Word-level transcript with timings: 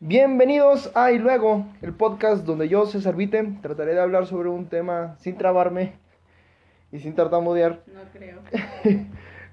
Bienvenidos 0.00 0.92
a 0.94 1.10
Y 1.10 1.18
Luego, 1.18 1.66
el 1.82 1.92
podcast 1.92 2.44
donde 2.44 2.68
yo, 2.68 2.86
César 2.86 3.16
Vite, 3.16 3.54
trataré 3.60 3.94
de 3.94 4.00
hablar 4.00 4.26
sobre 4.26 4.48
un 4.48 4.66
tema 4.66 5.16
sin 5.18 5.36
trabarme 5.36 5.94
y 6.92 7.00
sin 7.00 7.16
tartamudear 7.16 7.82
No 7.88 8.00
creo. 8.12 8.38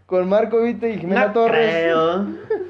con 0.06 0.30
Marco 0.30 0.62
Vite 0.62 0.92
y 0.92 1.00
Jimena 1.00 1.28
No 1.28 1.34
Torres. 1.34 1.72
creo. 1.72 2.28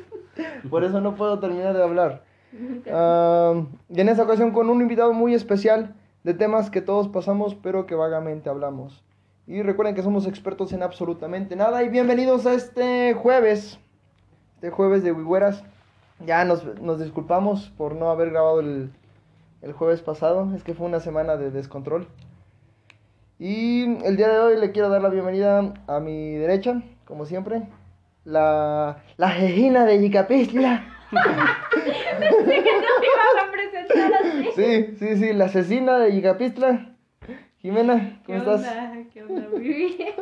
Por 0.70 0.86
eso 0.86 1.02
no 1.02 1.16
puedo 1.16 1.40
terminar 1.40 1.76
de 1.76 1.84
hablar. 1.84 2.24
Y 3.90 4.00
en 4.00 4.08
esta 4.08 4.24
ocasión 4.24 4.52
con 4.52 4.70
un 4.70 4.82
invitado 4.82 5.12
muy 5.12 5.34
especial 5.34 5.94
de 6.24 6.34
temas 6.34 6.70
que 6.70 6.82
todos 6.82 7.10
pasamos 7.10 7.56
pero 7.56 7.86
que 7.86 7.96
vagamente 7.96 8.50
hablamos. 8.50 9.04
Y 9.48 9.62
recuerden 9.62 9.96
que 9.96 10.02
somos 10.02 10.26
expertos 10.28 10.72
en 10.72 10.82
absolutamente 10.82 11.58
nada 11.58 11.84
y 11.84 11.90
bienvenidos 11.90 12.46
a 12.46 12.54
este 12.54 13.14
jueves, 13.14 13.78
este 14.56 14.70
jueves 14.70 15.04
de 15.04 15.12
Wigüeras. 15.12 15.66
Ya 16.20 16.46
nos, 16.46 16.64
nos 16.80 17.00
disculpamos 17.00 17.70
por 17.78 17.96
no 17.96 18.10
haber 18.10 18.32
grabado 18.32 18.60
el, 18.62 18.92
el 19.62 19.74
jueves 19.74 20.02
pasado, 20.02 20.54
es 20.56 20.64
que 20.64 20.74
fue 20.74 20.88
una 20.88 21.00
semana 21.00 21.36
de 21.38 21.52
descontrol. 21.52 22.08
Y 23.38 24.04
el 24.06 24.16
día 24.16 24.30
de 24.30 24.40
hoy 24.40 24.58
le 24.58 24.72
quiero 24.72 24.90
dar 24.90 25.02
la 25.02 25.10
bienvenida 25.10 25.74
a 25.88 26.00
mi 26.00 26.36
derecha, 26.36 26.82
como 27.04 27.26
siempre, 27.26 27.64
la, 28.24 29.04
la 29.18 29.30
jejina 29.30 29.86
de 29.86 30.00
Yicapistla. 30.00 30.86
Pensé 31.12 32.64
que 32.64 32.72
no 32.72 33.02
te 33.02 33.08
ibas 33.08 33.44
a 33.44 33.52
presentar 33.52 34.14
así. 34.14 34.50
Sí, 34.56 34.96
sí, 34.98 35.18
sí, 35.18 35.34
la 35.34 35.46
asesina 35.46 36.00
de 36.00 36.14
Yicapistla. 36.14 36.95
Jimena, 37.66 38.20
¿Qué 38.28 38.38
¿cómo 38.38 38.38
estás? 38.38 38.62
onda? 38.62 39.10
¿Qué 39.12 39.24
onda? 39.24 39.48
Muy 39.52 39.60
bien. 39.60 40.14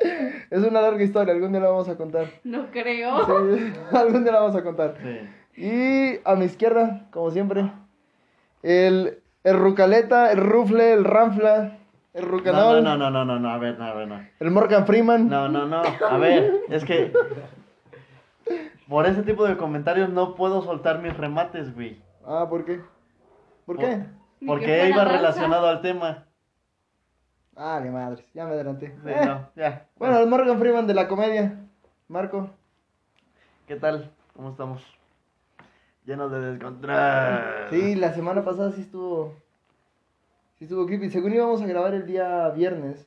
Es 0.50 0.64
una 0.64 0.80
larga 0.80 1.04
historia, 1.04 1.32
algún 1.32 1.52
día 1.52 1.60
la 1.60 1.68
vamos 1.68 1.88
a 1.88 1.96
contar. 1.96 2.26
No 2.42 2.72
creo. 2.72 3.24
Sí, 3.56 3.72
algún 3.96 4.24
día 4.24 4.32
la 4.32 4.40
vamos 4.40 4.56
a 4.56 4.64
contar. 4.64 4.96
Sí. 5.00 5.62
Y 5.62 6.20
a 6.24 6.34
mi 6.34 6.46
izquierda, 6.46 7.06
como 7.12 7.30
siempre, 7.30 7.70
el, 8.64 9.20
el 9.44 9.58
Rucaleta, 9.58 10.32
el 10.32 10.38
Rufle, 10.38 10.92
el 10.92 11.04
Ranfla, 11.04 11.78
el 12.14 12.24
No, 12.24 12.30
Rucanol, 12.32 12.82
no, 12.82 12.96
no, 12.96 13.10
no, 13.10 13.24
no, 13.24 13.38
no, 13.38 13.48
a 13.48 13.58
ver, 13.58 13.78
no, 13.78 13.84
a 13.84 13.94
ver, 13.94 14.08
no. 14.08 14.20
el 14.40 14.50
Morgan 14.50 14.84
Freeman. 14.84 15.28
No, 15.28 15.48
no, 15.48 15.66
no, 15.66 15.82
a 15.82 16.16
ver, 16.18 16.52
es 16.68 16.84
que 16.84 17.12
por 18.88 19.06
ese 19.06 19.22
tipo 19.22 19.46
de 19.46 19.56
comentarios 19.56 20.08
no 20.10 20.34
puedo 20.34 20.62
soltar 20.62 21.00
mis 21.00 21.16
remates, 21.16 21.72
güey. 21.76 22.00
Ah, 22.26 22.46
¿por 22.50 22.64
qué? 22.64 22.80
¿Por 23.66 23.78
qué? 23.78 24.00
Porque 24.44 24.88
iba 24.88 25.04
relacionado 25.04 25.68
al 25.68 25.80
tema. 25.80 26.24
Ah, 27.60 27.80
ni 27.82 27.90
madres, 27.90 28.24
ya 28.34 28.44
me 28.46 28.52
adelanté. 28.52 28.94
Sí, 29.02 29.08
Eh, 29.10 29.26
no, 29.26 29.48
ya. 29.56 29.88
Bueno, 29.96 30.18
el 30.20 30.28
Morgan 30.28 30.58
Freeman 30.60 30.86
de 30.86 30.94
la 30.94 31.08
comedia. 31.08 31.58
Marco. 32.06 32.50
¿Qué 33.66 33.74
tal? 33.76 34.12
¿Cómo 34.36 34.50
estamos? 34.50 34.80
Llenos 36.04 36.30
de 36.30 36.40
descontrol. 36.40 36.96
Sí, 37.70 37.96
la 37.96 38.12
semana 38.14 38.44
pasada 38.44 38.70
sí 38.72 38.82
estuvo. 38.82 39.34
Sí 40.54 40.64
estuvo 40.64 40.86
creepy. 40.86 41.10
Según 41.10 41.34
íbamos 41.34 41.60
a 41.60 41.66
grabar 41.66 41.94
el 41.94 42.06
día 42.06 42.48
viernes. 42.50 43.06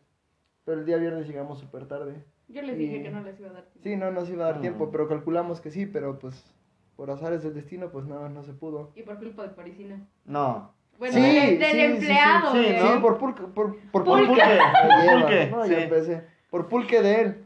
Pero 0.65 0.79
el 0.81 0.85
día 0.85 0.97
viernes 0.97 1.27
llegamos 1.27 1.59
súper 1.59 1.87
tarde. 1.87 2.23
Yo 2.49 2.61
les 2.61 2.77
dije 2.77 3.01
que 3.01 3.09
no 3.09 3.21
les 3.21 3.39
iba 3.39 3.49
a 3.49 3.53
dar 3.53 3.63
tiempo. 3.63 3.79
Sí, 3.83 3.95
no 3.95 4.11
nos 4.11 4.29
iba 4.29 4.43
a 4.43 4.47
dar 4.49 4.57
Ah. 4.57 4.61
tiempo, 4.61 4.91
pero 4.91 5.07
calculamos 5.07 5.61
que 5.61 5.71
sí, 5.71 5.85
pero 5.85 6.19
pues 6.19 6.53
por 6.97 7.09
azares 7.09 7.41
del 7.41 7.53
destino, 7.53 7.89
pues 7.89 8.05
no, 8.05 8.27
no 8.29 8.43
se 8.43 8.51
pudo. 8.53 8.91
Y 8.95 9.03
por 9.03 9.17
culpa 9.17 9.43
de 9.43 9.49
Parisina. 9.49 10.05
No. 10.25 10.73
Bueno, 11.01 11.15
Sí, 11.15 11.21
del, 11.21 11.49
sí, 11.49 11.55
del 11.57 11.71
sí, 11.71 11.77
sí, 11.77 11.81
empleado. 11.81 12.51
sí, 12.51 12.67
¿no? 12.79 12.93
Sí, 12.93 12.99
por 13.01 13.17
pulque, 13.17 13.41
por, 13.41 13.75
por 13.91 14.03
Por 14.03 14.03
pulque. 14.03 14.33
Me 14.35 15.03
lleva. 15.03 15.19
Pulque, 15.21 15.47
No, 15.49 15.65
sí. 15.65 15.71
ya 15.71 15.81
empecé. 15.81 16.23
Por 16.51 16.67
pulque 16.67 17.01
de 17.01 17.21
él. 17.21 17.43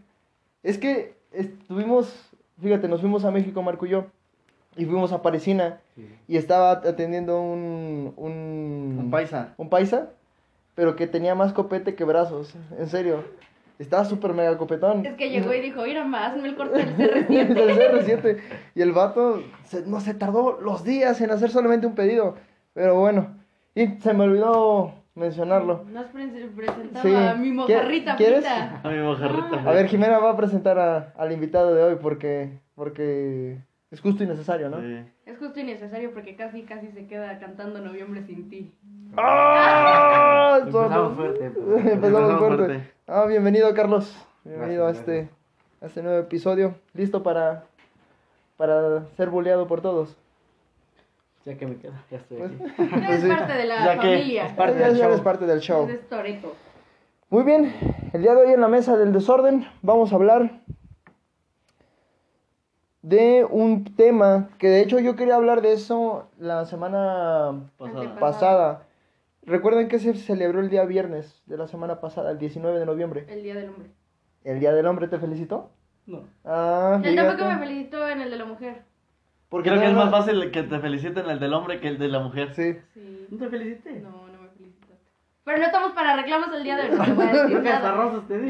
Es 0.61 0.77
que 0.77 1.15
estuvimos, 1.31 2.29
fíjate, 2.61 2.89
nos 2.89 2.99
fuimos 2.99 3.23
a 3.23 3.31
México, 3.31 3.63
Marco 3.63 3.85
y 3.85 3.89
yo, 3.91 4.07
y 4.75 4.83
fuimos 4.83 5.13
a 5.13 5.21
Parisina, 5.21 5.79
y 6.27 6.35
estaba 6.35 6.71
atendiendo 6.71 7.39
un, 7.39 8.13
un, 8.17 8.97
Un 8.99 9.09
paisa. 9.09 9.53
un 9.55 9.69
paisa, 9.69 10.09
pero 10.75 10.97
que 10.97 11.07
tenía 11.07 11.33
más 11.33 11.53
copete 11.53 11.95
que 11.95 12.03
brazos, 12.03 12.53
en 12.77 12.89
serio. 12.89 13.23
Estaba 13.79 14.03
súper 14.03 14.33
mega 14.33 14.57
copetón. 14.57 15.05
Es 15.05 15.13
que 15.15 15.29
llegó 15.29 15.53
y 15.53 15.61
dijo, 15.61 15.83
mira 15.83 16.03
más, 16.03 16.35
me 16.35 16.49
el 16.49 16.55
corte 16.57 16.83
del 16.97 17.25
El 17.29 17.55
CR7. 17.55 18.05
CR7. 18.05 18.37
Y 18.75 18.81
el 18.81 18.91
vato 18.91 19.41
se- 19.63 19.85
no 19.85 20.01
se 20.01 20.13
tardó 20.13 20.59
los 20.61 20.83
días 20.83 21.21
en 21.21 21.31
hacer 21.31 21.51
solamente 21.51 21.87
un 21.87 21.95
pedido. 21.95 22.35
Pero 22.73 22.99
bueno. 22.99 23.37
Y 23.75 23.87
se 23.99 24.13
me 24.13 24.23
olvidó 24.23 24.93
mencionarlo. 25.15 25.83
No 25.91 25.99
has 25.99 26.07
pre- 26.07 26.27
presentado 26.55 27.07
Sí. 27.07 27.13
a 27.13 27.35
mi 27.35 27.49
¿Quie- 27.49 27.53
mojarrita 27.53 28.15
quieres? 28.15 28.45
A 28.45 28.89
mi 28.89 28.99
mojarrita. 28.99 29.61
Ah. 29.65 29.69
A 29.69 29.73
ver, 29.73 29.87
Jimena 29.87 30.19
va 30.19 30.31
a 30.31 30.37
presentar 30.37 30.79
a- 30.79 31.13
al 31.17 31.31
invitado 31.33 31.75
de 31.75 31.83
hoy 31.83 31.95
porque, 32.01 32.59
porque 32.75 33.57
es 33.91 33.99
justo 34.01 34.23
y 34.23 34.27
necesario, 34.27 34.69
¿no? 34.69 34.79
Sí. 34.79 35.05
Es 35.25 35.37
justo 35.37 35.59
y 35.59 35.63
necesario 35.63 36.13
porque 36.13 36.35
casi, 36.35 36.63
casi 36.63 36.87
se 36.91 37.05
queda 37.07 37.37
cantando 37.39 37.79
Noviembre 37.81 38.23
sin 38.23 38.49
ti. 38.49 38.71
¡Ah! 39.17 40.59
Empezamos 40.61 41.15
fuerte. 41.15 41.45
Empezamos 41.45 41.85
Empezamos 41.91 42.39
fuerte. 42.39 42.65
fuerte. 42.65 42.91
Ah, 43.07 43.25
bienvenido, 43.27 43.73
Carlos. 43.73 44.15
Bienvenido 44.43 44.83
Gracias, 44.85 45.07
a 45.07 45.11
este 45.11 45.29
a 45.81 45.85
este 45.87 46.01
nuevo 46.01 46.19
episodio. 46.19 46.75
¿Listo 46.93 47.21
para, 47.23 47.65
para 48.57 49.05
ser 49.17 49.29
bulleado 49.29 49.67
por 49.67 49.81
todos? 49.81 50.15
Ya 51.45 51.55
que 51.57 51.67
me 51.67 51.77
queda, 51.77 52.03
ya 52.09 52.17
estoy 52.17 52.37
Pues- 52.37 52.51
aquí. 52.51 52.63
Eres 52.63 53.05
Pues 53.05 53.21
sí. 53.21 53.27
parte 53.29 53.53
de 53.53 53.65
la 53.65 53.85
Ya 53.85 53.91
que 53.99 54.07
familia. 54.07 54.45
es 54.47 54.53
parte 54.53 54.79
Ya- 54.79 54.85
del 54.87 54.95
ya 54.95 55.03
show. 55.03 55.09
eres 55.11 55.21
parte 55.21 55.45
del 55.45 55.59
show. 55.59 55.83
Eres 55.87 56.09
Toreto. 56.09 56.53
Muy 57.29 57.43
bien, 57.43 57.73
el 58.13 58.21
día 58.21 58.33
de 58.33 58.41
hoy 58.45 58.53
en 58.53 58.61
la 58.61 58.67
mesa 58.67 58.97
del 58.97 59.11
desorden 59.13 59.67
vamos 59.81 60.11
a 60.11 60.15
hablar 60.15 60.61
de 63.01 63.45
un 63.49 63.83
tema 63.95 64.49
que 64.57 64.67
de 64.69 64.81
hecho 64.81 64.99
yo 64.99 65.15
quería 65.15 65.35
hablar 65.35 65.61
de 65.61 65.73
eso 65.73 66.27
la 66.39 66.65
semana 66.65 67.69
Pasada. 67.77 68.19
Pasada. 68.19 68.81
Recuerden 69.43 69.87
que 69.87 69.99
se 69.99 70.15
celebró 70.15 70.59
el 70.59 70.69
día 70.71 70.85
viernes 70.85 71.43
de 71.45 71.57
la 71.57 71.67
semana 71.67 71.99
pasada, 72.01 72.31
el 72.31 72.39
19 72.39 72.79
de 72.79 72.85
noviembre. 72.87 73.25
El 73.29 73.43
Día 73.43 73.53
del 73.53 73.69
Hombre. 73.69 73.89
¿El 74.43 74.59
Día 74.59 74.73
del 74.73 74.87
Hombre 74.87 75.07
te 75.07 75.19
felicitó? 75.19 75.69
No. 76.07 76.23
Ah, 76.43 76.99
Él 77.03 77.15
tampoco 77.15 77.47
me 77.49 77.59
felicitó 77.59 78.07
en 78.07 78.21
el 78.21 78.31
de 78.31 78.37
la 78.37 78.45
mujer. 78.45 78.81
Porque 79.55 79.69
Creo 79.69 79.81
que 79.81 79.87
es 79.87 79.93
más 79.93 80.11
fácil 80.11 80.51
que 80.51 80.63
te 80.63 80.79
feliciten 80.79 81.29
el 81.29 81.39
del 81.39 81.53
hombre 81.53 81.79
que 81.79 81.87
el 81.87 81.97
de 81.97 82.09
la 82.09 82.19
mujer. 82.19 82.53
Sí. 82.53 82.75
Sí. 82.93 83.27
No 83.31 83.37
te 83.37 83.49
felicité. 83.49 84.01
No, 84.01 84.09
no 84.27 84.41
me 84.41 84.49
felicitaste. 84.49 84.95
Pero 85.45 85.57
no 85.59 85.63
estamos 85.65 85.91
para 85.93 86.17
reclamos 86.17 86.49
el 86.53 86.63
día 86.65 86.75
de 86.75 86.89
hoy. 86.89 86.97
No 86.97 87.03
te 87.05 87.13
voy 87.13 87.23
a 87.25 87.27
decir 87.31 87.45
Creo 87.47 87.61
que 87.63 87.69
hasta 87.69 87.87
nada. 87.91 88.01
rosas 88.03 88.27
te 88.27 88.37
di. 88.39 88.47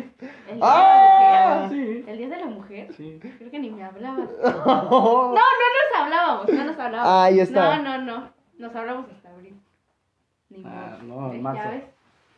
El 0.49 0.55
día 0.55 0.63
¡Ah! 0.63 1.29
de 1.29 1.38
la 1.38 1.67
mujer. 1.67 1.69
Sí. 1.69 2.05
¿El 2.07 2.17
día 2.17 2.29
de 2.29 2.38
la 2.38 2.45
mujer? 2.47 2.94
Sí. 2.95 3.19
Creo 3.38 3.51
que 3.51 3.59
ni 3.59 3.69
me 3.69 3.83
hablabas. 3.83 4.29
No, 4.65 5.31
no 5.35 5.35
nos 5.35 6.01
hablábamos, 6.01 6.49
no 6.49 6.63
nos 6.65 6.79
hablábamos. 6.79 7.23
Ahí 7.25 7.39
está. 7.39 7.77
No, 7.77 7.83
no, 7.83 8.01
no. 8.03 8.29
Nos 8.57 8.75
hablamos 8.75 9.05
hasta 9.11 9.29
abril. 9.29 9.53
Ni 10.49 10.63
Ah, 10.65 10.97
no, 11.03 11.29
en 11.31 11.38
¿Eh? 11.38 11.41
marzo. 11.41 11.61
¿Ya 11.63 11.69
ves? 11.69 11.83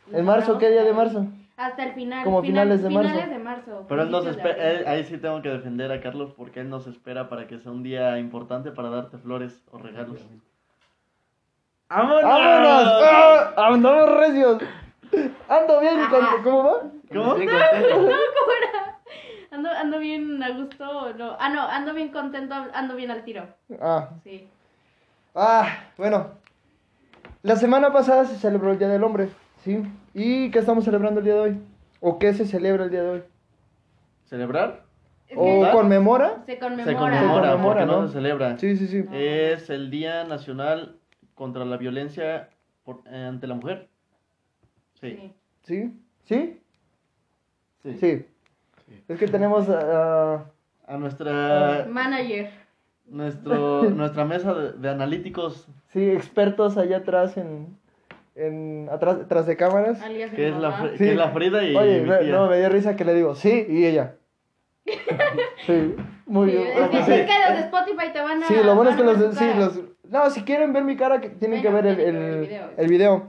Nos 0.08 0.20
¿En 0.20 0.26
marzo? 0.26 0.58
¿Qué 0.58 0.70
día 0.70 0.84
de 0.84 0.92
marzo? 0.92 1.26
Hasta 1.58 1.82
el 1.84 1.92
final. 1.92 2.24
Como 2.24 2.40
final- 2.40 2.68
finales 2.68 2.82
de 2.82 2.88
marzo. 2.90 3.10
Finales 3.10 3.30
de 3.30 3.38
marzo. 3.44 3.86
Pero 3.88 4.02
él 4.02 4.10
nos 4.10 4.26
espera, 4.26 4.70
él- 4.70 4.86
ahí 4.86 5.04
sí 5.04 5.18
tengo 5.18 5.42
que 5.42 5.48
defender 5.50 5.90
a 5.92 6.00
Carlos 6.00 6.32
porque 6.36 6.60
él 6.60 6.70
nos 6.70 6.86
espera 6.86 7.28
para 7.28 7.46
que 7.48 7.58
sea 7.58 7.72
un 7.72 7.82
día 7.82 8.16
importante 8.18 8.70
para 8.70 8.88
darte 8.90 9.18
flores 9.18 9.62
o 9.72 9.78
regalos. 9.78 10.24
¡Vámonos! 11.90 12.22
¡Vámonos! 12.22 12.84
¡Ah! 13.02 13.52
¡Andamos 13.56 14.16
recios! 14.18 14.62
¡Ando 15.48 15.80
bien! 15.80 15.96
Con- 16.10 16.42
¿Cómo 16.44 16.64
va? 16.64 16.72
¿Cómo? 17.08 17.24
No, 17.24 17.30
¿cómo 17.34 17.40
era? 17.42 18.98
Ando, 19.50 19.70
ando 19.70 19.98
bien 19.98 20.42
a 20.42 20.50
gusto. 20.50 21.12
No. 21.14 21.36
Ah, 21.40 21.48
no, 21.48 21.62
ando 21.62 21.94
bien 21.94 22.10
contento, 22.10 22.54
ando 22.74 22.94
bien 22.94 23.10
al 23.10 23.24
tiro. 23.24 23.46
Ah, 23.80 24.10
Sí. 24.22 24.46
Ah, 25.34 25.66
bueno. 25.96 26.32
La 27.42 27.56
semana 27.56 27.92
pasada 27.92 28.24
se 28.26 28.36
celebró 28.36 28.72
el 28.72 28.78
Día 28.78 28.88
del 28.88 29.02
Hombre, 29.04 29.28
¿sí? 29.68 29.82
¿Y 30.14 30.50
qué 30.50 30.58
estamos 30.60 30.84
celebrando 30.84 31.20
el 31.20 31.24
día 31.26 31.34
de 31.34 31.40
hoy? 31.40 31.58
¿O 32.00 32.18
qué 32.18 32.32
se 32.32 32.46
celebra 32.46 32.84
el 32.84 32.90
día 32.90 33.02
de 33.02 33.08
hoy? 33.10 33.22
¿Celebrar? 34.24 34.84
¿O 35.36 35.70
conmemora? 35.72 36.42
se 36.46 36.58
conmemora. 36.58 36.84
Se 36.86 36.96
conmemora, 36.96 37.48
Se 37.48 37.52
conmemora, 37.52 37.84
no, 37.86 38.00
¿no? 38.02 38.06
se 38.08 38.14
celebra. 38.14 38.56
Sí, 38.58 38.76
sí, 38.78 38.86
sí. 38.88 39.02
No. 39.02 39.10
Es 39.14 39.68
el 39.68 39.90
Día 39.90 40.24
Nacional 40.24 40.96
contra 41.34 41.66
la 41.66 41.76
Violencia 41.76 42.48
por- 42.82 43.02
eh, 43.10 43.26
ante 43.28 43.46
la 43.46 43.54
Mujer. 43.54 43.88
Sí. 45.00 45.34
Sí. 45.64 45.92
¿Sí? 46.24 46.60
¿Sí? 47.82 47.98
Sí. 47.98 48.26
Sí. 48.88 49.04
Es 49.06 49.18
que 49.18 49.26
tenemos 49.28 49.68
ah, 49.68 50.46
A 50.86 50.96
nuestra 50.96 51.86
Manager. 51.90 52.50
nuestro, 53.06 53.82
nuestra 53.90 54.24
mesa 54.24 54.54
de, 54.54 54.72
de 54.72 54.88
analíticos, 54.88 55.68
sí, 55.92 56.08
expertos 56.10 56.78
allá 56.78 56.98
atrás 56.98 57.36
en, 57.36 57.77
en 58.38 58.88
atrás, 58.90 59.18
tras 59.28 59.46
de 59.46 59.56
cámaras. 59.56 60.00
Alias 60.00 60.30
que 60.32 60.48
es 60.48 60.54
la, 60.56 60.90
Sí. 60.92 60.98
que 60.98 61.10
es 61.10 61.16
la 61.16 61.30
Frida 61.30 61.62
y 61.64 61.74
Oye, 61.76 62.00
mi 62.02 62.08
me- 62.10 62.18
tía. 62.18 62.32
no, 62.32 62.48
me 62.48 62.58
dio 62.58 62.68
risa 62.68 62.96
que 62.96 63.04
le 63.04 63.14
digo, 63.14 63.34
sí, 63.34 63.66
y 63.68 63.84
ella. 63.86 64.14
Sí, 65.66 65.94
muy 66.26 66.50
Sí, 66.50 66.56
bien. 66.56 66.68
es, 66.78 66.88
que, 66.90 67.02
Sí. 67.02 67.12
es 67.12 67.26
que 67.26 67.32
los 67.48 67.58
de 67.58 67.60
Spotify 67.64 68.12
te 68.12 68.20
van 68.22 68.42
a. 68.42 68.46
Sí, 68.48 68.54
lo 68.64 68.74
bueno 68.74 68.90
es 68.90 68.96
que 68.96 69.02
los, 69.04 69.16
sí, 69.18 69.24
juzgar. 69.26 69.56
los, 69.56 69.80
no, 70.10 70.30
si 70.30 70.42
quieren 70.44 70.72
ver 70.72 70.84
mi 70.84 70.96
cara, 70.96 71.20
que 71.20 71.28
tienen 71.30 71.60
que 71.62 71.68
ver 71.70 71.82
Bueno, 71.84 71.90
el, 72.00 72.04
tienen 72.04 72.14
que 72.14 72.20
ver 72.20 72.32
el, 72.32 72.38
el 72.38 72.46
video. 72.48 72.70
el 72.76 72.88
video. 72.88 73.22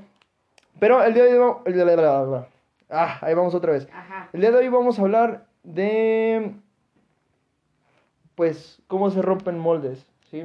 Pero 0.79 1.03
el 1.03 1.13
día 1.13 1.25
de 1.25 1.37
hoy, 1.37 1.55
el 1.65 1.73
de 1.73 1.85
la- 1.97 2.47
ah, 2.89 3.17
ahí 3.21 3.33
vamos 3.33 3.53
otra 3.55 3.73
vez. 3.73 3.87
Ajá. 3.91 4.29
El 4.31 4.39
día 4.41 4.51
de 4.51 4.57
hoy 4.57 4.69
vamos 4.69 4.97
a 4.97 5.01
hablar 5.01 5.45
de, 5.63 6.53
pues, 8.35 8.81
cómo 8.87 9.09
se 9.09 9.21
rompen 9.21 9.59
moldes, 9.59 10.07
¿sí? 10.31 10.43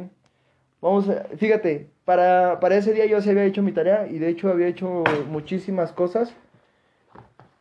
Vamos 0.81 1.09
a, 1.09 1.25
fíjate, 1.37 1.91
para, 2.05 2.61
para 2.61 2.77
ese 2.77 2.93
día 2.93 3.07
yo 3.07 3.21
sí 3.21 3.31
había 3.31 3.45
hecho 3.45 3.63
mi 3.63 3.73
tarea 3.73 4.07
y 4.07 4.19
de 4.19 4.29
hecho 4.29 4.51
había 4.51 4.67
hecho 4.69 5.05
muchísimas 5.31 5.93
cosas 5.93 6.35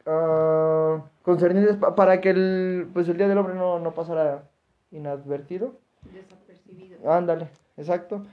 ah, 0.06 1.04
concernientes 1.24 1.78
pa- 1.78 1.95
para 1.95 2.22
que 2.22 2.30
el, 2.31 2.90
pues 2.94 3.07
el 3.10 3.18
Día 3.18 3.28
del 3.28 3.38
Hombre 3.38 3.56
no, 3.56 3.80
no 3.80 3.94
pasara 3.94 4.50
inadvertido. 4.92 5.75
Desapercibido. 6.13 7.10
Ándale, 7.12 7.50
exacto. 7.78 8.25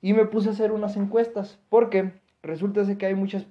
Y 0.00 0.12
me 0.12 0.24
puse 0.26 0.48
a 0.48 0.52
hacer 0.52 0.72
unas 0.72 0.96
encuestas, 0.96 1.58
porque 1.68 2.12
resulta 2.42 2.84
ser 2.84 2.96
que 2.98 3.06
hay 3.06 3.14
muchas 3.14 3.46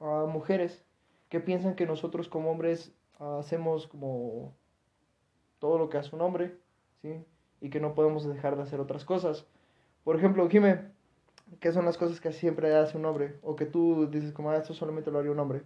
ah, 0.00 0.26
mujeres 0.28 0.84
que 1.28 1.40
piensan 1.40 1.74
que 1.74 1.86
nosotros 1.86 2.28
como 2.28 2.50
hombres 2.50 2.92
ah, 3.18 3.38
hacemos 3.40 3.86
como 3.86 4.52
todo 5.58 5.78
lo 5.78 5.88
que 5.88 5.98
hace 5.98 6.14
un 6.14 6.22
hombre, 6.22 6.56
¿sí? 7.02 7.14
Y 7.60 7.68
que 7.70 7.80
no 7.80 7.94
podemos 7.94 8.26
dejar 8.26 8.56
de 8.56 8.62
hacer 8.62 8.80
otras 8.80 9.04
cosas. 9.04 9.46
Por 10.04 10.16
ejemplo, 10.16 10.48
Jime, 10.48 10.80
¿qué 11.58 11.72
son 11.72 11.84
las 11.84 11.98
cosas 11.98 12.20
que 12.20 12.32
siempre 12.32 12.74
hace 12.76 12.96
un 12.96 13.04
hombre? 13.06 13.38
O 13.42 13.56
que 13.56 13.66
tú 13.66 14.08
dices 14.10 14.32
como, 14.32 14.50
ah, 14.50 14.56
esto 14.56 14.74
solamente 14.74 15.10
lo 15.10 15.18
haría 15.18 15.32
un 15.32 15.38
hombre. 15.40 15.62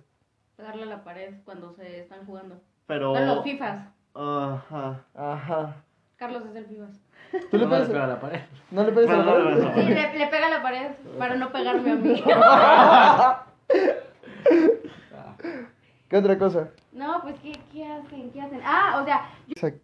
Pegarle 0.56 0.84
a 0.84 0.86
la 0.86 1.04
pared 1.04 1.34
cuando 1.44 1.72
se 1.74 2.00
están 2.00 2.24
jugando. 2.26 2.60
Pero. 2.86 3.14
Los 3.14 3.42
FIFAs. 3.44 3.88
Ajá. 4.14 5.04
Ajá. 5.14 5.76
Carlos 6.16 6.44
es 6.46 6.54
el 6.56 6.66
FIFAs. 6.66 7.00
¿Tú 7.50 7.56
le 7.58 7.64
No 7.64 7.70
pegas, 7.70 7.88
pega 7.88 8.04
a 8.04 8.06
la 8.08 8.20
pared. 8.20 8.40
¿No 8.70 8.84
le 8.84 8.92
pegas 8.92 9.10
a 9.10 9.16
la 9.16 9.24
Bueno, 9.24 9.44
pared? 9.44 9.56
bueno, 9.56 9.74
Sí, 9.74 9.80
bueno. 9.82 9.94
le, 10.12 10.18
le 10.18 10.26
pega 10.28 10.46
a 10.46 10.50
la 10.50 10.62
pared 10.62 10.90
para 11.18 11.34
no 11.36 11.50
pegarme 11.52 11.90
a 11.90 11.94
mí. 11.96 12.22
¿Qué 16.08 16.16
otra 16.16 16.38
cosa? 16.38 16.68
No, 16.92 17.20
pues, 17.22 17.34
¿qué, 17.40 17.52
qué 17.72 17.86
hacen? 17.86 18.30
¿Qué 18.30 18.40
hacen? 18.40 18.60
Ah, 18.64 19.00
o 19.02 19.04
sea, 19.04 19.28
Exacto. 19.48 19.80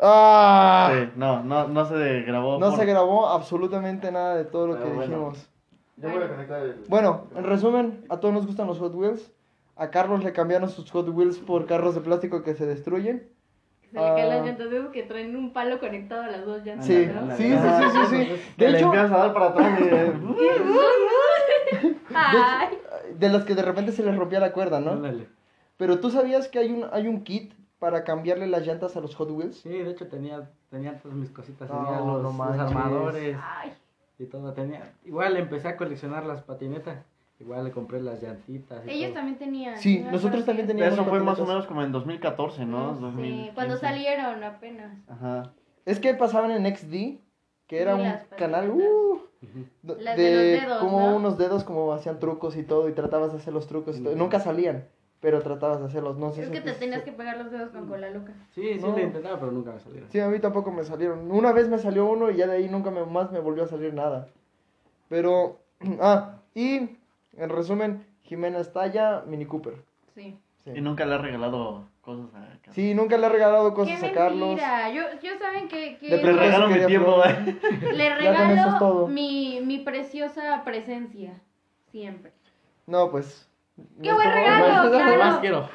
¡Ah! 0.00 0.90
Sí, 0.92 1.10
no, 1.16 1.42
no, 1.42 1.66
no 1.68 1.84
se 1.86 2.20
grabó. 2.22 2.58
No 2.58 2.70
por- 2.70 2.78
se 2.78 2.84
grabó 2.86 3.28
absolutamente 3.28 4.10
nada 4.12 4.36
de 4.36 4.44
todo 4.44 4.68
lo 4.68 4.74
que 4.74 4.82
Pero 4.84 4.94
bueno. 4.94 5.10
dijimos. 5.10 5.48
Yo 5.96 6.10
voy 6.10 6.22
a 6.22 6.28
conectar 6.28 6.62
el. 6.62 6.76
Bueno, 6.88 7.24
en 7.34 7.44
resumen, 7.44 8.04
a 8.08 8.18
todos 8.18 8.32
nos 8.34 8.46
gustan 8.46 8.66
los 8.68 8.78
Hot 8.78 8.94
Wheels. 8.94 9.32
A 9.76 9.90
Carlos 9.90 10.22
le 10.24 10.32
cambiaron 10.32 10.68
sus 10.68 10.90
Hot 10.92 11.08
Wheels 11.08 11.38
por 11.38 11.66
carros 11.66 11.94
de 11.94 12.00
plástico 12.00 12.42
que 12.42 12.54
se 12.54 12.66
destruyen. 12.66 13.28
se 13.90 13.96
le 13.98 14.04
caen 14.04 14.26
Ah. 14.26 14.36
las 14.36 14.46
llantas 14.46 14.70
de 14.70 14.76
esos 14.78 14.90
que 14.92 15.02
traen 15.04 15.34
un 15.34 15.52
palo 15.52 15.80
conectado 15.80 16.22
a 16.22 16.28
las 16.28 16.44
dos 16.46 16.64
llantas. 16.64 16.86
Sí, 16.86 17.06
¿no? 17.12 17.36
sí, 17.36 17.44
sí, 17.44 17.58
sí, 17.58 17.90
sí, 17.90 18.06
sí. 18.36 18.42
Que 18.56 18.64
De 18.66 18.70
le 18.70 18.78
hecho, 18.78 18.86
empiezas 18.86 19.12
a 19.12 19.16
dar 19.18 19.32
para 19.32 19.46
atrás 19.46 19.80
y. 19.80 19.84
Ay, 22.14 22.78
de 23.18 23.28
las 23.28 23.44
que 23.44 23.54
de 23.54 23.62
repente 23.62 23.92
se 23.92 24.02
les 24.02 24.16
rompía 24.16 24.40
la 24.40 24.52
cuerda, 24.52 24.80
¿no? 24.80 25.00
Pero 25.76 26.00
tú 26.00 26.10
sabías 26.10 26.48
que 26.48 26.58
hay 26.58 26.72
un, 26.72 26.86
hay 26.92 27.06
un 27.08 27.22
kit 27.24 27.52
para 27.78 28.04
cambiarle 28.04 28.46
las 28.46 28.66
llantas 28.66 28.96
a 28.96 29.00
los 29.00 29.14
Hot 29.16 29.30
Wheels. 29.30 29.58
Sí, 29.58 29.68
de 29.70 29.90
hecho 29.90 30.08
tenía, 30.08 30.50
tenía 30.70 30.98
todas 30.98 31.16
mis 31.16 31.30
cositas, 31.30 31.68
No, 31.70 31.76
tenía 31.84 31.98
los, 31.98 32.06
no 32.06 32.22
los 32.22 32.34
manches. 32.34 32.60
armadores 32.60 33.36
ay. 33.42 33.72
y 34.18 34.24
todo, 34.26 34.52
tenía. 34.52 34.92
Igual 35.04 35.36
empecé 35.36 35.68
a 35.68 35.76
coleccionar 35.76 36.26
las 36.26 36.42
patinetas, 36.42 36.98
igual 37.38 37.64
le 37.64 37.70
compré 37.70 38.00
las 38.02 38.20
llantitas 38.22 38.84
y 38.86 38.90
Ellos 38.90 39.10
todo. 39.10 39.14
también 39.14 39.38
tenían. 39.38 39.78
Sí, 39.78 40.00
nosotros 40.10 40.44
también 40.44 40.66
teníamos. 40.66 40.94
Eso 40.94 41.04
fue 41.04 41.20
más 41.20 41.38
o 41.38 41.46
menos 41.46 41.66
como 41.66 41.82
en 41.82 41.92
2014, 41.92 42.66
¿no? 42.66 42.94
Sí, 42.96 43.00
2015. 43.02 43.54
cuando 43.54 43.76
salieron 43.76 44.42
apenas. 44.42 44.98
Ajá. 45.08 45.52
Es 45.84 46.00
que 46.00 46.12
pasaban 46.14 46.50
en 46.50 46.76
XD, 46.76 47.20
que 47.68 47.80
era 47.80 47.94
un 47.94 48.12
canal 48.36 48.70
uh, 48.70 49.20
de, 49.82 50.02
Las 50.02 50.16
de 50.16 50.32
los 50.34 50.62
dedos, 50.62 50.78
como 50.80 51.00
¿no? 51.10 51.16
unos 51.16 51.38
dedos 51.38 51.64
como 51.64 51.92
hacían 51.92 52.18
trucos 52.18 52.56
y 52.56 52.62
todo 52.64 52.88
y 52.88 52.92
tratabas 52.92 53.32
de 53.32 53.38
hacer 53.38 53.54
los 53.54 53.66
trucos 53.68 53.98
y 53.98 54.02
todo. 54.02 54.16
Nunca 54.16 54.40
salían, 54.40 54.84
pero 55.20 55.40
tratabas 55.42 55.80
de 55.80 55.86
hacerlos. 55.86 56.16
No 56.16 56.30
sé 56.32 56.42
Es 56.42 56.46
si 56.48 56.52
que 56.52 56.60
te 56.60 56.72
tenías 56.72 57.02
que 57.02 57.12
pegar 57.12 57.36
los 57.38 57.50
dedos 57.50 57.70
con 57.70 57.88
cola 57.88 58.10
loca. 58.10 58.32
Sí, 58.50 58.74
sí 58.74 58.80
No. 58.80 58.96
le 58.96 59.02
intentaba, 59.04 59.38
pero 59.38 59.52
nunca 59.52 59.72
me 59.72 59.80
salieron. 59.80 60.08
Sí, 60.10 60.20
a 60.20 60.28
mí 60.28 60.38
tampoco 60.38 60.70
me 60.70 60.84
salieron. 60.84 61.30
Una 61.30 61.52
vez 61.52 61.68
me 61.68 61.78
salió 61.78 62.06
uno 62.06 62.30
y 62.30 62.36
ya 62.36 62.46
de 62.46 62.56
ahí 62.56 62.68
nunca 62.68 62.90
me, 62.90 63.04
más 63.04 63.32
me 63.32 63.40
volvió 63.40 63.64
a 63.64 63.68
salir 63.68 63.92
nada. 63.94 64.28
Pero, 65.08 65.58
ah, 66.00 66.36
y 66.54 66.90
en 67.36 67.48
resumen, 67.50 68.06
Jimena 68.22 68.60
Estalla, 68.60 69.22
Mini 69.26 69.46
Cooper. 69.46 69.74
Sí. 70.14 70.38
Sí. 70.64 70.70
Y 70.76 70.80
nunca 70.80 71.06
le 71.06 71.14
has 71.14 71.22
regalado 71.22 71.86
cosas 72.02 72.26
a 72.34 72.40
Carlos. 72.40 72.74
Sí, 72.74 72.94
nunca 72.94 73.16
le 73.16 73.26
he 73.26 73.30
regalado 73.30 73.70
Qué 73.70 73.74
cosas 73.74 74.02
a 74.02 74.12
Carlos. 74.12 74.48
mentira. 74.48 74.90
Yo, 74.92 75.02
yo 75.22 75.38
saben 75.38 75.68
que, 75.68 75.96
que 75.98 76.08
Le 76.08 76.22
regalo 76.32 76.68
mi 76.68 76.84
tiempo, 76.86 77.16
güey. 77.16 77.92
le 77.96 78.06
es 78.06 78.18
regalo 78.18 78.78
todo. 78.78 79.08
mi, 79.08 79.60
mi 79.64 79.78
preciosa 79.78 80.62
presencia. 80.64 81.40
Siempre. 81.90 82.32
No, 82.86 83.10
pues. 83.10 83.47
¡Qué 84.02 84.08
no 84.10 84.14
buen 84.16 84.30
regalo, 84.32 84.90
claro! 84.90 85.18
más 85.18 85.38
quiero. 85.40 85.68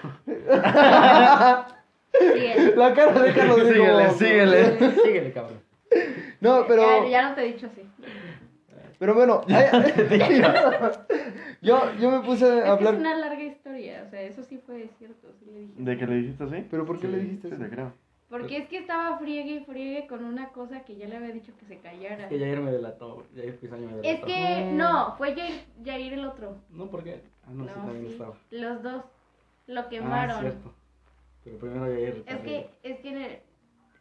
Sí, 2.14 2.72
La 2.76 2.94
cara 2.94 3.12
de 3.24 3.34
Carlos. 3.34 3.60
así 3.60 3.68
Síguele, 3.74 4.06
como- 4.06 4.18
síguele. 4.18 4.92
Síguele, 5.04 5.32
cabrón. 5.34 5.60
No, 6.42 6.66
pero. 6.68 6.82
ya, 7.04 7.10
ya 7.10 7.30
no 7.30 7.36
te 7.36 7.42
he 7.42 7.54
dicho 7.54 7.68
así. 7.68 7.82
Pero 9.00 9.16
bueno. 9.16 9.42
ay- 9.48 9.68
yo, 11.62 11.82
yo 12.00 12.12
me 12.12 12.20
puse 12.20 12.46
a 12.64 12.72
hablar. 12.74 12.94
es 12.94 13.00
una 13.00 13.16
larga 13.16 13.44
historia. 13.44 14.04
O 14.06 14.10
sea, 14.10 14.22
eso 14.22 14.44
sí 14.44 14.60
fue 14.66 14.90
cierto. 14.98 15.28
Sí 15.40 15.46
le 15.52 15.60
dije. 15.62 15.74
¿De 15.78 15.98
que 15.98 16.06
le 16.06 16.16
dijiste 16.16 16.44
así? 16.44 16.68
¿Pero 16.70 16.86
por 16.86 17.00
qué 17.00 17.08
Sí, 17.08 17.14
le 17.14 17.20
dijiste 17.20 17.48
Sí, 17.50 17.54
eso? 17.56 17.64
te 17.64 17.70
creo. 17.70 17.94
Porque 18.34 18.58
es 18.58 18.68
que 18.68 18.78
estaba 18.80 19.16
friegue 19.20 19.52
y 19.58 19.64
friegue 19.64 20.08
con 20.08 20.26
una 20.26 20.50
cosa 20.50 20.84
que 20.84 20.96
ya 20.96 21.08
le 21.08 21.18
había 21.18 21.30
dicho 21.32 21.54
que 21.60 21.66
se 21.68 21.78
callara. 21.78 22.24
Es 22.24 22.30
que 22.30 22.40
Jair 22.40 22.60
me 22.62 22.72
delató, 22.72 23.26
Jair 23.36 23.60
Pizaña 23.60 23.86
me 23.88 23.98
Es 23.98 24.02
delató. 24.02 24.26
que 24.26 24.64
Mm. 24.72 24.78
no, 24.78 25.16
fue 25.18 25.36
Jair, 25.36 25.62
Jair 25.86 26.14
el 26.14 26.26
otro. 26.26 26.56
No, 26.72 26.90
¿por 26.90 27.04
qué? 27.04 27.22
Ah, 27.46 27.52
no, 27.54 27.66
sí, 27.66 27.72
No, 27.76 27.86
también 27.86 28.08
sí, 28.08 28.12
estaba. 28.14 28.34
los 28.50 28.82
dos 28.82 29.04
lo 29.68 29.80
Ah, 29.82 29.90
quemaron. 29.90 30.40
cierto. 30.40 30.74
Pero 31.44 31.58
primero 31.60 31.82
Jair. 31.86 32.24
es 32.26 32.38
que 32.40 32.70
es 32.82 33.00
que 33.02 33.44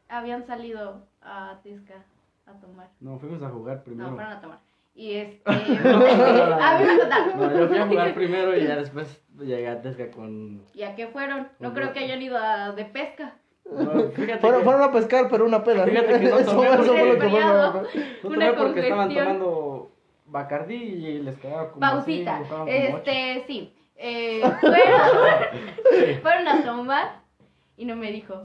habían 0.09 0.47
salido 0.47 1.07
a 1.21 1.61
Tisca 1.63 2.03
a 2.47 2.53
tomar. 2.55 2.89
No, 3.01 3.19
fuimos 3.19 3.43
a 3.43 3.51
jugar 3.51 3.85
primero. 3.85 4.09
No, 4.11 4.15
fueron 4.17 4.33
a 4.33 4.41
tomar. 4.41 4.59
Y 4.95 5.13
este. 5.17 5.43
a 5.47 6.79
mí 6.79 6.85
me. 6.87 7.37
No, 7.37 7.59
yo 7.59 7.69
fui 7.69 7.77
a 7.79 7.87
jugar 7.87 8.15
primero 8.15 8.57
y 8.57 8.65
ya 8.67 8.77
después 8.77 9.23
llegué 9.39 9.69
a 9.69 9.83
Tesca 9.83 10.11
con. 10.11 10.63
¿Y 10.73 10.85
a 10.85 10.95
qué 10.95 11.09
fueron? 11.09 11.49
No 11.59 11.75
creo 11.75 11.93
que 11.93 11.99
hayan 12.01 12.23
ido 12.23 12.39
a, 12.39 12.73
de 12.73 12.87
pesca. 12.87 13.35
No, 13.65 13.77
Fueron, 13.87 14.13
que- 14.13 14.39
fueron 14.39 14.83
a 14.83 14.93
pescar, 14.93 15.29
pero 15.31 15.45
una 15.47 15.63
peda. 15.65 15.85
Fíjate 15.85 16.21
que 16.21 16.29
no 16.29 16.39
eso, 16.41 16.53
tomé 16.53 16.69
eso 16.69 16.77
porque- 16.79 16.91
fue 16.91 17.07
lo 17.09 17.15
que 17.15 17.21
Resfriado. 17.21 17.73
fue. 17.73 18.01
No 18.23 18.29
una 18.31 18.47
tomé 18.47 18.53
porque 18.67 18.81
estaban 18.81 19.15
tomando 19.15 19.91
Bacardí 20.27 20.75
y 20.75 21.19
les 21.23 21.37
quedaba 21.39 21.69
como. 21.71 21.81
Pausita. 21.81 22.37
así, 22.39 22.45
ocho. 22.53 22.67
este, 22.69 23.45
sí. 23.47 23.75
Eh, 23.97 24.43
fueron, 24.61 26.21
fueron 26.23 26.49
a 26.49 26.65
tomar 26.65 27.21
y 27.77 27.85
no 27.85 27.97
me 27.97 28.11
dijo. 28.13 28.43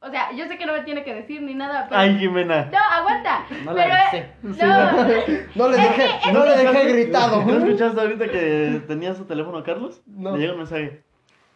O 0.00 0.10
sea, 0.10 0.30
yo 0.32 0.46
sé 0.46 0.58
que 0.58 0.66
no 0.66 0.72
me 0.74 0.80
tiene 0.82 1.02
que 1.04 1.14
decir 1.14 1.42
ni 1.42 1.54
nada, 1.54 1.86
pero. 1.88 2.00
Ay, 2.00 2.18
Jimena. 2.18 2.68
No, 2.70 2.78
aguanta. 2.78 3.46
No 3.64 3.72
la 3.72 3.82
pero, 3.84 3.94
avisé. 3.94 4.30
no, 4.42 5.64
No 5.64 5.68
le 5.70 5.76
dejé, 5.78 6.32
no 6.32 6.44
le 6.44 6.56
dejé 6.56 6.92
gritado. 6.92 7.44
¿No 7.44 7.58
escuchaste 7.58 8.00
ahorita 8.00 8.28
que 8.28 8.82
tenía 8.86 9.14
su 9.14 9.24
teléfono 9.24 9.62
Carlos? 9.64 10.02
No. 10.06 10.32
Le 10.36 10.40
llegó 10.42 10.52
un 10.52 10.58
mensaje. 10.58 11.02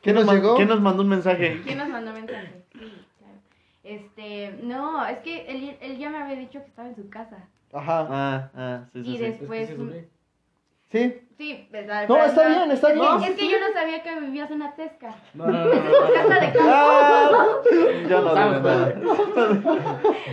¿Qué 0.00 0.12
nos 0.14 0.26
llegó? 0.32 0.56
¿Quién 0.56 0.68
nos 0.68 0.80
mandó 0.80 1.02
un 1.02 1.10
mensaje? 1.10 1.60
¿Quién 1.64 1.78
nos 1.78 1.88
mandó 1.88 2.12
mensaje? 2.12 2.59
Este, 3.90 4.52
no, 4.62 5.04
es 5.06 5.18
que 5.18 5.46
él, 5.48 5.76
él 5.80 5.98
ya 5.98 6.10
me 6.10 6.18
había 6.18 6.36
dicho 6.36 6.60
que 6.60 6.68
estaba 6.68 6.88
en 6.88 6.94
su 6.96 7.08
casa. 7.10 7.48
Ajá. 7.72 8.06
Ah, 8.10 8.50
ah, 8.54 8.84
sí, 8.92 9.02
sí, 9.04 9.10
Y 9.10 9.16
sí. 9.16 9.22
des- 9.22 9.42
Es 9.42 9.48
que 9.48 9.66
sí. 9.76 10.08
Sí. 10.92 11.20
Sí, 11.38 11.68
¿verdad? 11.70 12.08
No, 12.08 12.16
está 12.24 12.46
bien, 12.48 12.70
está 12.70 12.88
Es 12.88 12.94
que- 12.94 13.00
bien. 13.00 13.22
Es 13.24 13.38
que 13.38 13.48
yo 13.50 13.58
no 13.60 13.72
sabía 13.72 14.02
que 14.02 14.20
vivías 14.20 14.50
en 14.50 14.62
Atesca. 14.62 15.14
No, 15.34 15.46
no, 15.46 15.52
no. 15.52 15.74
no, 15.74 15.74
Es 16.06 16.12
casa 16.12 16.34
de 16.34 16.52
campo. 16.52 16.60
Ah, 16.72 17.30
Yo 18.08 18.20
no 18.22 18.34
Sabes, 18.34 18.62
nada. 18.62 18.94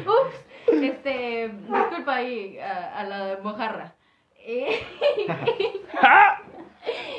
Ups, 0.05 0.45
este, 0.83 1.49
disculpa 1.49 2.15
ahí 2.15 2.57
a, 2.59 2.99
a 2.99 3.03
la 3.05 3.39
mojarra. 3.41 3.93
Eh, 4.49 4.79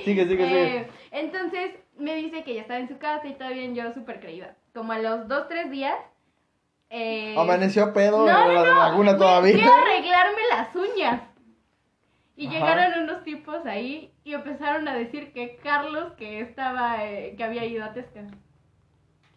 sigue, 0.05 0.25
sigue, 0.27 0.47
sigue. 0.47 0.77
eh, 0.79 0.87
entonces 1.11 1.73
me 1.99 2.15
dice 2.15 2.43
que 2.43 2.55
ya 2.55 2.63
estaba 2.63 2.81
en 2.81 2.89
su 2.89 2.97
casa 2.97 3.27
y 3.27 3.35
todo 3.35 3.51
bien, 3.51 3.75
yo 3.75 3.93
súper 3.93 4.19
creída. 4.21 4.57
Como 4.75 4.93
a 4.93 4.99
los 4.99 5.29
dos, 5.29 5.47
tres 5.49 5.71
días. 5.71 5.95
Eh, 6.91 7.35
Amaneció 7.39 7.93
pedo 7.93 8.27
no, 8.27 8.29
en 8.29 8.55
no, 8.55 8.63
la 8.65 8.65
no, 8.73 8.79
laguna 8.79 9.11
fui- 9.11 9.19
todavía. 9.19 9.53
Fui 9.53 9.63
a 9.63 9.79
arreglarme 9.83 10.41
las 10.51 10.75
uñas. 10.75 11.23
Y 12.37 12.47
Ajá. 12.47 12.55
llegaron 12.59 13.03
unos 13.03 13.25
tipos 13.25 13.67
ahí 13.67 14.13
y 14.25 14.33
empezaron 14.35 14.87
a 14.89 14.95
decir 14.95 15.33
que 15.33 15.57
Carlos 15.57 16.13
que 16.15 16.41
estaba, 16.41 17.05
eh, 17.05 17.35
que 17.37 17.45
había 17.45 17.65
ido 17.65 17.85
a 17.85 17.93
Tesca. 17.93 18.25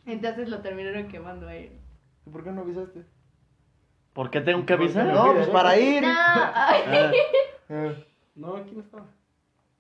Entonces 0.05 0.49
lo 0.49 0.59
terminaron 0.61 1.07
quemando 1.07 1.47
a 1.47 1.55
él. 1.55 1.71
¿Y 2.25 2.29
¿Por 2.29 2.43
qué 2.43 2.51
no 2.51 2.61
avisaste? 2.61 3.03
¿Por 4.13 4.29
qué 4.29 4.41
tengo 4.41 4.65
que 4.65 4.73
avisar? 4.73 5.05
No, 5.07 5.33
pues 5.33 5.47
para 5.49 5.77
ir. 5.77 6.03
No, 6.03 6.09
ay, 6.09 6.81
Ah, 6.87 7.11
Eh. 7.69 8.05
No, 8.35 8.53
¿quién 8.63 8.79
estaba? 8.81 9.05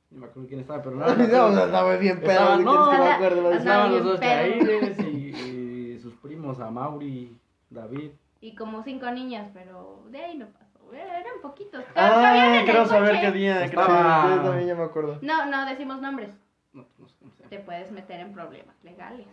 No 0.09 0.19
me 0.19 0.25
acuerdo 0.25 0.47
quién 0.49 0.59
estaba, 0.61 0.81
pero 0.81 0.95
no. 0.95 1.05
No, 1.15 1.49
no, 1.51 1.61
andaba 1.63 1.95
bien 1.97 2.19
pedo. 2.19 2.31
Estaba- 2.31 2.57
¿qué 2.57 2.63
no, 2.63 2.71
que 2.91 2.97
me 2.97 3.03
anda- 3.03 3.15
acuerde? 3.15 3.41
Va 3.41 3.47
a 3.47 3.51
decir. 3.51 3.69
andaba- 3.69 3.85
Estaban 3.87 3.91
los 3.91 4.03
dos. 4.05 4.19
Jaires 4.19 4.99
y, 4.99 5.93
y 5.95 5.99
sus 6.01 6.13
primos, 6.15 6.59
a 6.59 6.69
Mauri, 6.71 7.37
David. 7.71 8.11
y 8.41 8.55
como 8.55 8.83
cinco 8.83 9.09
niñas, 9.11 9.49
pero 9.53 10.03
de 10.09 10.19
ahí 10.23 10.37
no 10.37 10.47
pasó. 10.47 10.67
Eran 10.93 11.41
poquitos. 11.41 11.83
Ah, 11.95 12.61
quiero 12.65 12.85
saber 12.85 13.11
coche. 13.15 13.21
qué 13.21 13.31
día. 13.31 13.63
Sí, 13.63 13.69
creo- 13.69 13.81
Estaba- 13.81 14.35
yo 14.35 14.41
también 14.41 14.67
ya 14.67 14.75
me 14.75 14.83
acuerdo. 14.83 15.17
No, 15.21 15.45
no 15.45 15.65
decimos 15.65 16.01
nombres. 16.01 16.31
No, 16.73 16.85
no 16.97 17.07
sé 17.07 17.15
cómo 17.19 17.31
se 17.31 17.37
llama. 17.39 17.49
Te 17.49 17.59
puedes 17.59 17.91
meter 17.91 18.19
en 18.19 18.33
problemas 18.33 18.75
legales. 18.83 19.25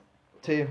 Sí. 0.43 0.65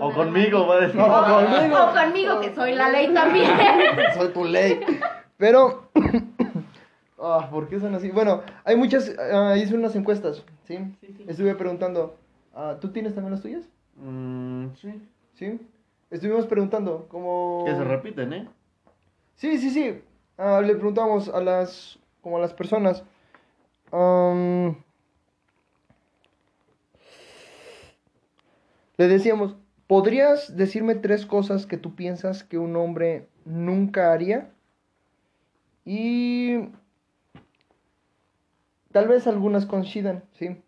O 0.00 0.12
conmigo, 0.12 0.66
va 0.66 0.74
a 0.74 0.80
decir. 0.80 0.96
No, 0.96 1.06
O, 1.06 1.24
conmigo. 1.24 1.76
o 1.84 1.92
conmigo, 1.94 2.40
que 2.40 2.54
soy 2.54 2.74
la 2.74 2.88
ley 2.90 3.12
también. 3.14 3.48
Soy 4.14 4.28
tu 4.32 4.44
ley. 4.44 4.80
Pero, 5.36 5.88
ah, 7.22 7.48
¿por 7.50 7.68
qué 7.68 7.78
son 7.80 7.94
así? 7.94 8.10
Bueno, 8.10 8.42
hay 8.64 8.76
muchas, 8.76 9.14
ah, 9.32 9.56
hice 9.56 9.74
unas 9.74 9.94
encuestas, 9.96 10.44
¿sí? 10.64 10.78
Sí, 11.00 11.14
sí. 11.16 11.24
Estuve 11.28 11.54
preguntando, 11.54 12.16
ah, 12.54 12.76
¿tú 12.80 12.88
tienes 12.90 13.14
también 13.14 13.32
las 13.32 13.42
tuyas? 13.42 13.68
Mm, 13.96 14.68
sí. 14.74 15.08
¿Sí? 15.34 15.60
Estuvimos 16.10 16.46
preguntando, 16.46 17.06
como... 17.08 17.64
Que 17.66 17.74
se 17.74 17.84
repiten, 17.84 18.32
¿eh? 18.32 18.48
Sí, 19.36 19.58
sí, 19.58 19.70
sí. 19.70 20.02
Ah, 20.38 20.60
le 20.64 20.74
preguntamos 20.74 21.28
a 21.28 21.40
las, 21.40 21.98
como 22.22 22.38
a 22.38 22.40
las 22.40 22.54
personas. 22.54 23.04
am, 23.92 24.76
le 28.96 29.08
decíamos, 29.08 29.56
¿podrías 29.86 30.56
decirme 30.56 30.94
tres 30.94 31.26
cosas 31.26 31.66
que 31.66 31.76
tú 31.76 31.94
piensas 31.94 32.42
que 32.42 32.58
un 32.58 32.74
hombre 32.76 33.28
nunca 33.44 34.12
haría? 34.12 34.50
Y 35.84 36.70
tal 38.92 39.08
vez 39.08 39.26
algunas 39.26 39.66
coincidan, 39.66 40.24
sí. 40.32 40.60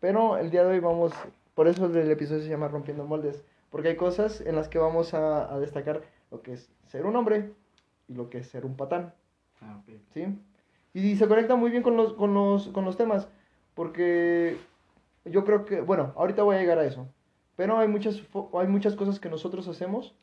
Pero 0.00 0.36
el 0.36 0.50
día 0.50 0.64
de 0.64 0.72
hoy 0.72 0.80
vamos, 0.80 1.12
por 1.54 1.66
eso 1.66 1.86
el 1.86 2.10
episodio 2.10 2.42
se 2.42 2.48
llama 2.48 2.68
Rompiendo 2.68 3.04
Moldes, 3.04 3.44
porque 3.70 3.88
hay 3.88 3.96
cosas 3.96 4.40
en 4.40 4.56
las 4.56 4.68
que 4.68 4.78
vamos 4.78 5.14
a, 5.14 5.52
a 5.52 5.58
destacar 5.58 6.02
lo 6.30 6.42
que 6.42 6.54
es 6.54 6.70
ser 6.86 7.06
un 7.06 7.16
hombre 7.16 7.52
y 8.08 8.14
lo 8.14 8.30
que 8.30 8.38
es 8.38 8.48
ser 8.48 8.64
un 8.64 8.76
patán. 8.76 9.14
Ah, 9.60 9.80
ok. 9.82 9.94
¿sí? 10.12 10.26
Y 10.96 11.16
se 11.16 11.28
conecta 11.28 11.56
muy 11.56 11.70
bien 11.70 11.82
con 11.82 11.96
los, 11.96 12.14
con 12.14 12.34
los, 12.34 12.68
con 12.68 12.84
los 12.84 12.96
temas, 12.96 13.28
porque 13.74 14.56
yo 15.24 15.44
creo 15.44 15.64
que, 15.64 15.80
bueno, 15.80 16.14
ahorita 16.16 16.42
voy 16.42 16.56
a 16.56 16.60
llegar 16.60 16.78
a 16.78 16.86
eso, 16.86 17.06
pero 17.54 17.78
hay 17.78 17.88
muchas, 17.88 18.22
hay 18.54 18.66
muchas 18.66 18.96
cosas 18.96 19.20
que 19.20 19.28
nosotros 19.28 19.68
hacemos 19.68 20.14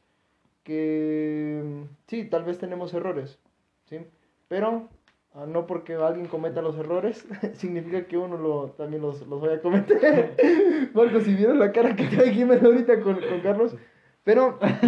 que, 0.64 1.86
sí, 2.08 2.26
tal 2.26 2.44
vez 2.44 2.58
tenemos 2.58 2.94
errores, 2.94 3.38
¿sí? 3.86 4.00
Pero 4.48 4.90
ah, 5.36 5.46
no 5.48 5.66
porque 5.68 5.96
alguien 5.96 6.28
cometa 6.28 6.62
los 6.62 6.78
errores, 6.78 7.28
significa 7.54 8.06
que 8.06 8.18
uno 8.18 8.38
lo, 8.38 8.70
también 8.72 9.02
los, 9.02 9.26
los 9.28 9.42
vaya 9.42 9.56
a 9.56 9.62
cometer. 9.62 10.36
Marcos, 10.94 11.24
si 11.24 11.34
vieron 11.34 11.60
la 11.60 11.72
cara 11.72 11.96
que 11.96 12.06
trae 12.06 12.32
Jiménez 12.32 12.64
ahorita 12.64 13.02
con, 13.02 13.16
con 13.16 13.42
Carlos, 13.42 13.76
pero... 14.24 14.58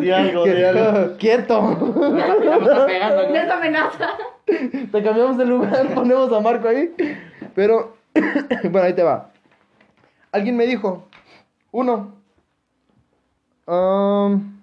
Di 0.00 0.10
algo, 0.10 0.44
di 0.44 0.62
algo. 0.62 1.16
¡Quieto! 1.16 1.60
No 1.60 2.86
es 2.86 3.50
amenaza. 3.50 4.10
Te 4.46 5.02
cambiamos 5.02 5.36
de 5.36 5.46
lugar, 5.46 5.92
ponemos 5.94 6.32
a 6.32 6.40
Marco 6.40 6.68
ahí. 6.68 6.94
Pero, 7.56 7.96
bueno, 8.14 8.82
ahí 8.82 8.92
te 8.92 9.02
va. 9.02 9.30
Alguien 10.30 10.56
me 10.56 10.66
dijo, 10.66 11.08
uno, 11.72 12.14
am, 13.66 14.55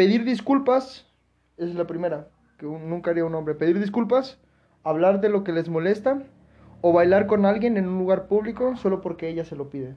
pedir 0.00 0.24
disculpas, 0.24 1.06
es 1.58 1.74
la 1.74 1.86
primera, 1.86 2.28
que 2.56 2.64
un- 2.64 2.88
nunca 2.88 3.10
haría 3.10 3.26
un 3.26 3.34
hombre. 3.34 3.54
Pedir 3.54 3.78
disculpas, 3.78 4.40
hablar 4.82 5.20
de 5.20 5.28
lo 5.28 5.44
que 5.44 5.52
les 5.52 5.68
molesta, 5.68 6.22
o 6.80 6.94
bailar 6.94 7.26
con 7.26 7.44
alguien 7.44 7.76
en 7.76 7.86
un 7.86 7.98
lugar 7.98 8.26
público 8.26 8.76
solo 8.76 9.02
porque 9.02 9.28
ella 9.28 9.44
se 9.44 9.56
lo 9.56 9.68
pide. 9.68 9.96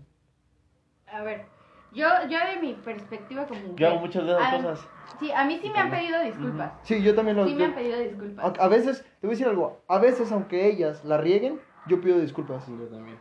A 1.08 1.24
ver, 1.24 1.46
yo, 1.94 2.06
yo 2.30 2.38
de 2.38 2.60
mi 2.62 2.74
perspectiva 2.74 3.46
como 3.48 3.62
mujer. 3.62 3.76
Yo 3.78 3.88
hago 3.88 4.00
muchas 4.02 4.26
de 4.26 4.32
esas 4.34 4.46
a- 4.54 4.58
cosas. 4.58 4.88
Sí, 5.22 5.32
a 5.32 5.46
mí 5.46 5.58
sí 5.62 5.70
me 5.70 5.80
han 5.80 5.90
pedido 5.90 6.20
disculpas. 6.22 6.74
Sí, 6.82 7.02
yo 7.02 7.16
también 7.16 7.38
lo... 7.38 7.48
Sí 7.48 7.54
me 7.54 7.60
yo- 7.62 7.66
han 7.68 7.74
pedido 7.76 8.00
disculpas. 8.00 8.60
A, 8.60 8.64
a 8.66 8.68
veces, 8.68 9.04
te 9.22 9.28
voy 9.28 9.36
a 9.36 9.38
decir 9.38 9.48
algo, 9.48 9.80
a 9.88 10.00
veces 10.00 10.30
aunque 10.34 10.68
ellas 10.68 11.06
la 11.06 11.16
rieguen, 11.18 11.62
yo 11.88 12.02
pido 12.02 12.20
disculpas. 12.20 12.66
Sí, 12.66 12.76
yo 12.78 12.88
también. 12.90 13.18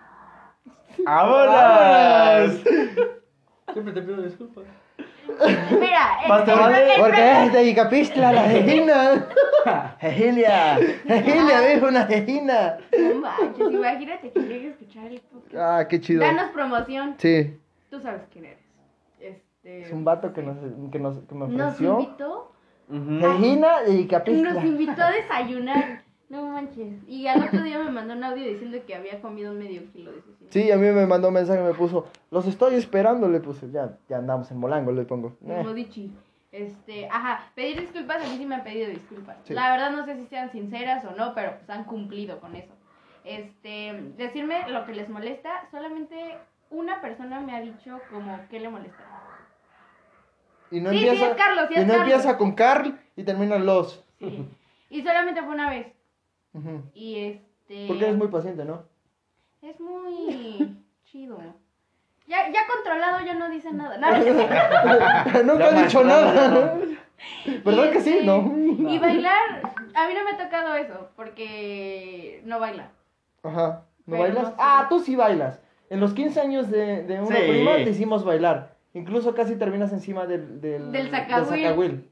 ¡Vámonos! 1.07 2.61
Siempre 3.73 3.95
te 3.95 4.03
pido 4.03 4.21
disculpas. 4.21 4.65
Mira, 5.71 6.19
el, 6.25 7.01
Porque 7.01 7.45
es 7.45 7.53
de 7.53 7.65
Icapistla, 7.71 8.33
la 8.33 8.43
jejina. 8.43 9.27
Jejilia, 10.01 10.77
Jejilia, 11.07 11.61
dijo 11.61 11.87
una 11.89 12.07
jejina. 12.07 12.79
No 12.99 13.15
manches, 13.21 13.71
imagínate 13.73 14.31
que 14.33 14.41
llegue 14.41 14.67
a 14.69 14.71
escuchar 14.71 15.07
el 15.07 15.21
podcast. 15.21 15.55
Ah, 15.57 15.87
qué 15.89 16.01
chido. 16.01 16.21
Danos 16.21 16.51
promoción. 16.51 17.15
Sí, 17.19 17.57
Tú 17.91 18.01
sabes 18.01 18.23
quién 18.33 18.47
eres. 18.47 18.59
Este. 19.21 19.83
es 19.83 19.93
un 19.93 20.05
vato 20.05 20.33
que, 20.33 20.43
nos, 20.43 20.57
que, 20.91 20.99
nos, 20.99 21.19
que 21.19 21.35
me 21.35 21.47
Nos 21.49 21.75
ofreció. 21.75 22.01
invitó. 22.01 22.53
Ujú. 22.89 23.21
Jejina 23.21 23.81
de 23.83 23.93
Nos 23.93 24.01
Icapistla. 24.01 24.65
invitó 24.67 25.03
a 25.03 25.11
desayunar. 25.13 26.02
No 26.33 26.49
manches. 26.49 26.95
Y 27.07 27.27
al 27.27 27.43
otro 27.43 27.63
día 27.63 27.79
me 27.79 27.91
mandó 27.91 28.15
un 28.15 28.25
audio 28.25 28.49
diciendo 28.49 28.79
que 28.87 28.95
había 28.95 29.21
comido 29.21 29.53
un 29.53 29.59
medio 29.59 29.83
kilo 29.93 30.13
de 30.13 30.23
cecina. 30.23 30.51
Sí, 30.51 30.71
a 30.73 30.79
mí 30.79 30.87
me 30.87 31.05
mandó 31.05 31.29
un 31.29 31.35
mensaje, 31.35 31.61
me 31.61 31.75
puso, 31.75 32.07
los 32.31 32.47
estoy 32.47 32.77
esperando, 32.77 33.29
le 33.29 33.39
puse, 33.39 33.71
ya, 33.71 33.99
ya 34.09 34.17
andamos 34.17 34.51
en 34.51 34.57
Molango, 34.57 34.93
le 34.93 35.03
pongo. 35.03 35.37
Eh, 35.47 35.63
Modichi. 35.63 36.11
Este, 36.51 37.07
ajá, 37.11 37.51
pedir 37.55 37.81
disculpas, 37.83 38.25
a 38.25 38.29
mí 38.31 38.39
sí 38.39 38.47
me 38.47 38.55
han 38.55 38.65
pedido 38.65 38.89
disculpas. 38.89 39.37
Sí. 39.45 39.53
La 39.53 39.73
verdad 39.73 39.91
no 39.91 40.07
sé 40.07 40.17
si 40.17 40.25
sean 40.29 40.51
sinceras 40.51 41.05
o 41.05 41.11
no, 41.11 41.35
pero 41.35 41.59
pues 41.59 41.69
han 41.69 41.85
cumplido 41.85 42.41
con 42.41 42.57
eso. 42.57 42.73
Este, 43.25 43.93
decirme 44.17 44.71
lo 44.71 44.87
que 44.87 44.95
les 44.95 45.11
molesta, 45.11 45.69
solamente 45.71 46.39
una 46.71 47.03
persona 47.03 47.41
me 47.41 47.55
ha 47.55 47.61
dicho 47.61 48.01
como 48.11 48.39
que 48.49 48.59
le 48.59 48.71
molesta. 48.71 49.05
Y 50.71 50.81
no 50.81 50.89
Sí, 50.89 50.99
sí, 50.99 51.09
empieza, 51.09 51.31
es 51.31 51.37
Carlos, 51.37 51.65
sí, 51.69 51.75
y 51.75 51.81
no 51.81 51.89
Carlos. 51.89 52.09
empieza 52.09 52.39
con 52.39 52.53
Carl 52.53 52.99
y 53.17 53.23
termina 53.23 53.59
los. 53.59 54.03
Sí. 54.19 54.49
Y 54.89 55.03
solamente 55.03 55.43
fue 55.43 55.53
una 55.53 55.69
vez. 55.69 55.89
Y 56.95 57.19
este. 57.19 57.87
Porque 57.89 58.05
eres 58.05 58.17
muy 58.17 58.29
paciente, 58.29 58.65
¿no? 58.65 58.83
Es 59.63 59.79
muy 59.81 60.77
chido. 61.05 61.39
Ya, 62.27 62.51
ya 62.53 62.61
controlado 62.73 63.25
ya 63.25 63.35
no 63.35 63.49
dice 63.51 63.73
nada. 63.73 63.97
Nunca 65.45 65.67
ha 65.69 65.83
dicho 65.83 66.05
nada. 66.05 66.77
¿Verdad 67.65 67.91
que 67.91 68.01
sí? 68.01 68.11
este, 68.11 68.25
No. 68.27 68.53
Y 68.91 68.99
bailar, 68.99 69.63
a 69.95 70.09
mí 70.09 70.15
no 70.15 70.25
me 70.25 70.31
ha 70.33 70.39
tocado 70.39 70.75
eso, 70.75 71.09
porque 71.17 72.43
no 72.45 72.59
baila. 72.61 72.91
Ajá. 73.43 73.85
¿No 74.07 74.13
Pero 74.17 74.23
bailas? 74.23 74.43
no 74.45 74.49
sé. 74.51 74.55
Ah, 74.59 74.87
tú 74.89 74.99
sí 75.01 75.17
bailas. 75.17 75.61
En 75.91 76.01
los 76.01 76.15
15 76.15 76.41
años 76.41 76.71
de, 76.71 77.03
de 77.05 77.21
una 77.21 77.37
Sí. 77.37 77.43
prima 77.49 77.75
te 77.77 77.91
hicimos 77.91 78.25
bailar. 78.25 78.75
Incluso 78.95 79.35
casi 79.35 79.57
terminas 79.57 79.93
encima 79.93 80.27
del... 80.27 80.61
Del, 80.61 80.91
Del 80.93 81.11
zacahuil. 81.11 82.11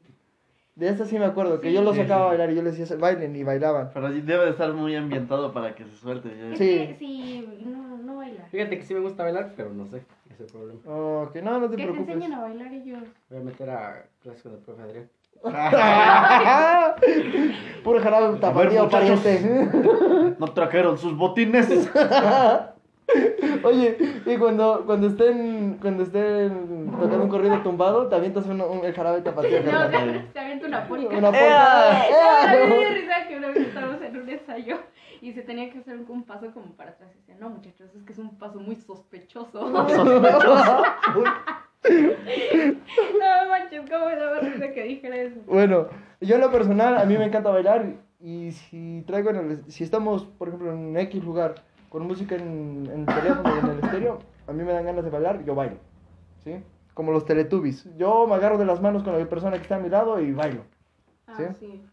De 0.77 0.89
eso 0.89 1.05
sí 1.05 1.19
me 1.19 1.27
acuerdo, 1.27 1.61
que 1.61 1.69
Sí. 1.69 1.75
yo 1.75 1.83
los 1.83 1.95
Sí, 1.95 2.03
sacaba 2.03 2.23
a 2.23 2.25
sí. 2.27 2.29
bailar 2.31 2.51
y 2.53 2.57
yo 2.57 2.63
les 2.63 2.79
decía, 2.79 2.97
bailen 2.97 3.37
y 3.37 3.43
bailaban. 3.45 3.91
Pero 3.93 4.11
debe 4.11 4.45
de 4.45 4.51
estar 4.51 4.73
muy 4.73 4.97
ambientado 4.97 5.53
para 5.53 5.75
que 5.75 5.85
se 5.85 5.95
suelte. 5.97 6.31
¿sí? 6.31 6.53
Es 6.53 6.59
Sí. 6.59 6.87
que 6.89 6.97
sí, 6.99 7.49
no, 7.67 7.99
no 7.99 8.17
baila. 8.17 8.45
Fíjate 8.51 8.79
que 8.79 8.85
sí 8.85 8.95
me 8.95 9.01
gusta 9.01 9.25
bailar, 9.25 9.53
pero 9.57 9.71
no 9.75 9.87
sé. 9.87 9.99
Ese 10.31 10.35
es 10.35 10.41
el 10.41 10.47
problema. 10.47 10.81
Oh, 10.87 11.29
que 11.33 11.43
no, 11.43 11.59
no 11.61 11.69
te 11.69 11.77
Que 11.77 11.83
te 11.83 11.89
preocupes. 11.89 12.15
enseñen 12.15 12.39
a 12.39 12.43
bailar 12.43 12.73
ellos. 12.73 13.03
Voy 13.29 13.41
a 13.41 13.43
meter 13.43 13.69
a 13.71 14.05
clases 14.23 14.43
con 14.43 14.53
el 14.53 14.59
profe 14.59 14.83
Adrián. 14.83 15.09
Puro 17.85 18.01
jarabe 18.01 18.39
tapatío 18.39 18.89
pariente. 18.89 19.41
No 20.39 20.47
trajeron 20.49 20.97
sus 20.99 21.17
botines. 21.17 21.69
Oye, 23.63 23.97
y 24.27 24.37
cuando, 24.37 24.85
cuando 24.87 25.07
estén 25.09 25.79
cuando 25.81 26.03
estén 26.05 26.91
tocando 26.91 27.23
un 27.25 27.29
corrido 27.29 27.59
tumbado, 27.63 28.07
te 28.09 28.15
avientas 28.17 28.47
un, 28.47 28.61
un- 28.61 28.85
el 28.85 28.93
jarabe 28.95 29.21
tapatío. 29.23 29.63
No, 29.63 29.91
se, 29.91 30.33
se 30.33 30.39
avienta 30.39 30.67
una 30.67 30.87
polca. 30.89 31.09
Una 31.17 31.31
No, 31.31 31.39
polka. 31.39 32.01
a 32.03 32.67
mí 32.67 32.75
me 32.79 32.91
risa 32.95 33.27
que 33.29 33.37
una 33.37 33.49
vez 33.49 33.57
estábamos 33.59 34.01
en 34.03 34.17
un 34.17 34.29
ensayo 34.29 34.79
y 35.21 35.33
se 35.33 35.43
tenía 35.43 35.71
que 35.71 35.79
hacer 35.79 35.97
un, 35.97 36.07
un 36.09 36.23
paso 36.25 36.51
como 36.53 36.73
para 36.73 36.91
atrás. 36.91 37.11
Y 37.15 37.19
decía, 37.19 37.37
no 37.39 37.51
muchachos, 37.51 37.91
es 37.95 38.03
que 38.05 38.13
es 38.13 38.19
un 38.19 38.39
paso 38.39 38.59
muy 38.61 38.77
sospechoso. 38.77 39.71
no 41.81 43.49
manches, 43.49 43.83
cómo 43.91 44.07
me 44.07 44.17
daba 44.17 44.41
risa 44.41 44.73
que 44.73 44.83
dijera 44.85 45.17
eso. 45.17 45.41
Bueno, 45.47 45.89
yo 46.21 46.35
en 46.35 46.41
lo 46.41 46.51
personal, 46.51 46.97
a 46.99 47.05
mí 47.05 47.17
me 47.17 47.25
encanta 47.25 47.51
bailar 47.51 47.95
y 48.21 48.53
si 48.53 49.03
traigo 49.07 49.31
en 49.31 49.37
el, 49.37 49.65
si 49.73 49.85
estamos, 49.85 50.25
por 50.25 50.49
ejemplo, 50.49 50.73
en 50.73 50.97
X 50.97 51.23
lugar 51.25 51.55
con 51.91 52.07
música 52.07 52.37
en, 52.37 52.89
en 52.91 53.01
el 53.01 53.07
teléfono 53.15 53.51
en 53.59 53.67
el 53.67 53.79
estéreo, 53.85 54.19
a 54.47 54.53
mí 54.53 54.63
me 54.65 54.73
dan 54.73 54.87
ganas 54.87 55.05
de 55.05 55.11
bailar, 55.11 55.45
yo 55.45 55.55
bailo, 55.55 55.77
¿sí? 56.43 56.63
Como 56.95 57.13
los 57.13 57.25
teletubbies. 57.27 57.87
Yo 57.99 58.27
me 58.27 58.35
agarro 58.37 58.57
de 58.57 58.65
las 58.65 58.81
manos 58.81 59.03
con 59.03 59.19
la 59.19 59.25
persona 59.29 59.57
que 59.57 59.63
está 59.63 59.77
a 59.77 59.81
mi 59.81 59.89
lado 59.91 60.19
y 60.21 60.33
bailo. 60.33 60.63
Ah, 61.27 61.35
¿Sí? 61.37 61.45
sí. 61.59 61.87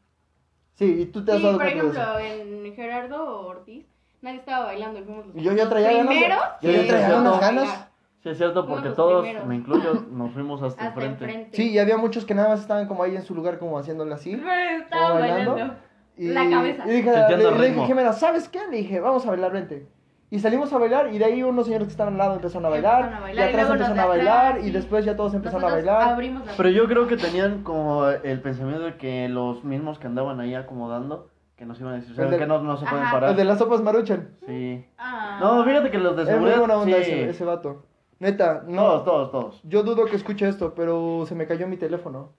Sí, 0.76 1.02
y 1.02 1.06
tú 1.08 1.26
te 1.26 1.32
has 1.32 1.38
Sí, 1.40 1.44
dado 1.44 1.58
por 1.58 1.66
cuenta 1.66 1.84
de 1.84 1.90
eso. 1.90 2.02
ejemplo, 2.20 2.66
en 2.68 2.76
Gerardo 2.76 3.48
Ortiz, 3.48 3.86
nadie 4.22 4.38
estaba 4.38 4.66
bailando. 4.66 5.00
y 5.00 5.04
fuimos 5.04 5.26
los 5.28 5.36
Y 5.36 5.42
yo 5.42 5.54
ya 5.54 5.68
traía 5.70 5.92
ganas 5.92 6.10
de- 6.10 6.20
primeros 6.20 6.44
yo 6.62 6.72
ya 6.72 6.88
traía 6.88 7.20
unas 7.20 7.40
ganas. 7.42 7.88
Sí, 8.22 8.30
es 8.30 8.38
cierto, 8.38 8.68
porque 8.68 8.90
todos, 8.90 9.22
primeros. 9.24 9.48
me 9.48 9.56
incluyo, 9.56 10.06
nos 10.12 10.32
fuimos 10.34 10.62
hasta, 10.62 10.82
Hasta 10.90 11.02
enfrente. 11.04 11.26
enfrente. 11.26 11.58
Sí, 11.58 11.72
y 11.72 11.80
había 11.80 11.98
muchos 11.98 12.26
que 12.26 12.34
nada 12.36 12.50
más 12.50 12.62
estaban 12.62 12.88
como 12.88 13.04
ahí 13.04 13.16
en 13.16 13.24
su 13.24 13.34
lugar, 13.34 13.58
como 13.60 13.78
haciéndole 13.80 14.14
así. 14.14 14.36
Pero 14.36 14.84
estaban 14.84 15.20
bailando. 15.20 15.76
Y, 16.18 16.30
La 16.30 16.50
cabeza. 16.50 16.84
Y 16.88 16.92
dije, 16.98 17.12
le, 17.38 17.52
le 17.52 17.68
dije. 17.72 17.86
Jimena, 17.86 18.14
¿sabes 18.14 18.50
qué? 18.50 18.60
Le 18.70 18.78
dije, 18.78 19.00
vamos 19.00 19.26
a 19.26 19.30
bailar, 19.30 19.52
vente. 19.52 19.88
Y 20.30 20.40
salimos 20.40 20.74
a 20.74 20.78
bailar 20.78 21.14
y 21.14 21.20
de 21.20 21.26
ahí 21.26 21.42
unos 21.42 21.68
señores 21.68 21.88
que 21.88 21.92
estaban 21.92 22.14
al 22.14 22.18
lado 22.20 22.36
empezaron 22.36 22.66
a 22.66 22.70
bailar. 22.70 23.04
Empezaron 23.06 23.18
a 23.18 23.22
bailar, 23.22 23.38
y 23.38 23.48
y 23.48 23.50
atrás 23.50 23.70
empezaron 23.72 24.00
a 24.00 24.06
bailar 24.06 24.60
y 24.60 24.64
sí. 24.64 24.72
después 24.72 25.06
ya 25.06 25.16
todos 25.16 25.34
empezaron 25.34 25.64
a 25.70 25.74
bailar. 25.74 26.18
Pero 26.58 26.70
yo 26.70 26.88
creo 26.88 27.08
que 27.08 27.16
tenían 27.16 27.64
como 27.64 28.08
el 28.10 28.42
pensamiento 28.42 28.84
de 28.84 28.98
que 28.98 29.30
los 29.30 29.64
mismos 29.64 30.00
que 30.00 30.08
andaban 30.08 30.40
ahí 30.42 30.54
acomodando, 30.54 31.30
que 31.56 31.66
nos 31.66 31.80
iban 31.80 31.94
a 31.94 31.96
decir, 31.98 32.14
¿saben 32.14 32.26
El 32.26 32.32
de- 32.40 32.40
que 32.40 32.48
no, 32.48 32.62
no 32.62 32.76
se 32.78 32.86
pueden 32.86 33.04
Ajá. 33.06 33.14
parar? 33.14 33.30
El 33.30 33.36
de 33.38 33.46
las 33.46 33.58
sopas 33.58 33.82
maruchan. 33.82 34.32
Sí. 34.46 34.86
Ah. 34.98 35.38
No, 35.40 35.64
fíjate 35.64 35.92
que 35.92 35.98
los 35.98 36.16
de 36.18 36.24
Es 36.24 36.28
muy 36.30 36.34
seguridad 36.36 36.60
buena 36.60 36.76
onda 36.78 36.98
sí, 36.98 37.02
ese, 37.04 37.30
ese 37.30 37.46
vato. 37.46 37.86
Neta, 38.20 38.64
no. 38.68 38.82
Todos, 38.84 39.06
todos, 39.06 39.32
todos. 39.32 39.62
Yo 39.64 39.84
dudo 39.84 40.06
que 40.08 40.18
escuche 40.18 40.48
esto, 40.50 40.74
pero 40.76 41.24
se 41.26 41.36
me 41.36 41.48
cayó 41.48 41.68
mi 41.68 41.78
teléfono. 41.78 42.34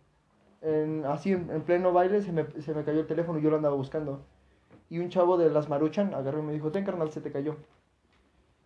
En, 0.61 1.05
así, 1.07 1.33
en, 1.33 1.51
en 1.51 1.63
pleno 1.63 1.93
baile, 1.93 2.21
se 2.23 2.33
me, 2.33 2.45
se 2.61 2.75
me 2.75 2.85
cayó 2.85 3.01
el 3.01 3.07
teléfono 3.07 3.39
y 3.39 3.43
yo 3.43 3.51
lo 3.51 3.57
andaba 3.57 3.75
buscando. 3.77 4.23
Y 4.91 4.99
un 4.99 5.09
chavo 5.11 5.37
de 5.37 5.51
las 5.51 5.69
Maruchan 5.69 6.15
agarró 6.15 6.41
y 6.41 6.43
me 6.43 6.53
dijo, 6.53 6.73
ten 6.73 6.85
carnal, 6.85 7.11
se 7.11 7.21
te 7.21 7.31
cayó. 7.31 7.57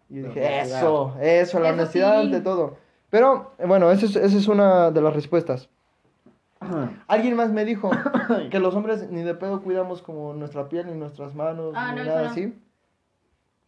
Y 0.09 0.17
yo 0.17 0.23
La 0.23 0.29
dije, 0.29 0.61
eso, 0.61 1.15
eso, 1.21 1.61
la 1.61 1.71
honestidad 1.71 2.21
sí. 2.21 2.27
ante 2.27 2.41
todo. 2.41 2.77
Pero, 3.11 3.53
bueno, 3.67 3.91
esa 3.91 4.07
es, 4.07 4.17
esa 4.17 4.37
es 4.39 4.49
una 4.49 4.91
de 4.91 5.01
las 5.03 5.15
respuestas. 5.15 5.69
Alguien 7.09 7.35
más 7.35 7.51
me 7.51 7.65
dijo 7.65 7.91
que 8.51 8.59
los 8.61 8.75
hombres 8.77 9.11
ni 9.11 9.23
de 9.23 9.35
pedo 9.35 9.63
cuidamos 9.63 10.01
como 10.01 10.33
nuestra 10.33 10.69
piel, 10.69 10.87
ni 10.87 10.95
nuestras 10.95 11.35
manos, 11.35 11.75
Ah, 11.77 11.93
ni 11.93 11.99
no, 12.01 12.05
nada 12.07 12.23
no. 12.23 12.31
así. 12.31 12.57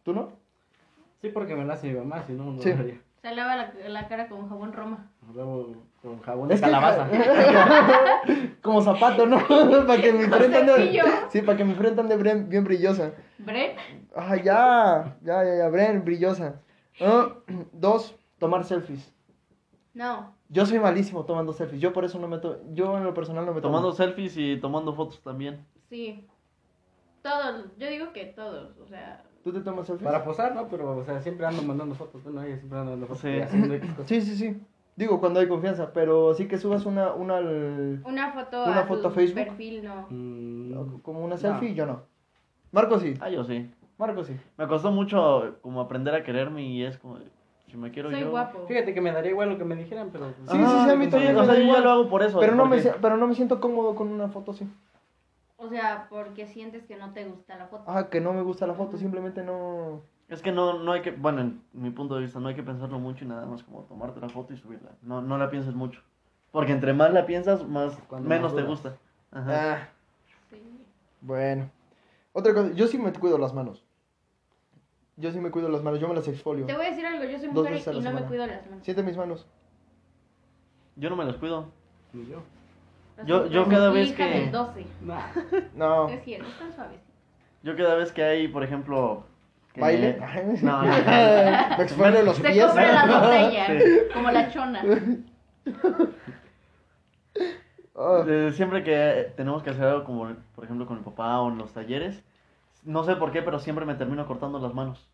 ¿Tú 0.03 0.13
no? 0.13 0.29
Sí, 1.21 1.29
porque 1.29 1.55
me 1.55 1.65
lo 1.65 1.73
hace 1.73 1.87
mi 1.91 1.99
mamá, 1.99 2.23
si 2.25 2.33
no, 2.33 2.45
no 2.51 2.61
Sí. 2.61 2.69
lo 2.73 2.79
haría. 2.79 3.01
Se 3.21 3.35
lava 3.35 3.55
la, 3.57 3.73
la 3.89 4.07
cara 4.07 4.29
con 4.29 4.47
jabón 4.47 4.71
Roma. 4.71 5.11
Luego 5.33 5.73
con 6.05 6.21
jabón 6.21 6.51
Es 6.51 6.61
de 6.61 6.67
que- 6.67 6.71
calabaza. 6.71 7.07
como 8.61 8.81
zapato, 8.81 9.25
¿no? 9.25 9.37
para 9.87 10.01
que 10.01 10.13
mi 10.13 10.25
frente 10.25 10.57
ande... 10.57 10.73
cepillo. 10.73 11.03
Sí, 11.29 11.41
para 11.41 11.57
que 11.57 11.65
mi 11.65 11.73
frente 11.73 11.99
ande 12.01 12.15
bien, 12.17 12.47
bien 12.47 12.63
brillosa. 12.63 13.11
Bre, 13.39 13.75
Ah, 14.15 14.35
ya, 14.37 15.17
ya, 15.21 15.43
ya, 15.43 15.55
ya, 15.57 15.69
Bren, 15.69 16.05
brillosa. 16.05 16.61
Ah, 17.01 17.33
dos, 17.73 18.15
tomar 18.37 18.63
selfies. 18.63 19.13
no. 19.93 20.33
Yo 20.47 20.63
soy 20.67 20.77
malísimo 20.77 21.25
tomando 21.25 21.53
selfies. 21.53 21.81
Yo 21.81 21.91
por 21.91 22.05
eso 22.05 22.19
no 22.19 22.27
me 22.27 22.37
tomo. 22.37 22.57
Yo 22.73 22.95
en 22.97 23.03
lo 23.03 23.15
personal 23.15 23.47
no 23.47 23.53
me 23.53 23.61
tomo. 23.61 23.75
Tomando 23.77 23.95
selfies 23.95 24.37
y 24.37 24.57
tomando 24.57 24.93
fotos 24.93 25.19
también. 25.23 25.65
Sí. 25.89 26.23
Todos, 27.23 27.65
yo 27.79 27.89
digo 27.89 28.13
que 28.13 28.25
todos, 28.25 28.77
o 28.77 28.85
sea, 28.87 29.23
¿Tú 29.43 29.51
te 29.51 29.61
tomas 29.61 29.87
selfies? 29.87 30.05
Para 30.05 30.23
posar, 30.23 30.53
¿no? 30.55 30.67
Pero, 30.67 30.97
o 30.97 31.03
sea, 31.03 31.19
siempre 31.21 31.47
ando 31.47 31.63
mandando 31.63 31.95
fotos. 31.95 32.23
Bueno, 32.23 32.43
ella 32.43 32.57
siempre 32.57 32.77
ando 32.77 32.91
mandando 32.91 33.07
fotos. 33.07 33.21
Sí. 33.23 33.29
y 33.29 33.41
haciendo 33.41 33.73
X 33.73 33.89
cosas. 33.91 34.07
Sí, 34.07 34.21
sí, 34.21 34.35
sí. 34.35 34.61
Digo, 34.95 35.19
cuando 35.19 35.39
hay 35.41 35.47
confianza, 35.47 35.91
pero 35.91 36.33
sí 36.33 36.47
que 36.47 36.57
subas 36.57 36.85
una, 36.85 37.13
una 37.13 37.37
al- 37.37 38.01
una 38.05 38.31
foto 38.31 38.63
¿Una 38.63 38.79
a 38.81 38.85
foto 38.85 39.01
tu 39.01 39.07
a 39.07 39.11
Facebook? 39.11 39.43
perfil, 39.43 39.83
no. 39.83 40.07
Mm, 40.09 40.99
como 41.01 41.19
una 41.19 41.35
No. 41.35 41.41
selfie, 41.41 41.73
yo 41.73 41.85
no. 41.85 42.03
Marco 42.71 42.97
sí. 42.99 43.13
Ah, 43.19 43.29
yo 43.29 43.43
sí. 43.43 43.69
Marco 43.97 44.23
sí. 44.23 44.35
Me 44.57 44.67
costó 44.67 44.91
mucho 44.91 45.57
como 45.61 45.81
aprender 45.81 46.15
a 46.15 46.23
quererme 46.23 46.63
y 46.63 46.83
es 46.83 46.97
como, 46.97 47.19
si 47.67 47.75
me 47.77 47.91
quiero 47.91 48.09
Soy 48.09 48.21
yo. 48.21 48.31
guapo. 48.31 48.65
Fíjate 48.67 48.93
que 48.93 49.01
me 49.01 49.11
daría 49.11 49.31
igual 49.31 49.49
lo 49.49 49.57
que 49.57 49.65
me 49.65 49.75
dijeran, 49.75 50.09
pero... 50.11 50.27
Sí, 50.45 50.57
sí, 50.57 50.65
sí, 50.85 50.89
a 50.89 50.95
mí 50.95 51.07
también 51.09 51.35
o 51.35 51.39
me 51.41 51.45
sea, 51.45 51.53
da 51.55 51.59
yo 51.59 51.65
ya 51.65 51.67
igual. 51.67 51.83
lo 51.83 51.89
hago 51.91 52.09
por 52.09 52.23
eso. 52.23 52.39
Pero 52.39 52.55
no, 52.55 52.65
me, 52.65 52.81
pero 52.81 53.17
no 53.17 53.27
me 53.27 53.35
siento 53.35 53.59
cómodo 53.59 53.95
con 53.95 54.07
una 54.09 54.29
foto 54.29 54.51
así. 54.51 54.65
O 55.57 55.67
sea, 55.69 56.07
porque 56.09 56.47
sientes 56.47 56.85
que 56.85 56.95
no 56.97 57.11
te 57.11 57.25
gusta 57.25 57.57
la 57.57 57.67
foto. 57.67 57.83
Ah, 57.87 58.09
que 58.09 58.19
no 58.21 58.33
me 58.33 58.41
gusta 58.43 58.65
la 58.67 58.73
foto, 58.75 58.97
simplemente 58.97 59.43
no. 59.43 60.01
Es 60.27 60.41
que 60.41 60.51
no, 60.51 60.79
no 60.79 60.91
hay 60.91 61.01
que, 61.01 61.11
bueno, 61.11 61.41
en 61.41 61.61
mi 61.73 61.91
punto 61.91 62.15
de 62.15 62.21
vista, 62.23 62.39
no 62.39 62.47
hay 62.47 62.55
que 62.55 62.63
pensarlo 62.63 62.97
mucho 62.99 63.23
y 63.25 63.27
nada 63.27 63.45
más 63.45 63.63
como 63.63 63.81
tomarte 63.83 64.19
la 64.19 64.29
foto 64.29 64.53
y 64.53 64.57
subirla. 64.57 64.91
No, 65.03 65.21
no 65.21 65.37
la 65.37 65.49
pienses 65.49 65.75
mucho. 65.75 66.01
Porque 66.51 66.71
entre 66.71 66.93
más 66.93 67.13
la 67.13 67.25
piensas, 67.25 67.63
más 67.67 67.95
Cuando 68.07 68.27
menos 68.27 68.53
más 68.53 68.61
te 68.63 68.67
gusta. 68.67 68.97
Ajá. 69.31 69.73
Ah, 69.73 69.89
Sí. 70.49 70.61
bueno. 71.21 71.69
Otra 72.33 72.53
cosa, 72.53 72.71
yo 72.73 72.87
sí 72.87 72.97
me 72.97 73.11
cuido 73.13 73.37
las 73.37 73.53
manos. 73.53 73.83
Yo 75.17 75.31
sí 75.31 75.39
me 75.39 75.51
cuido 75.51 75.69
las 75.69 75.81
manos, 75.83 75.99
yo 75.99 76.07
me 76.07 76.15
las 76.15 76.27
exfolio. 76.27 76.65
Te 76.65 76.75
voy 76.75 76.85
a 76.87 76.89
decir 76.89 77.05
algo, 77.05 77.23
yo 77.23 77.37
soy 77.37 77.47
Dos 77.49 77.69
mujer 77.69 77.95
y 77.95 77.99
no 78.01 78.11
me 78.11 78.21
cuido 78.23 78.47
las 78.47 78.65
manos. 78.65 78.83
Siente 78.83 79.03
mis 79.03 79.15
manos. 79.17 79.45
Yo 80.95 81.09
no 81.09 81.15
me 81.15 81.25
las 81.25 81.37
cuido. 81.37 81.67
Ni 82.13 82.25
yo. 82.25 82.41
Las 83.17 83.27
Yo- 83.27 83.69
cada 83.69 83.91
vez 83.91 84.11
que- 84.13 84.23
del 84.25 84.51
12. 84.51 84.85
Nah. 85.01 85.27
No. 85.75 86.09
Es 86.09 86.23
cierto, 86.23 86.47
están. 86.49 86.91
Yo 87.63 87.75
cada 87.77 87.95
vez 87.95 88.11
que 88.11 88.23
hay, 88.23 88.47
por 88.47 88.63
ejemplo... 88.63 89.25
¿Baile? 89.81 90.17
No, 90.61 90.81
no, 90.81 90.87
no. 90.87 91.77
me 91.77 91.83
exfolio 91.83 92.21
los 92.23 92.37
Se 92.37 92.49
pies. 92.49 92.65
compra 92.65 93.05
la 93.05 93.19
botella, 93.19 93.65
Sí. 93.67 93.83
como 94.13 94.31
la 94.31 94.49
chona. 94.49 94.83
Ah, 97.97 98.23
Eh, 98.27 98.51
siempre 98.53 98.83
que 98.83 99.31
tenemos 99.37 99.63
que 99.63 99.69
hacer 99.69 99.85
algo 99.85 100.03
como, 100.03 100.27
por 100.53 100.63
ejemplo, 100.65 100.85
con 100.85 100.97
mi 100.97 101.03
papá 101.03 101.39
o 101.41 101.49
en 101.49 101.57
los 101.57 101.73
talleres, 101.73 102.23
no 102.83 103.03
sé 103.03 103.15
por 103.15 103.31
qué, 103.31 103.41
pero 103.41 103.59
siempre 103.59 103.85
me 103.85 103.95
termino 103.95 104.25
cortando 104.27 104.59
las 104.59 104.73
manos. 104.73 105.09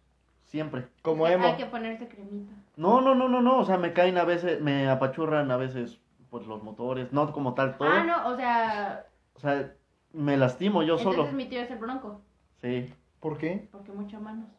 Siempre. 0.46 0.88
como 1.02 1.28
emo. 1.28 1.46
Hay 1.48 1.56
que 1.56 1.66
ponerse 1.68 2.08
cremita. 2.10 2.52
No, 2.76 3.00
no, 3.00 3.16
no, 3.16 3.30
no, 3.30 3.42
no. 3.42 3.60
O 3.60 3.64
sea, 3.66 3.78
me 3.78 3.94
caen 3.94 4.18
a 4.18 4.26
veces, 4.26 4.60
me 4.60 4.90
apachurran 4.90 5.50
a 5.50 5.56
veces, 5.56 6.02
pues 6.30 6.46
los 6.46 6.62
motores, 6.62 7.14
no 7.14 7.32
como 7.32 7.54
tal 7.54 7.78
todo. 7.78 7.88
Ah, 7.88 8.04
no, 8.04 8.28
o 8.28 8.36
sea, 8.36 9.06
O 9.36 9.40
sea, 9.40 9.72
me 10.12 10.36
lastimo 10.36 10.84
yo 10.84 10.98
entonces 10.98 11.22
solo. 11.24 11.32
mi 11.32 11.46
tío 11.46 11.62
es 11.62 11.72
el 11.72 11.78
bronco. 11.78 12.20
Sí. 12.62 12.94
¿Por 13.22 13.38
qué? 13.38 13.70
Porque 13.72 13.94
muchas 13.94 14.20
manos. 14.22 14.50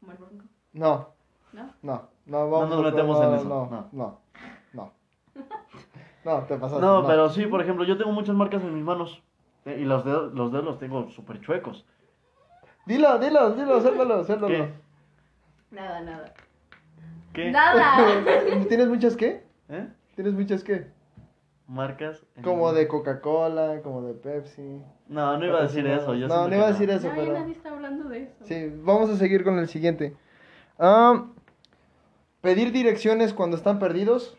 Como 0.00 0.12
el 0.12 0.18
bronco. 0.18 0.44
No, 0.72 1.08
¿No? 1.52 1.72
no, 1.82 2.08
no, 2.26 2.50
vamos 2.50 2.70
nos 2.70 2.84
metemos 2.84 3.20
en 3.22 3.34
eso, 3.34 3.44
No, 3.48 3.66
no. 3.70 3.88
no, 3.92 4.20
no. 4.72 4.92
No, 6.24 6.38
te 6.44 6.56
pasaste. 6.58 6.84
No, 6.84 7.06
pero 7.06 7.28
sí, 7.30 7.46
por 7.46 7.60
ejemplo, 7.62 7.84
yo 7.84 7.96
tengo 7.96 8.12
muchas 8.12 8.34
marcas 8.36 8.62
en 8.62 8.74
mis 8.74 8.84
manos. 8.84 9.22
eh, 9.64 9.78
Y 9.80 9.84
los 9.84 10.04
dedos, 10.04 10.32
los 10.34 10.52
dedos 10.52 10.64
los 10.64 10.78
tengo 10.78 11.08
súper 11.10 11.40
chuecos. 11.40 11.86
Dilo, 12.86 13.18
dilo, 13.18 13.52
dilo, 13.52 13.80
suéltalo, 13.80 14.24
suéltalo. 14.24 14.48
¿Qué? 14.48 14.72
Nada, 15.70 16.00
nada. 16.00 16.32
¿Qué? 17.32 17.50
Nada. 17.50 17.96
¿Tienes 18.68 18.88
muchas 18.88 19.16
qué? 19.16 19.44
¿Eh? 19.68 19.88
¿Tienes 20.14 20.34
muchas 20.34 20.62
qué? 20.64 20.90
Marcas. 21.70 22.26
en- 22.36 22.42
Como 22.42 22.72
de 22.72 22.88
Coca-Cola, 22.88 23.80
como 23.82 24.02
de 24.02 24.14
Pepsi. 24.14 24.82
No, 25.08 25.38
no 25.38 25.46
iba 25.46 25.60
a 25.60 25.62
decir 25.62 25.86
eso. 25.86 26.14
Yo 26.14 26.26
no, 26.26 26.48
no 26.48 26.54
iba 26.56 26.66
a 26.66 26.72
decir 26.72 26.90
eso, 26.90 27.08
Nadie, 27.08 27.20
pero. 27.22 27.32
nadie 27.38 27.52
está 27.52 27.70
hablando 27.70 28.08
de 28.08 28.24
eso. 28.24 28.44
Sí, 28.44 28.72
vamos 28.82 29.08
a 29.10 29.16
seguir 29.16 29.44
con 29.44 29.58
el 29.58 29.68
siguiente. 29.68 30.16
Ah, 30.78 31.26
pedir 32.40 32.72
direcciones 32.72 33.32
cuando 33.32 33.56
están 33.56 33.78
perdidos. 33.78 34.36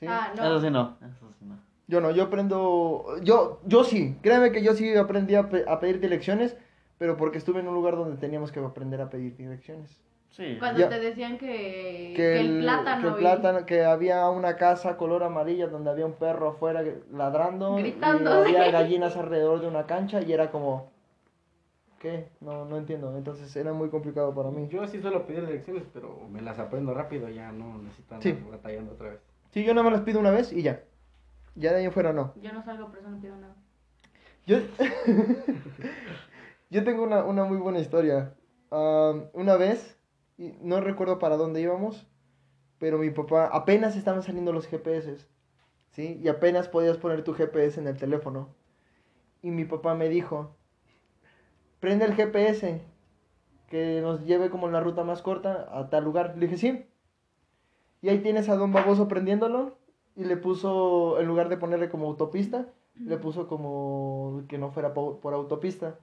Sí. 0.00 0.06
Ah, 0.08 0.32
no. 0.36 0.42
Eso 0.44 0.60
sí 0.60 0.70
no. 0.70 0.96
Eso 1.00 1.32
sí 1.38 1.44
no. 1.44 1.56
Yo 1.86 2.00
no, 2.00 2.10
yo 2.10 2.24
aprendo. 2.24 3.04
Yo, 3.22 3.60
yo 3.66 3.84
sí, 3.84 4.16
créeme 4.22 4.50
que 4.52 4.62
yo 4.62 4.74
sí 4.74 4.96
aprendí 4.96 5.34
a, 5.36 5.48
pe- 5.48 5.64
a 5.68 5.78
pedir 5.80 6.00
direcciones, 6.00 6.56
pero 6.98 7.16
porque 7.16 7.38
estuve 7.38 7.60
en 7.60 7.68
un 7.68 7.74
lugar 7.74 7.94
donde 7.96 8.16
teníamos 8.16 8.50
que 8.52 8.60
aprender 8.60 9.00
a 9.00 9.08
pedir 9.10 9.36
direcciones. 9.36 10.00
Sí. 10.30 10.56
Cuando 10.58 10.80
Ya. 10.80 10.88
te 10.88 11.00
decían 11.00 11.38
que, 11.38 11.46
Que, 11.46 12.14
que 12.16 12.40
el, 12.40 12.56
el, 12.56 12.62
plátano. 12.62 13.02
que 13.02 13.08
el 13.08 13.14
y- 13.14 13.18
plátano, 13.20 13.66
que 13.66 13.84
había 13.84 14.28
una 14.30 14.56
casa 14.56 14.96
color 14.96 15.22
amarilla 15.24 15.66
donde 15.66 15.90
había 15.90 16.06
un 16.06 16.12
perro 16.14 16.48
afuera 16.50 16.82
ladrando 17.12 17.74
Gritando, 17.76 18.46
y 18.48 18.54
había 18.56 18.70
gallinas 18.70 19.16
alrededor 19.16 19.60
de 19.60 19.66
una 19.66 19.86
cancha 19.86 20.22
y 20.22 20.32
era 20.32 20.50
como 20.50 20.90
¿qué? 21.98 22.28
No, 22.40 22.64
no 22.64 22.78
entiendo. 22.78 23.14
Entonces 23.16 23.54
era 23.56 23.72
muy 23.72 23.90
complicado 23.90 24.32
para 24.34 24.50
mí. 24.50 24.68
Yo 24.68 24.86
sí 24.86 25.00
suelo 25.02 25.26
pedir 25.26 25.44
direcciones, 25.46 25.82
pero 25.92 26.16
me 26.30 26.40
las 26.40 26.58
aprendo 26.58 26.94
rápido, 26.94 27.28
ya 27.28 27.52
no 27.52 27.76
necesito 27.78 28.14
andar 28.14 28.22
Sí. 28.32 28.38
batallando 28.50 28.92
otra 28.92 29.10
vez. 29.10 29.20
Sí, 29.50 29.64
yo 29.64 29.74
nada 29.74 29.82
más 29.84 29.92
las 29.94 30.02
pido 30.02 30.20
una 30.20 30.30
vez 30.30 30.52
y 30.52 30.62
ya. 30.62 30.80
Ya 31.56 31.72
de 31.72 31.80
ahí 31.84 31.90
fuera 31.90 32.12
no. 32.12 32.32
Yo 32.40 32.52
no 32.52 32.62
salgo, 32.62 32.86
por 32.88 33.00
eso 33.00 33.10
no 33.10 33.20
pido 33.20 33.36
nada. 33.36 33.54
Yo, 34.46 34.58
yo 36.70 36.84
tengo 36.84 37.02
una, 37.02 37.24
una 37.24 37.44
muy 37.44 37.58
buena 37.58 37.80
historia. 37.80 38.32
Am, 38.70 39.24
una 39.32 39.56
vez, 39.56 39.98
no 40.62 40.80
recuerdo 40.80 41.18
para 41.18 41.36
dónde 41.36 41.60
íbamos, 41.60 42.06
pero 42.78 42.98
mi 42.98 43.10
papá, 43.10 43.46
apenas 43.52 43.96
estaban 43.96 44.22
saliendo 44.22 44.52
los 44.52 44.68
GPS, 44.68 45.16
¿sí? 45.92 46.20
Y 46.22 46.28
apenas 46.28 46.68
podías 46.68 46.98
poner 46.98 47.24
tu 47.24 47.34
GPS 47.34 47.80
en 47.80 47.88
el 47.88 47.98
teléfono. 47.98 48.50
Y 49.42 49.50
mi 49.52 49.64
papá 49.66 49.94
me 49.94 50.08
dijo, 50.08 50.56
prende 51.80 52.04
el 52.04 52.14
GPS, 52.14 52.80
que 53.68 54.00
nos 54.02 54.24
lleve 54.24 54.50
como 54.50 54.68
la 54.68 54.80
ruta 54.80 55.04
más 55.04 55.22
corta 55.22 55.68
a 55.78 55.90
tal 55.90 56.04
lugar. 56.04 56.34
Le 56.36 56.46
dije, 56.46 56.58
sí. 56.58 56.86
Y 58.02 58.08
ahí 58.08 58.20
tienes 58.20 58.48
a 58.48 58.56
Don 58.56 58.72
Baboso 58.72 59.08
prendiéndolo. 59.08 59.78
Y 60.16 60.24
le 60.24 60.36
puso, 60.36 61.20
en 61.20 61.26
lugar 61.26 61.48
de 61.48 61.56
ponerle 61.56 61.88
como 61.88 62.06
autopista, 62.08 62.66
le 63.04 63.16
puso 63.16 63.46
como 63.46 64.42
que 64.48 64.58
no 64.58 64.70
fuera 64.70 64.92
po- 64.92 65.20
por 65.20 65.34
autopista. 65.34 65.98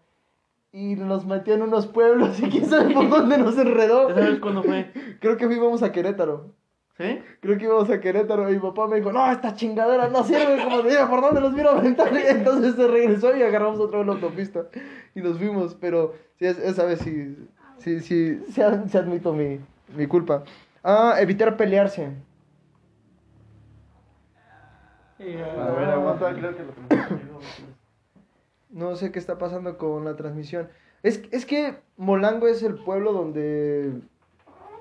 Y 0.71 0.95
nos 0.95 1.25
metió 1.25 1.53
en 1.55 1.61
unos 1.63 1.87
pueblos 1.87 2.39
y 2.39 2.49
quién 2.49 2.65
sabe 2.65 2.93
por 2.93 3.09
dónde 3.09 3.37
nos 3.37 3.57
enredó. 3.57 4.09
¿Esa 4.09 4.19
vez 4.21 4.39
cuándo 4.39 4.63
fue? 4.63 4.91
Creo 5.21 5.37
que 5.37 5.45
íbamos 5.45 5.81
a 5.83 5.91
Querétaro. 5.91 6.53
¿Sí? 6.97 7.19
Creo 7.41 7.57
que 7.57 7.65
íbamos 7.65 7.89
a 7.91 7.99
Querétaro 7.99 8.49
y 8.49 8.53
mi 8.55 8.59
papá 8.59 8.87
me 8.87 8.97
dijo, 8.97 9.11
no, 9.11 9.31
esta 9.31 9.53
chingadera 9.53 10.09
no 10.09 10.23
sirve, 10.23 10.63
como 10.63 10.81
te 10.81 10.89
diga, 10.89 11.07
¿por 11.07 11.21
dónde 11.21 11.41
nos 11.41 11.53
vino 11.53 11.69
a 11.69 11.77
aventar? 11.77 12.11
Y 12.11 12.17
entonces 12.27 12.75
se 12.75 12.87
regresó 12.87 13.35
y 13.37 13.43
agarramos 13.43 13.79
otra 13.79 13.99
vez 13.99 14.07
la 14.07 14.13
autopista 14.13 14.65
y 15.13 15.21
nos 15.21 15.37
fuimos, 15.37 15.75
pero 15.75 16.15
sí, 16.39 16.45
es- 16.47 16.57
esa 16.57 16.85
vez 16.85 16.99
sí, 16.99 17.37
sí, 17.77 17.99
sí, 17.99 18.41
sí, 18.49 18.61
ad- 18.61 18.87
sí 18.87 18.97
admito 18.97 19.31
mi, 19.31 19.59
mi 19.95 20.07
culpa. 20.07 20.43
Ah, 20.83 21.15
evitar 21.19 21.55
pelearse. 21.55 22.11
A 25.19 25.71
ver, 25.71 25.89
aguanta, 25.89 26.33
creo 26.33 26.55
que 26.55 26.63
lo 26.63 26.71
tenemos. 26.71 27.07
No 28.69 28.95
sé 28.95 29.11
qué 29.11 29.19
está 29.19 29.37
pasando 29.37 29.77
con 29.77 30.03
la 30.05 30.15
transmisión. 30.15 30.69
Es, 31.03 31.21
es 31.31 31.45
que 31.45 31.79
Molango 31.95 32.47
es 32.47 32.63
el 32.63 32.75
pueblo 32.83 33.13
donde 33.13 34.01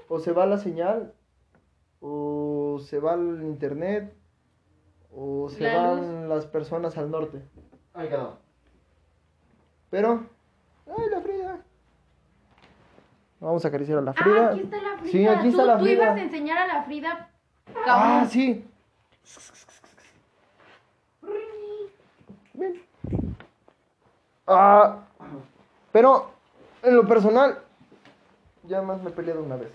o 0.09 0.19
se 0.19 0.33
va 0.33 0.47
la 0.47 0.59
señal, 0.59 1.13
o 2.01 2.79
se 2.81 2.99
va 3.01 3.15
el 3.15 3.43
internet, 3.43 4.15
o 5.15 5.49
se 5.49 5.65
La 5.65 5.91
van 5.91 6.29
las 6.29 6.47
personas 6.47 6.97
al 6.99 7.11
norte. 7.11 7.43
Ahí 7.95 8.09
quedó. 8.09 8.39
Pero, 9.91 10.27
ay, 10.87 11.05
la 11.11 11.21
Frida. 11.21 11.61
Vamos 13.41 13.65
a 13.65 13.69
acariciar 13.69 13.99
a 13.99 14.03
la 14.03 14.11
Ah, 14.13 14.15
Frida. 14.15 14.49
aquí 14.51 14.61
está 14.61 14.83
la 14.83 14.99
Frida. 14.99 15.11
Sí, 15.13 15.27
aquí 15.27 15.49
está 15.49 15.63
tú, 15.63 15.67
la 15.69 15.79
tú 15.79 15.87
ibas 15.87 16.09
a 16.09 16.13
Frida. 16.13 16.25
enseñar 16.25 16.59
a 16.59 16.67
la 16.67 16.83
Frida. 16.85 17.31
Ah, 17.87 18.27
sí. 18.29 18.65
Ah, 24.47 24.99
pero 25.93 26.31
en 26.83 26.97
lo 26.97 27.07
personal, 27.07 27.59
ya 28.65 28.83
más 28.83 29.03
me 29.03 29.11
he 29.11 29.13
peleado 29.13 29.43
una 29.43 29.57
vez. 29.57 29.73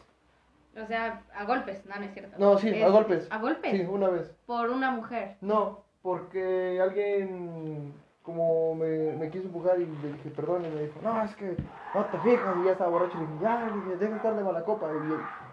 O 0.82 0.86
sea, 0.86 1.24
a 1.36 1.44
golpes, 1.46 1.86
no, 1.86 1.96
no 1.98 2.04
es 2.06 2.14
cierto. 2.14 2.36
No, 2.38 2.58
sí, 2.58 2.70
a 2.70 2.88
Es- 2.88 2.92
golpes. 2.92 3.28
A 3.32 3.38
golpes. 3.40 3.72
Sí, 3.72 3.82
una 3.86 4.08
vez. 4.10 4.32
Por 4.46 4.70
una 4.70 4.92
mujer. 4.92 5.36
No, 5.42 5.82
porque 6.02 6.80
alguien 6.82 7.94
como 8.24 8.76
me, 8.76 9.14
me 9.18 9.30
quiso 9.32 9.46
empujar 9.46 9.80
y 9.82 9.86
le 9.88 10.14
dije 10.14 10.30
perdón 10.30 10.64
y 10.66 10.70
me 10.70 10.84
dijo, 10.84 11.00
no, 11.02 11.24
es 11.24 11.36
que 11.36 11.58
no 11.96 12.06
te 12.06 12.20
fijas 12.20 12.56
y 12.62 12.66
ya 12.66 12.72
estaba 12.74 12.92
borracho. 12.92 13.18
Y 13.18 13.22
le 13.22 13.28
dije, 13.28 13.40
ya, 13.44 13.66
le 13.66 13.74
dije, 13.74 13.98
deja 13.98 14.12
de 14.12 14.18
estar 14.18 14.36
de 14.36 14.44
mala 14.44 14.64
copa. 14.64 14.88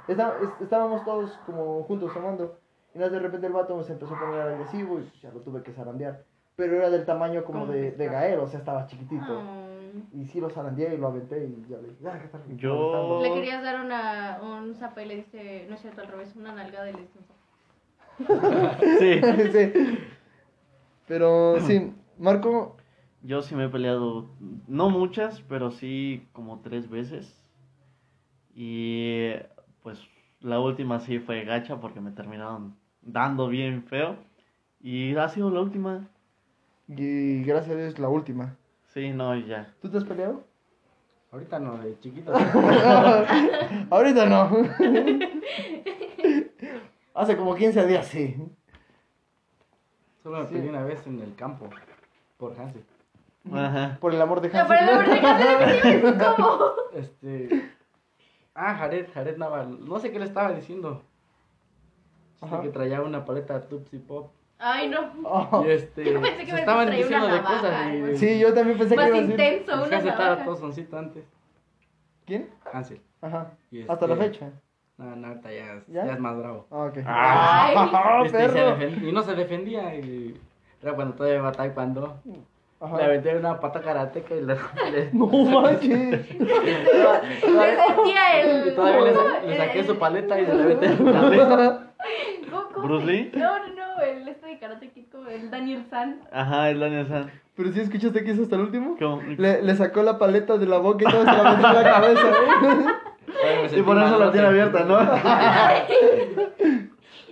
Y 0.06 0.12
está- 0.12 0.36
es- 0.42 0.60
estábamos 0.62 1.04
todos 1.04 1.32
como 1.46 1.82
juntos 1.84 2.12
tomando. 2.14 2.58
Y 2.94 2.98
de 2.98 3.08
repente 3.18 3.46
el 3.46 3.52
vato 3.52 3.82
se 3.82 3.92
empezó 3.92 4.14
a 4.14 4.20
poner 4.20 4.40
agresivo 4.40 5.00
y 5.00 5.10
ya 5.20 5.30
lo 5.30 5.40
tuve 5.40 5.62
que 5.62 5.72
zarandear. 5.72 6.22
Pero 6.58 6.74
era 6.74 6.90
del 6.90 7.06
tamaño 7.06 7.44
como 7.44 7.66
de, 7.66 7.92
de 7.92 8.06
Gael, 8.08 8.40
o 8.40 8.46
sea, 8.48 8.58
estaba 8.58 8.84
chiquitito. 8.88 9.22
Ah. 9.28 9.68
Y 10.12 10.24
sí 10.26 10.40
lo 10.40 10.50
zarandeé 10.50 10.92
y 10.92 10.98
lo 10.98 11.06
aventé 11.06 11.44
y 11.46 11.64
ya 11.70 11.76
le 11.76 11.90
dije, 11.90 12.02
ya, 12.02 12.18
que 12.18 12.24
estar 12.24 12.40
Yo- 12.56 12.74
molestando". 12.74 13.22
Le 13.22 13.32
querías 13.34 13.62
dar 13.62 13.80
una, 13.80 14.40
un 14.42 14.74
zape 14.74 15.04
y 15.04 15.06
le 15.06 15.16
diste, 15.16 15.66
no 15.68 15.76
es 15.76 15.80
cierto, 15.82 16.00
al 16.00 16.08
revés, 16.08 16.34
una 16.34 16.52
un 16.54 16.58
zape. 16.58 17.38
Sí. 18.98 19.20
sí. 19.52 19.98
Pero 21.06 21.60
sí, 21.60 21.92
Marco, 22.18 22.76
Yo 23.22 23.40
sí 23.42 23.54
me 23.54 23.66
he 23.66 23.68
peleado, 23.68 24.28
no 24.66 24.90
muchas, 24.90 25.40
pero 25.42 25.70
sí 25.70 26.26
como 26.32 26.58
tres 26.58 26.90
veces. 26.90 27.40
Y 28.52 29.30
pues 29.84 30.00
la 30.40 30.58
última 30.58 30.98
sí 30.98 31.20
fue 31.20 31.44
gacha 31.44 31.80
porque 31.80 32.00
me 32.00 32.10
terminaron 32.10 32.74
dando 33.00 33.46
bien 33.46 33.84
feo. 33.84 34.16
Y 34.80 35.14
ha 35.14 35.28
sido 35.28 35.50
la 35.50 35.60
última. 35.60 36.08
Y 36.88 37.44
gracias 37.44 37.74
a 37.76 37.78
Dios 37.78 37.98
la 37.98 38.08
última. 38.08 38.56
Sí, 38.88 39.10
no, 39.12 39.36
ya. 39.36 39.72
¿Tú 39.80 39.88
te 39.90 39.98
has 39.98 40.04
peleado? 40.04 40.42
Ahorita 41.30 41.58
no, 41.58 41.76
de 41.78 41.98
chiquito. 42.00 42.32
Ahorita 43.90 44.26
no. 44.26 44.50
Hace 47.14 47.36
como 47.36 47.54
15 47.54 47.86
días 47.86 48.06
sí. 48.06 48.36
Solo 50.22 50.38
me 50.40 50.46
Sí. 50.46 50.54
peleé 50.54 50.70
una 50.70 50.84
vez 50.84 51.06
en 51.06 51.20
el 51.20 51.34
campo. 51.34 51.68
Por 52.36 52.58
Hansi. 52.58 52.80
Ajá. 53.52 53.98
Por 54.00 54.14
el 54.14 54.20
amor 54.22 54.40
de 54.40 54.48
No, 54.50 54.64
pero 54.68 54.86
no, 54.86 54.92
Hansel. 55.00 55.20
pero 55.82 56.12
no, 56.12 56.36
¿cómo? 56.36 56.58
Este. 56.94 57.70
Ah, 58.54 58.74
Jared, 58.74 59.08
Jared 59.12 59.36
Naval. 59.36 59.84
No 59.84 59.98
sé 59.98 60.10
qué 60.10 60.18
le 60.18 60.24
estaba 60.26 60.52
diciendo. 60.52 61.02
Dice 62.40 62.54
Ajá. 62.54 62.62
que 62.62 62.68
traía 62.70 63.02
una 63.02 63.24
paleta 63.24 63.60
Tupsi 63.68 63.98
Pop. 63.98 64.30
Ay, 64.58 64.88
no. 64.88 65.12
Oh, 65.24 65.64
Y 65.66 65.70
este. 65.70 66.04
Yo 66.04 66.20
pensé 66.20 66.38
que 66.40 66.46
se 66.46 66.52
me 66.52 66.58
estaban 66.60 66.86
traía 66.86 67.06
una 67.06 67.16
diciendo 67.16 67.26
de 67.26 67.42
navaja, 67.42 67.54
cosas. 67.60 67.94
Y, 67.94 68.00
güey. 68.00 68.16
Sí, 68.16 68.38
yo 68.40 68.54
también 68.54 68.78
pensé 68.78 68.94
que 68.94 69.00
Más 69.00 69.08
iba 69.08 69.16
a 69.16 69.20
decir. 69.20 69.30
intenso, 69.40 69.72
y 69.84 69.86
una 69.88 69.98
estaba 69.98 70.24
navaja. 70.24 70.44
todo 70.44 70.56
soncito 70.56 70.98
antes. 70.98 71.24
¿Quién? 72.26 72.50
Hansel. 72.72 73.00
Ajá. 73.22 73.52
Y 73.70 73.82
Hasta 73.88 74.06
la 74.06 74.14
este- 74.14 74.26
fecha. 74.26 74.50
No, 74.96 75.14
no, 75.14 75.28
ahorita 75.28 75.52
ya, 75.52 75.72
es- 75.74 75.86
¿Ya? 75.86 76.06
ya 76.06 76.12
es 76.14 76.18
más 76.18 76.36
bravo. 76.36 76.66
Ah, 76.72 76.86
ok. 76.90 76.96
Ay. 77.06 77.74
Ah, 77.76 78.22
Este, 78.26 78.38
y, 78.44 78.48
se 78.48 78.52
perro. 78.54 78.76
defen- 78.76 79.08
y 79.08 79.12
no 79.12 79.22
se 79.22 79.34
defendía. 79.36 79.94
Y 79.94 80.40
era 80.82 80.92
cuando 80.94 81.14
todavía 81.14 81.38
iba 81.38 81.48
a 81.48 81.52
taekwondo. 81.52 82.16
Le 82.24 82.86
Ajá. 82.86 82.96
aventé 83.04 83.36
una 83.36 83.58
pata 83.60 83.80
karateca 83.80 84.34
y 84.34 84.40
le. 84.40 84.54
le- 84.90 85.10
No 85.12 85.26
manches. 85.28 86.38
Le 86.38 87.76
sentía 87.76 88.40
el... 88.40 88.68
y 88.68 88.74
todavía 88.74 89.00
le, 89.02 89.14
sa- 89.14 89.40
le 89.44 89.56
saqué 89.56 89.84
su 89.84 89.98
paleta 89.98 90.40
y 90.40 90.46
se 90.46 90.54
la 90.54 90.64
aventé 90.64 90.86
en 90.86 91.04
la 91.04 91.12
cabeza. 91.20 91.84
¿Cómo- 92.50 92.68
cómo 92.72 92.86
¿Bruce 92.86 93.06
se- 93.06 93.12
Lee? 93.12 93.32
No, 93.36 93.58
no, 93.58 93.66
este 93.66 93.77
de 94.58 94.66
Karate 94.66 94.90
Kid, 94.90 95.04
como 95.10 95.28
el 95.28 95.50
Daniel 95.50 95.84
San. 95.88 96.20
Ajá, 96.32 96.70
el 96.70 96.80
Daniel 96.80 97.06
San. 97.06 97.30
Pero 97.54 97.70
sí 97.72 97.80
escuchaste 97.80 98.24
que 98.24 98.32
hizo 98.32 98.42
hasta 98.42 98.56
el 98.56 98.62
último. 98.62 98.96
¿Cómo? 98.98 99.22
Le, 99.22 99.62
le 99.62 99.76
sacó 99.76 100.02
la 100.02 100.18
paleta 100.18 100.58
de 100.58 100.66
la 100.66 100.78
boca 100.78 101.04
y 101.08 101.12
todo 101.12 101.20
se 101.20 101.26
la 101.26 101.52
metió 101.54 101.68
en 101.68 101.74
la 101.74 101.84
cabeza. 101.84 102.28
¿eh? 102.28 103.76
Y 103.76 103.82
por 103.82 103.98
eso 103.98 104.18
la 104.18 104.32
tiene 104.32 104.48
abierta, 104.48 104.84
¿no? 104.84 104.98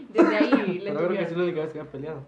Desde 0.09 0.37
ahí 0.37 0.79
le 0.79 0.93
Pero 0.93 1.09
creo 1.09 1.19
que 1.19 1.23
es 1.23 1.37
la 1.37 1.43
única 1.45 1.61
vez 1.63 1.73
que 1.73 1.81
he 1.81 1.85
peleado. 1.85 2.27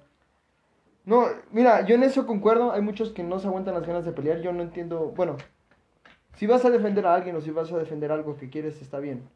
No, 1.04 1.26
mira, 1.52 1.86
yo 1.86 1.94
en 1.94 2.02
eso 2.02 2.26
concuerdo. 2.26 2.72
Hay 2.72 2.82
muchos 2.82 3.10
que 3.10 3.22
no 3.22 3.38
se 3.38 3.46
aguantan 3.46 3.74
las 3.74 3.86
ganas 3.86 4.04
de 4.04 4.12
pelear. 4.12 4.40
Yo 4.40 4.52
no 4.52 4.62
entiendo. 4.62 5.12
Bueno, 5.16 5.36
si 6.34 6.46
vas 6.46 6.64
a 6.64 6.70
defender 6.70 7.06
a 7.06 7.14
alguien 7.14 7.36
o 7.36 7.40
si 7.40 7.50
vas 7.50 7.72
a 7.72 7.78
defender 7.78 8.10
algo 8.12 8.36
que 8.36 8.50
quieres, 8.50 8.82
está 8.82 8.98
bien. 8.98 9.28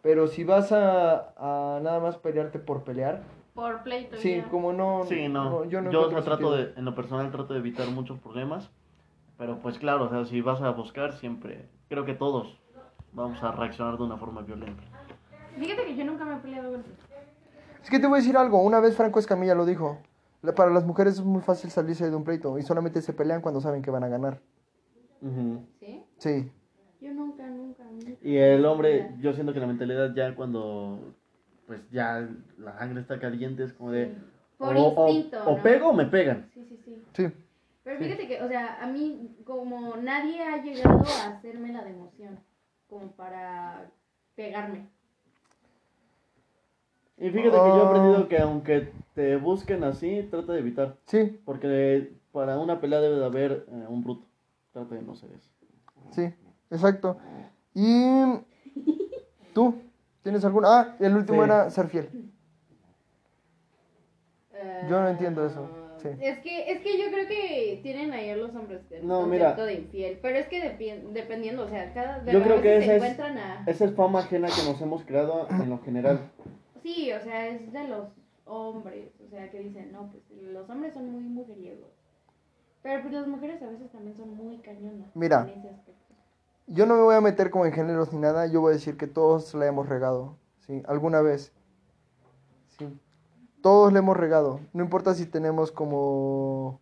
Pero 0.00 0.26
si 0.26 0.42
vas 0.42 0.72
a, 0.72 1.32
a 1.36 1.80
nada 1.80 2.00
más 2.00 2.16
pelearte 2.16 2.58
por 2.58 2.82
pelear, 2.82 3.22
Por 3.54 3.82
pleito. 3.82 4.16
sí, 4.16 4.36
ya. 4.36 4.48
como 4.48 4.72
no. 4.72 5.04
Sí, 5.04 5.28
no. 5.28 5.64
yo 5.64 5.82
no 5.82 5.90
Yo, 5.90 6.00
o 6.00 6.06
encuentro 6.06 6.22
sea, 6.22 6.36
trato 6.36 6.50
sentido. 6.56 6.72
de, 6.72 6.78
en 6.78 6.84
lo 6.84 6.94
personal 6.94 7.30
trato 7.30 7.52
de 7.52 7.60
evitar 7.60 7.88
muchos 7.88 8.18
problemas. 8.18 8.70
Pero 9.38 9.58
pues 9.58 9.78
claro, 9.78 10.04
o 10.04 10.08
sea, 10.08 10.24
si 10.24 10.40
vas 10.40 10.60
a 10.62 10.70
buscar 10.70 11.12
siempre, 11.14 11.68
creo 11.88 12.04
que 12.04 12.14
todos 12.14 12.58
vamos 13.12 13.42
a 13.42 13.52
reaccionar 13.52 13.96
de 13.96 14.04
una 14.04 14.16
forma 14.16 14.42
violenta. 14.42 14.82
Fíjate 15.58 15.84
que 15.84 15.96
yo 15.96 16.04
nunca 16.04 16.24
me 16.24 16.34
he 16.34 16.38
peleado 16.38 16.72
con 16.72 16.84
Es 17.82 17.90
que 17.90 17.98
te 17.98 18.06
voy 18.06 18.18
a 18.18 18.20
decir 18.20 18.36
algo. 18.36 18.62
Una 18.62 18.80
vez 18.80 18.96
Franco 18.96 19.18
Escamilla 19.18 19.54
lo 19.54 19.66
dijo. 19.66 19.98
Para 20.56 20.70
las 20.70 20.84
mujeres 20.84 21.14
es 21.14 21.24
muy 21.24 21.40
fácil 21.40 21.70
salirse 21.70 22.08
de 22.10 22.16
un 22.16 22.24
pleito 22.24 22.58
y 22.58 22.62
solamente 22.62 23.00
se 23.00 23.12
pelean 23.12 23.42
cuando 23.42 23.60
saben 23.60 23.82
que 23.82 23.90
van 23.90 24.02
a 24.04 24.08
ganar. 24.08 24.40
¿Sí? 25.78 26.02
Sí. 26.18 26.50
Yo 27.00 27.12
nunca, 27.12 27.46
nunca, 27.46 27.84
nunca. 27.84 28.10
Y 28.22 28.36
el 28.36 28.64
hombre, 28.64 29.14
yo 29.20 29.32
siento 29.34 29.52
que 29.52 29.60
la 29.60 29.66
mentalidad 29.66 30.12
ya 30.14 30.34
cuando 30.34 31.14
pues 31.66 31.80
ya 31.90 32.28
la 32.58 32.76
sangre 32.78 33.00
está 33.00 33.18
caliente 33.20 33.64
es 33.64 33.72
como 33.72 33.90
de 33.92 34.14
Por 34.58 34.76
o, 34.76 34.82
o- 34.88 35.08
instinto, 35.08 35.44
o 35.44 35.56
¿no? 35.56 35.62
pego 35.62 35.88
o 35.90 35.92
me 35.92 36.06
pegan. 36.06 36.50
Sí, 36.54 36.64
sí, 36.68 36.78
sí. 36.84 37.02
Sí. 37.14 37.32
Pero 37.84 37.98
fíjate 37.98 38.28
que, 38.28 38.40
o 38.42 38.48
sea, 38.48 38.82
a 38.82 38.86
mí 38.86 39.36
como 39.44 39.96
nadie 39.96 40.42
ha 40.42 40.62
llegado 40.62 41.02
a 41.04 41.28
hacerme 41.36 41.72
la 41.72 41.82
de 41.82 41.90
emoción, 41.90 42.38
como 42.88 43.10
para 43.12 43.90
pegarme. 44.36 44.86
Y 47.18 47.30
fíjate 47.30 47.50
que 47.56 47.68
yo 47.68 47.76
he 47.76 47.80
Ah. 47.82 47.86
aprendido 47.88 48.28
que 48.28 48.38
aunque 48.38 48.92
te 49.14 49.36
busquen 49.36 49.84
así, 49.84 50.26
trata 50.30 50.52
de 50.52 50.60
evitar. 50.60 50.96
Sí, 51.06 51.40
Porque 51.44 52.12
para 52.32 52.58
una 52.58 52.80
pelea 52.80 53.00
debe 53.00 53.16
de 53.16 53.24
haber 53.24 53.66
eh, 53.68 53.86
un 53.88 54.02
bruto. 54.02 54.26
Trata 54.72 54.94
de 54.94 55.02
no 55.02 55.14
ser 55.14 55.30
eso. 55.32 55.50
sí, 56.12 56.32
exacto. 56.70 57.18
Y 57.74 58.22
tú, 59.54 59.74
¿tienes 60.22 60.44
alguna? 60.44 60.68
Ah, 60.80 60.96
el 61.00 61.16
último 61.16 61.38
Sí. 61.42 61.44
era 61.44 61.70
ser 61.70 61.88
fiel. 61.88 62.08
Yo 64.88 65.00
no 65.00 65.08
entiendo 65.08 65.44
eso, 65.46 65.66
sí. 66.00 66.08
Es 66.20 66.38
que, 66.38 66.70
es 66.70 66.80
que 66.82 66.96
yo 66.98 67.10
creo 67.10 67.26
que 67.26 67.80
tienen 67.82 68.12
ahí 68.12 68.30
a 68.30 68.36
los 68.36 68.54
hombres 68.54 68.80
el 68.92 69.06
No, 69.06 69.22
concepto 69.22 69.26
mira. 69.30 69.54
de 69.66 69.74
infiel, 69.74 70.18
pero 70.22 70.38
es 70.38 70.46
que 70.46 70.60
dependiendo, 71.12 71.64
o 71.64 71.68
sea, 71.68 71.92
cada 71.92 72.20
de 72.20 72.32
Yo 72.32 72.42
creo 72.42 72.60
que 72.62 72.68
veces 72.68 72.84
se 72.84 72.90
es- 72.96 73.02
encuentran 73.02 73.38
a 73.38 73.64
Esa 73.66 73.84
es 73.86 73.94
fama 73.94 74.20
ajena 74.20 74.48
que 74.48 74.62
nos 74.70 74.80
hemos 74.80 75.02
creado 75.04 75.48
en 75.50 75.68
lo 75.70 75.78
general. 75.80 76.20
Sí, 76.82 77.10
o 77.12 77.20
sea, 77.20 77.48
es 77.48 77.72
de 77.72 77.88
los 77.88 78.08
hombres, 78.44 79.08
o 79.24 79.28
sea, 79.30 79.50
que 79.50 79.58
dicen, 79.60 79.90
no, 79.92 80.12
pues 80.12 80.22
los 80.42 80.68
hombres 80.70 80.94
son 80.94 81.10
muy 81.10 81.22
mujeriegos. 81.22 81.90
Pero 82.82 83.00
pues 83.02 83.14
las 83.14 83.26
mujeres 83.26 83.62
a 83.62 83.66
veces 83.66 83.90
también 83.90 84.16
son 84.16 84.36
muy 84.36 84.58
cañonas. 84.58 85.08
Mira. 85.14 85.42
en 85.42 85.58
ese 85.60 85.68
aspecto. 85.70 86.01
Yo 86.72 86.86
no 86.86 86.94
me 86.96 87.02
voy 87.02 87.14
a 87.14 87.20
meter 87.20 87.50
como 87.50 87.66
en 87.66 87.72
géneros 87.72 88.14
ni 88.14 88.18
nada, 88.18 88.46
yo 88.46 88.62
voy 88.62 88.70
a 88.70 88.74
decir 88.74 88.96
que 88.96 89.06
todos 89.06 89.52
la 89.52 89.66
hemos 89.66 89.90
regado, 89.90 90.36
¿sí? 90.60 90.82
Alguna 90.86 91.20
vez. 91.20 91.52
Sí. 92.78 92.88
Todos 93.60 93.92
le 93.92 93.98
hemos 93.98 94.16
regado. 94.16 94.58
No 94.72 94.82
importa 94.82 95.12
si 95.12 95.26
tenemos 95.26 95.70
como 95.70 96.80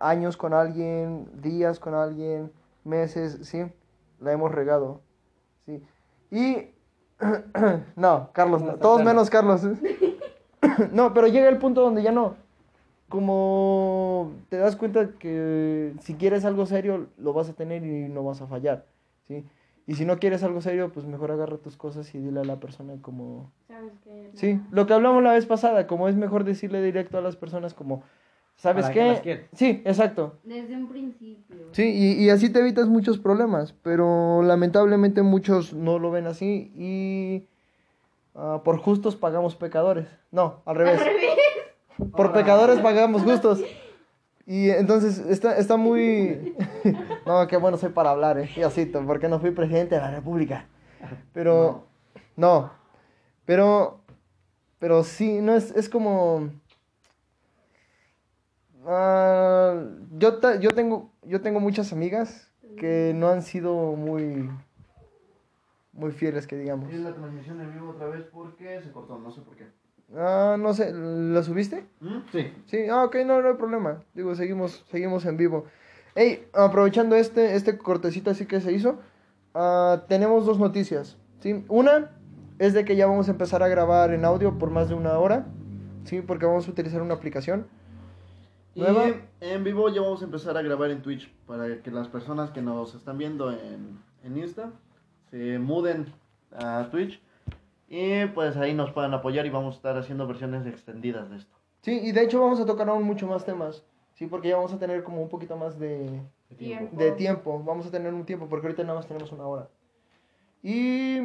años 0.00 0.36
con 0.36 0.54
alguien, 0.54 1.28
días 1.42 1.80
con 1.80 1.94
alguien, 1.94 2.52
meses, 2.84 3.40
¿sí? 3.42 3.64
La 4.20 4.30
hemos 4.30 4.52
regado, 4.52 5.00
¿sí? 5.66 5.82
Y... 6.30 6.72
no, 7.96 8.30
Carlos, 8.32 8.62
no, 8.62 8.74
todos 8.76 9.02
menos 9.02 9.30
Carlos. 9.30 9.62
no, 10.92 11.12
pero 11.12 11.26
llega 11.26 11.48
el 11.48 11.58
punto 11.58 11.80
donde 11.80 12.04
ya 12.04 12.12
no. 12.12 12.36
Como 13.12 14.32
te 14.48 14.56
das 14.56 14.74
cuenta 14.74 15.10
que 15.18 15.92
si 16.00 16.14
quieres 16.14 16.46
algo 16.46 16.64
serio, 16.64 17.08
lo 17.18 17.34
vas 17.34 17.50
a 17.50 17.52
tener 17.52 17.84
y 17.84 18.08
no 18.08 18.24
vas 18.24 18.40
a 18.40 18.46
fallar, 18.46 18.86
¿sí? 19.28 19.44
Y 19.86 19.96
si 19.96 20.06
no 20.06 20.18
quieres 20.18 20.42
algo 20.42 20.62
serio, 20.62 20.90
pues 20.94 21.04
mejor 21.04 21.30
agarra 21.30 21.58
tus 21.58 21.76
cosas 21.76 22.14
y 22.14 22.18
dile 22.18 22.40
a 22.40 22.44
la 22.44 22.58
persona 22.58 22.94
como... 23.02 23.52
¿Sabes 23.68 23.92
qué? 24.02 24.30
No. 24.32 24.38
Sí, 24.38 24.60
lo 24.70 24.86
que 24.86 24.94
hablamos 24.94 25.22
la 25.22 25.34
vez 25.34 25.44
pasada, 25.44 25.86
como 25.86 26.08
es 26.08 26.16
mejor 26.16 26.44
decirle 26.44 26.80
directo 26.80 27.18
a 27.18 27.20
las 27.20 27.36
personas 27.36 27.74
como, 27.74 28.02
¿sabes 28.56 28.88
que 28.88 29.20
qué? 29.22 29.46
Sí, 29.52 29.82
exacto. 29.84 30.38
Desde 30.42 30.74
un 30.74 30.88
principio. 30.88 31.66
Sí, 31.72 31.92
y, 31.94 32.24
y 32.24 32.30
así 32.30 32.48
te 32.48 32.60
evitas 32.60 32.88
muchos 32.88 33.18
problemas, 33.18 33.74
pero 33.82 34.40
lamentablemente 34.42 35.20
muchos 35.20 35.74
no 35.74 35.98
lo 35.98 36.10
ven 36.10 36.26
así 36.26 36.72
y 36.74 37.46
ah, 38.34 38.62
por 38.64 38.78
justos 38.78 39.16
pagamos 39.16 39.54
pecadores. 39.54 40.08
No, 40.30 40.62
al 40.64 40.76
revés. 40.76 40.98
Al 40.98 41.08
revés. 41.08 41.31
Por 42.16 42.32
pecadores 42.32 42.78
pagamos 42.82 43.22
justos. 43.22 43.60
Y 44.44 44.70
entonces 44.70 45.18
está, 45.18 45.56
está 45.56 45.76
muy... 45.76 46.56
no, 47.26 47.46
qué 47.46 47.56
bueno 47.56 47.76
soy 47.76 47.90
para 47.90 48.10
hablar, 48.10 48.38
¿eh? 48.38 48.50
Diosito, 48.56 49.04
porque 49.06 49.28
no 49.28 49.38
fui 49.38 49.52
presidente 49.52 49.94
de 49.94 50.00
la 50.00 50.10
República. 50.10 50.66
Pero, 51.32 51.86
no. 52.36 52.72
Pero, 53.44 54.00
pero 54.78 55.04
sí, 55.04 55.40
no 55.40 55.54
es, 55.54 55.70
es 55.76 55.88
como... 55.88 56.50
ah, 58.86 59.80
yo, 60.18 60.38
ta- 60.38 60.58
yo, 60.58 60.70
tengo, 60.70 61.12
yo 61.22 61.40
tengo 61.40 61.60
muchas 61.60 61.92
amigas 61.92 62.50
que 62.76 63.12
no 63.14 63.28
han 63.28 63.42
sido 63.42 63.74
muy, 63.94 64.50
muy 65.92 66.10
fieles, 66.10 66.46
que 66.46 66.56
digamos. 66.56 66.92
Es 66.92 67.00
la 67.00 67.14
transmisión 67.14 67.60
en 67.60 67.72
vivo 67.72 67.90
otra 67.90 68.06
vez 68.08 68.24
porque 68.32 68.80
se 68.82 68.90
cortó, 68.90 69.18
no 69.18 69.30
sé 69.30 69.40
por 69.42 69.54
qué. 69.56 69.66
Ah, 70.16 70.56
no 70.58 70.74
sé, 70.74 70.92
¿la 70.92 71.42
subiste? 71.42 71.86
¿Mm? 72.00 72.18
Sí. 72.30 72.52
Sí, 72.66 72.86
ah, 72.90 73.04
ok, 73.04 73.16
no, 73.24 73.40
no 73.40 73.48
hay 73.48 73.54
problema. 73.54 74.02
Digo, 74.14 74.34
seguimos, 74.34 74.84
seguimos 74.90 75.24
en 75.24 75.36
vivo. 75.36 75.64
Hey, 76.14 76.46
aprovechando 76.52 77.16
este, 77.16 77.54
este 77.56 77.78
cortecito 77.78 78.30
así 78.30 78.44
que 78.46 78.60
se 78.60 78.72
hizo, 78.72 78.98
ah, 79.54 80.02
tenemos 80.08 80.44
dos 80.44 80.58
noticias, 80.58 81.16
¿sí? 81.40 81.64
Una 81.68 82.10
es 82.58 82.74
de 82.74 82.84
que 82.84 82.96
ya 82.96 83.06
vamos 83.06 83.28
a 83.28 83.30
empezar 83.30 83.62
a 83.62 83.68
grabar 83.68 84.12
en 84.12 84.24
audio 84.24 84.58
por 84.58 84.70
más 84.70 84.88
de 84.88 84.94
una 84.94 85.18
hora, 85.18 85.46
¿sí? 86.04 86.20
Porque 86.20 86.44
vamos 86.44 86.68
a 86.68 86.70
utilizar 86.70 87.00
una 87.00 87.14
aplicación. 87.14 87.66
Nueva. 88.74 89.08
Y 89.08 89.14
en 89.40 89.64
vivo 89.64 89.88
ya 89.88 90.00
vamos 90.00 90.22
a 90.22 90.24
empezar 90.24 90.56
a 90.56 90.62
grabar 90.62 90.90
en 90.90 91.02
Twitch 91.02 91.30
para 91.46 91.82
que 91.82 91.90
las 91.90 92.08
personas 92.08 92.50
que 92.50 92.62
nos 92.62 92.94
están 92.94 93.18
viendo 93.18 93.50
en, 93.50 93.98
en 94.22 94.38
Insta 94.38 94.70
se 95.30 95.58
muden 95.58 96.06
a 96.52 96.88
Twitch 96.90 97.20
y 97.94 98.24
pues 98.28 98.56
ahí 98.56 98.72
nos 98.72 98.90
puedan 98.90 99.12
apoyar 99.12 99.44
y 99.44 99.50
vamos 99.50 99.74
a 99.74 99.76
estar 99.76 99.98
haciendo 99.98 100.26
versiones 100.26 100.66
extendidas 100.66 101.28
de 101.28 101.36
esto. 101.36 101.54
Sí, 101.82 102.00
y 102.02 102.12
de 102.12 102.22
hecho 102.22 102.40
vamos 102.40 102.58
a 102.58 102.64
tocar 102.64 102.88
aún 102.88 103.02
mucho 103.02 103.26
más 103.26 103.44
temas, 103.44 103.84
¿sí? 104.14 104.26
Porque 104.26 104.48
ya 104.48 104.56
vamos 104.56 104.72
a 104.72 104.78
tener 104.78 105.04
como 105.04 105.20
un 105.20 105.28
poquito 105.28 105.56
más 105.56 105.78
de, 105.78 106.22
Tiempo. 106.56 106.96
de 106.96 107.12
tiempo. 107.12 107.62
Vamos 107.62 107.86
a 107.86 107.90
tener 107.90 108.14
un 108.14 108.24
tiempo 108.24 108.48
porque 108.48 108.66
ahorita 108.66 108.82
nada 108.84 108.94
más 108.96 109.06
tenemos 109.06 109.30
una 109.32 109.46
hora. 109.46 109.68
Y 110.62 111.20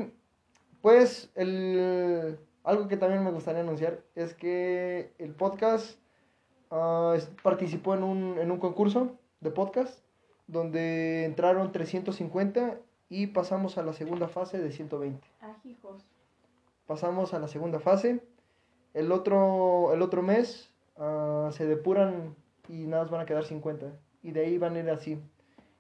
pues 0.82 1.30
el, 1.36 2.38
algo 2.64 2.88
que 2.88 2.98
también 2.98 3.24
me 3.24 3.32
gustaría 3.32 3.62
anunciar 3.62 4.00
es 4.16 4.34
que 4.34 5.12
el 5.20 5.34
podcast 5.36 6.00
ah, 6.72 7.14
es- 7.16 7.30
participó 7.44 7.94
en 7.96 8.04
un, 8.04 8.38
en 8.40 8.52
un 8.52 8.58
concurso 8.60 9.16
de 9.42 9.52
podcast 9.52 10.00
donde 10.48 11.24
entraron 11.26 11.72
350 11.72 12.78
y 13.10 13.28
pasamos 13.28 13.78
a 13.78 13.84
la 13.84 13.94
segunda 13.94 14.28
fase 14.28 14.58
de 14.60 14.72
120. 14.72 15.26
Ajijos. 15.42 16.04
Pasamos 16.88 17.34
a 17.34 17.40
la 17.40 17.48
segunda 17.48 17.80
fase. 17.80 18.22
El 18.94 19.12
otro, 19.12 19.94
el 19.94 20.02
otro 20.02 20.22
mes 20.24 20.72
ah, 20.98 21.50
se 21.52 21.66
depuran 21.68 22.36
y 22.70 22.88
nada 22.88 23.04
más 23.04 23.12
van 23.12 23.22
a 23.22 23.26
quedar 23.26 23.44
50. 23.46 23.88
Y 24.24 24.32
de 24.32 24.42
ahí 24.46 24.58
van 24.58 24.76
a 24.76 24.80
ir 24.80 24.90
así. 24.90 25.20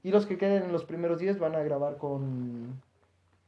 Y 0.04 0.12
los 0.12 0.26
que 0.26 0.38
queden 0.38 0.64
en 0.64 0.72
los 0.72 0.86
primeros 0.86 1.20
10 1.20 1.40
van 1.40 1.56
a 1.56 1.64
grabar 1.64 1.98
con, 1.98 2.82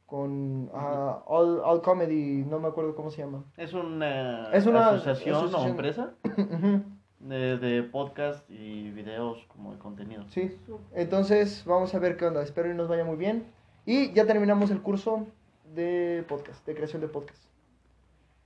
con 0.06 0.70
ah, 0.74 1.22
All, 1.26 1.60
All 1.64 1.80
Comedy, 1.82 2.44
no 2.44 2.58
me 2.58 2.68
acuerdo 2.68 2.94
cómo 2.94 3.10
se 3.10 3.22
llama. 3.22 3.44
Es 3.56 3.72
una, 3.72 4.50
Es 4.52 4.66
una 4.66 4.88
asociación, 4.88 5.36
o 5.36 5.38
asociación. 5.38 5.70
empresa 5.70 6.14
Ujú, 6.24 6.82
de, 7.20 7.58
de 7.58 7.82
podcast 7.84 8.50
y 8.50 8.90
videos 8.90 9.44
como 9.48 9.72
de 9.72 9.78
contenido. 9.78 10.24
sí, 10.28 10.58
entonces 10.94 11.62
vamos 11.66 11.94
a 11.94 11.98
ver 11.98 12.16
qué 12.16 12.26
onda. 12.26 12.42
Espero 12.42 12.68
que 12.68 12.74
nos 12.74 12.88
vaya 12.88 13.04
muy 13.04 13.16
bien. 13.16 13.44
Y 13.86 14.12
ya 14.12 14.26
terminamos 14.26 14.70
el 14.70 14.82
curso 14.82 15.26
de 15.74 16.24
podcast, 16.28 16.66
de 16.66 16.74
creación 16.74 17.00
de 17.00 17.08
podcast. 17.08 17.42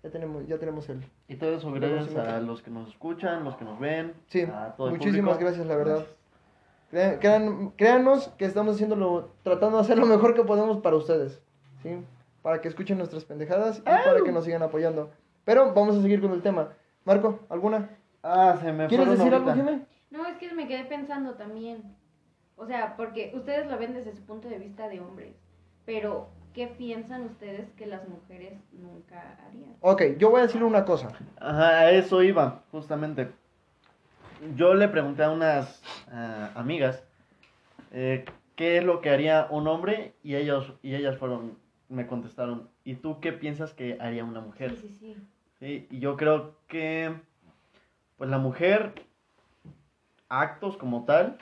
Ya 0.04 0.10
tenemos, 0.10 0.46
ya 0.46 0.58
tenemos 0.58 0.86
el, 0.90 1.02
Y 1.28 1.36
todo 1.36 1.54
eso 1.56 1.72
gracias 1.72 2.14
a 2.14 2.38
los 2.38 2.60
que 2.62 2.70
nos 2.70 2.88
escuchan, 2.90 3.42
los 3.42 3.56
que 3.56 3.64
nos 3.64 3.80
ven, 3.80 4.12
Sí, 4.28 4.42
a 4.42 4.74
todo 4.76 4.88
el 4.88 4.92
muchísimas 4.98 5.36
público. 5.36 5.40
gracias, 5.46 5.66
la 5.66 5.76
verdad. 5.76 6.04
Crea- 6.90 7.18
crean- 7.18 7.70
créanos 7.70 8.28
que 8.36 8.44
estamos 8.44 8.74
haciéndolo, 8.74 9.30
tratando 9.42 9.78
de 9.78 9.82
hacer 9.82 9.98
lo 9.98 10.04
mejor 10.06 10.34
que 10.34 10.42
podemos 10.44 10.78
para 10.82 10.96
ustedes, 10.96 11.42
¿sí? 11.82 12.04
Para 12.42 12.60
que 12.60 12.68
escuchen 12.68 12.98
nuestras 12.98 13.24
pendejadas 13.24 13.78
y 13.78 13.82
para 13.82 14.20
que 14.22 14.30
nos 14.30 14.44
sigan 14.44 14.62
apoyando. 14.62 15.10
Pero 15.44 15.72
vamos 15.72 15.96
a 15.96 16.02
seguir 16.02 16.20
con 16.20 16.32
el 16.32 16.42
tema. 16.42 16.68
Marco, 17.06 17.40
¿alguna? 17.48 17.88
Ah, 18.22 18.58
se 18.60 18.72
me 18.72 18.86
¿Quieres 18.86 19.08
decir 19.08 19.34
algo. 19.34 19.52
Jimé? 19.54 19.86
No, 20.10 20.26
es 20.26 20.36
que 20.36 20.52
me 20.52 20.68
quedé 20.68 20.84
pensando 20.84 21.32
también. 21.34 21.82
O 22.56 22.66
sea, 22.66 22.94
porque 22.96 23.32
ustedes 23.34 23.66
lo 23.70 23.78
ven 23.78 23.94
desde 23.94 24.14
su 24.14 24.22
punto 24.22 24.48
de 24.48 24.58
vista 24.58 24.86
de 24.88 25.00
hombres. 25.00 25.34
Pero, 25.86 26.28
¿qué 26.54 26.68
piensan 26.68 27.24
ustedes 27.24 27.70
que 27.72 27.86
las 27.86 28.08
mujeres 28.08 28.58
nunca 28.72 29.38
harían? 29.46 29.76
Ok, 29.80 30.02
yo 30.18 30.30
voy 30.30 30.40
a 30.40 30.46
decir 30.46 30.62
una 30.62 30.84
cosa. 30.84 31.12
Ajá, 31.38 31.80
a 31.80 31.90
eso 31.90 32.22
iba, 32.22 32.62
justamente. 32.70 33.30
Yo 34.56 34.74
le 34.74 34.88
pregunté 34.88 35.24
a 35.24 35.30
unas 35.30 35.82
ah, 36.10 36.50
amigas 36.54 37.02
eh, 37.90 38.24
qué 38.56 38.78
es 38.78 38.84
lo 38.84 39.00
que 39.00 39.10
haría 39.10 39.48
un 39.50 39.68
hombre 39.68 40.14
y 40.22 40.36
ellos 40.36 40.72
y 40.82 40.94
ellas 40.94 41.16
fueron 41.16 41.56
me 41.88 42.06
contestaron, 42.06 42.68
¿y 42.82 42.94
tú 42.94 43.20
qué 43.20 43.32
piensas 43.32 43.72
que 43.72 43.98
haría 44.00 44.24
una 44.24 44.40
mujer? 44.40 44.70
Sí, 44.72 44.88
sí, 44.88 44.96
sí. 44.98 45.16
Sí, 45.60 45.86
y 45.90 46.00
yo 46.00 46.16
creo 46.16 46.56
que 46.66 47.14
pues 48.16 48.28
la 48.28 48.38
mujer 48.38 48.94
actos 50.28 50.76
como 50.76 51.04
tal 51.04 51.38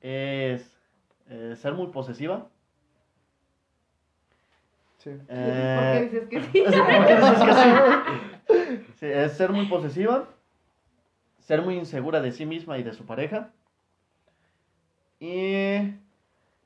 es 0.00 0.78
eh, 1.28 1.54
ser 1.56 1.74
muy 1.74 1.88
posesiva. 1.88 2.48
Sí. 5.06 5.12
¿Por 5.12 5.26
qué 5.28 5.98
Eh, 5.98 6.10
dices 6.10 6.28
que 6.28 6.40
sí? 6.42 6.62
¿Por 6.62 7.06
qué 7.06 7.16
dices 7.16 7.38
que 7.44 7.52
sí? 7.52 8.82
Sí, 9.00 9.06
es 9.06 9.32
ser 9.32 9.52
muy 9.52 9.66
posesiva, 9.66 10.28
ser 11.40 11.62
muy 11.62 11.76
insegura 11.76 12.20
de 12.20 12.32
sí 12.32 12.46
misma 12.46 12.78
y 12.78 12.82
de 12.82 12.92
su 12.92 13.04
pareja. 13.06 13.50
Y 15.20 15.94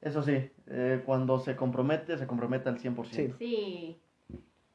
eso 0.01 0.23
sí, 0.23 0.51
eh, 0.69 1.03
cuando 1.05 1.39
se 1.39 1.57
compromete, 1.57 2.17
se 2.19 2.27
compromete 2.27 2.69
al 2.69 2.79
100%. 2.79 3.05
Sí. 3.11 3.35
Sí. 3.39 3.99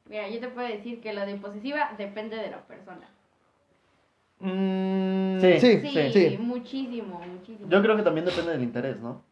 Mira, 0.08 0.28
yo 0.28 0.38
te 0.40 0.48
puedo 0.48 0.68
decir 0.68 1.00
que 1.00 1.12
la 1.12 1.26
de 1.26 1.34
posesiva 1.36 1.92
depende 1.98 2.36
de 2.36 2.50
la 2.50 2.62
persona. 2.66 3.08
Mm, 4.40 5.40
Sí. 5.40 5.60
sí, 5.60 5.80
Sí, 5.80 6.12
sí. 6.12 6.38
muchísimo, 6.38 7.20
muchísimo. 7.20 7.68
Yo 7.68 7.82
creo 7.82 7.96
que 7.96 8.02
también 8.02 8.26
depende 8.26 8.52
del 8.52 8.62
interés, 8.62 9.00
¿no? 9.00 9.22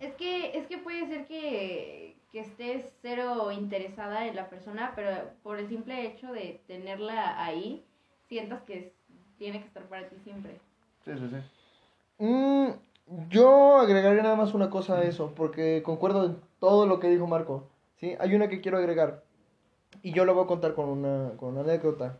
Es 0.00 0.12
que, 0.14 0.58
es 0.58 0.66
que 0.66 0.78
puede 0.78 1.06
ser 1.06 1.26
que, 1.26 2.16
que 2.32 2.40
estés 2.40 2.84
cero 3.02 3.52
interesada 3.52 4.26
en 4.26 4.34
la 4.34 4.48
persona, 4.48 4.92
pero 4.96 5.10
por 5.42 5.58
el 5.58 5.68
simple 5.68 6.06
hecho 6.06 6.32
de 6.32 6.60
tenerla 6.66 7.44
ahí, 7.44 7.84
sientas 8.28 8.62
que 8.62 8.78
es- 8.78 8.92
tiene 9.38 9.60
que 9.60 9.66
estar 9.66 9.82
para 9.84 10.08
ti 10.08 10.16
siempre. 10.24 10.58
Sí, 11.04 11.12
sí, 11.18 11.28
sí. 11.28 12.24
Mm, 12.24 12.68
yo 13.28 13.76
agregaría 13.76 14.22
nada 14.22 14.36
más 14.36 14.54
una 14.54 14.70
cosa 14.70 14.98
a 14.98 15.04
eso, 15.04 15.32
porque 15.34 15.82
concuerdo 15.84 16.24
en 16.24 16.36
todo 16.58 16.86
lo 16.86 17.00
que 17.00 17.08
dijo 17.10 17.26
Marco. 17.26 17.68
¿sí? 18.00 18.14
Hay 18.18 18.34
una 18.34 18.48
que 18.48 18.60
quiero 18.60 18.78
agregar, 18.78 19.22
y 20.02 20.12
yo 20.12 20.24
lo 20.24 20.34
voy 20.34 20.44
a 20.44 20.46
contar 20.46 20.74
con 20.74 20.88
una, 20.88 21.32
con 21.36 21.50
una 21.50 21.60
anécdota. 21.60 22.18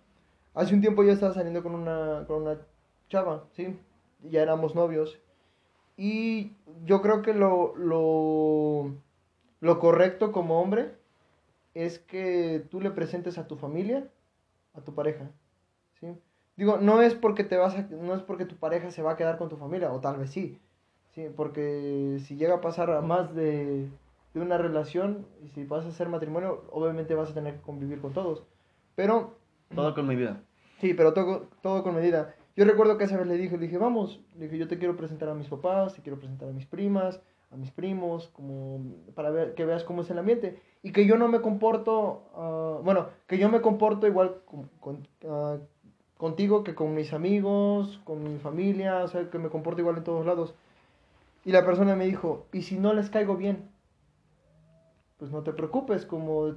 Hace 0.54 0.74
un 0.74 0.80
tiempo 0.82 1.02
yo 1.02 1.12
estaba 1.12 1.32
saliendo 1.32 1.62
con 1.62 1.74
una, 1.74 2.24
con 2.26 2.42
una 2.42 2.58
chava, 3.08 3.44
¿sí? 3.52 3.78
Ya 4.22 4.42
éramos 4.42 4.74
novios. 4.74 5.18
Y 5.96 6.52
yo 6.84 7.00
creo 7.00 7.22
que 7.22 7.32
lo, 7.32 7.74
lo, 7.76 8.94
lo 9.62 9.78
correcto 9.78 10.32
como 10.32 10.60
hombre 10.60 10.92
es 11.72 12.00
que 12.00 12.66
tú 12.68 12.80
le 12.80 12.90
presentes 12.90 13.38
a 13.38 13.46
tu 13.46 13.56
familia, 13.56 14.08
a 14.74 14.80
tu 14.80 14.92
pareja, 14.92 15.30
¿sí? 16.00 16.08
Digo, 16.56 16.78
no 16.78 17.00
es 17.00 17.14
porque 17.14 17.44
te 17.44 17.56
vas 17.56 17.76
a, 17.76 17.82
no 17.82 18.14
es 18.14 18.22
porque 18.22 18.44
tu 18.44 18.56
pareja 18.56 18.90
se 18.90 19.02
va 19.02 19.12
a 19.12 19.16
quedar 19.16 19.38
con 19.38 19.48
tu 19.48 19.56
familia, 19.56 19.92
o 19.92 20.00
tal 20.00 20.18
vez 20.18 20.30
sí, 20.30 20.58
sí, 21.14 21.28
porque 21.34 22.18
si 22.24 22.36
llega 22.36 22.56
a 22.56 22.60
pasar 22.60 22.90
a 22.90 23.02
más 23.02 23.36
de, 23.36 23.88
de 24.34 24.40
una 24.40 24.58
relación, 24.58 25.26
y 25.44 25.48
si 25.50 25.64
vas 25.64 25.84
a 25.84 25.90
hacer 25.90 26.08
matrimonio, 26.08 26.64
obviamente 26.72 27.14
vas 27.14 27.30
a 27.30 27.34
tener 27.34 27.54
que 27.54 27.62
convivir 27.62 28.00
con 28.00 28.12
todos. 28.12 28.42
Pero 28.96 29.36
Todo 29.72 29.94
con 29.94 30.08
mi 30.08 30.16
vida. 30.16 30.42
Sí, 30.80 30.92
pero 30.92 31.14
todo, 31.14 31.46
todo 31.62 31.84
con 31.84 31.94
medida. 31.94 32.34
Yo 32.56 32.64
recuerdo 32.64 32.98
que 32.98 33.04
esa 33.04 33.16
vez 33.16 33.28
le 33.28 33.38
dije, 33.38 33.56
le 33.56 33.66
dije, 33.66 33.78
vamos, 33.78 34.20
le 34.36 34.46
dije, 34.46 34.58
yo 34.58 34.66
te 34.66 34.76
quiero 34.76 34.96
presentar 34.96 35.28
a 35.28 35.34
mis 35.34 35.46
papás, 35.46 35.94
te 35.94 36.02
quiero 36.02 36.18
presentar 36.18 36.48
a 36.48 36.52
mis 36.52 36.66
primas, 36.66 37.22
a 37.52 37.56
mis 37.56 37.70
primos, 37.70 38.28
como 38.28 38.80
para 39.14 39.30
ver, 39.30 39.54
que 39.54 39.64
veas 39.64 39.84
cómo 39.84 40.02
es 40.02 40.10
el 40.10 40.18
ambiente. 40.18 40.58
Y 40.82 40.92
que 40.92 41.06
yo 41.06 41.16
no 41.16 41.28
me 41.28 41.40
comporto, 41.40 42.24
ah, 42.34 42.80
bueno, 42.82 43.08
que 43.26 43.38
yo 43.38 43.48
me 43.48 43.60
comporto 43.60 44.06
igual 44.06 44.40
con, 44.80 45.06
ah, 45.28 45.58
contigo 46.16 46.64
que 46.64 46.74
con 46.74 46.94
mis 46.94 47.12
amigos, 47.12 48.00
con 48.04 48.22
mi 48.24 48.38
familia, 48.38 49.04
o 49.04 49.08
sea, 49.08 49.30
que 49.30 49.38
me 49.38 49.50
comporto 49.50 49.80
igual 49.80 49.98
en 49.98 50.04
todos 50.04 50.24
lados. 50.24 50.54
Y 51.44 51.52
la 51.52 51.64
persona 51.64 51.94
me 51.94 52.06
dijo, 52.06 52.46
¿y 52.52 52.62
si 52.62 52.78
no 52.78 52.94
les 52.94 53.10
caigo 53.10 53.36
bien? 53.36 53.68
Pues 55.18 55.30
no 55.30 55.42
te 55.42 55.52
preocupes, 55.52 56.06
como 56.06 56.54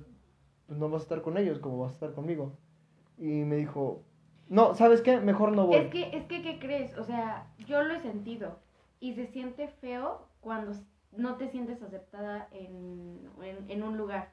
pues 0.67 0.79
no 0.79 0.89
vas 0.89 1.01
a 1.01 1.03
estar 1.03 1.21
con 1.21 1.37
ellos, 1.37 1.59
como 1.59 1.79
vas 1.79 1.91
a 1.91 1.95
estar 1.95 2.13
conmigo. 2.13 2.53
Y 3.17 3.43
me 3.43 3.57
dijo, 3.57 4.01
no, 4.47 4.75
¿sabes 4.75 5.01
qué? 5.01 5.19
Mejor 5.19 5.51
no 5.51 5.67
voy. 5.67 5.77
Es 5.77 5.91
que, 5.91 6.15
es 6.15 6.23
que, 6.25 6.41
¿qué 6.41 6.59
crees? 6.59 6.97
O 6.97 7.03
sea, 7.03 7.47
yo 7.67 7.83
lo 7.83 7.93
he 7.93 8.01
sentido. 8.01 8.59
Y 8.99 9.13
se 9.13 9.27
siente 9.27 9.67
feo 9.67 10.25
cuando 10.45 10.73
no 11.11 11.35
te 11.37 11.49
sientes 11.49 11.81
aceptada 11.81 12.47
en, 12.51 13.27
en, 13.41 13.69
en 13.69 13.83
un 13.83 13.97
lugar. 13.97 14.29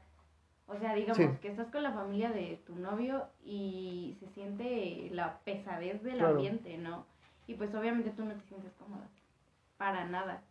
O 0.66 0.76
sea, 0.78 0.94
digamos 0.94 1.16
Sí. 1.16 1.28
que 1.40 1.48
estás 1.48 1.68
con 1.70 1.82
la 1.82 1.92
familia 1.92 2.30
de 2.30 2.62
tu 2.66 2.76
novio 2.76 3.24
y 3.44 4.14
se 4.20 4.28
siente 4.28 5.08
la 5.12 5.38
pesadez 5.44 6.02
del 6.02 6.18
Claro. 6.18 6.34
ambiente, 6.34 6.76
¿no? 6.76 7.06
Y 7.46 7.54
pues 7.54 7.74
obviamente 7.74 8.10
tú 8.10 8.24
no 8.26 8.34
te 8.34 8.44
sientes 8.46 8.72
cómoda. 8.78 9.08
Para 9.78 10.04
nada. 10.04 10.42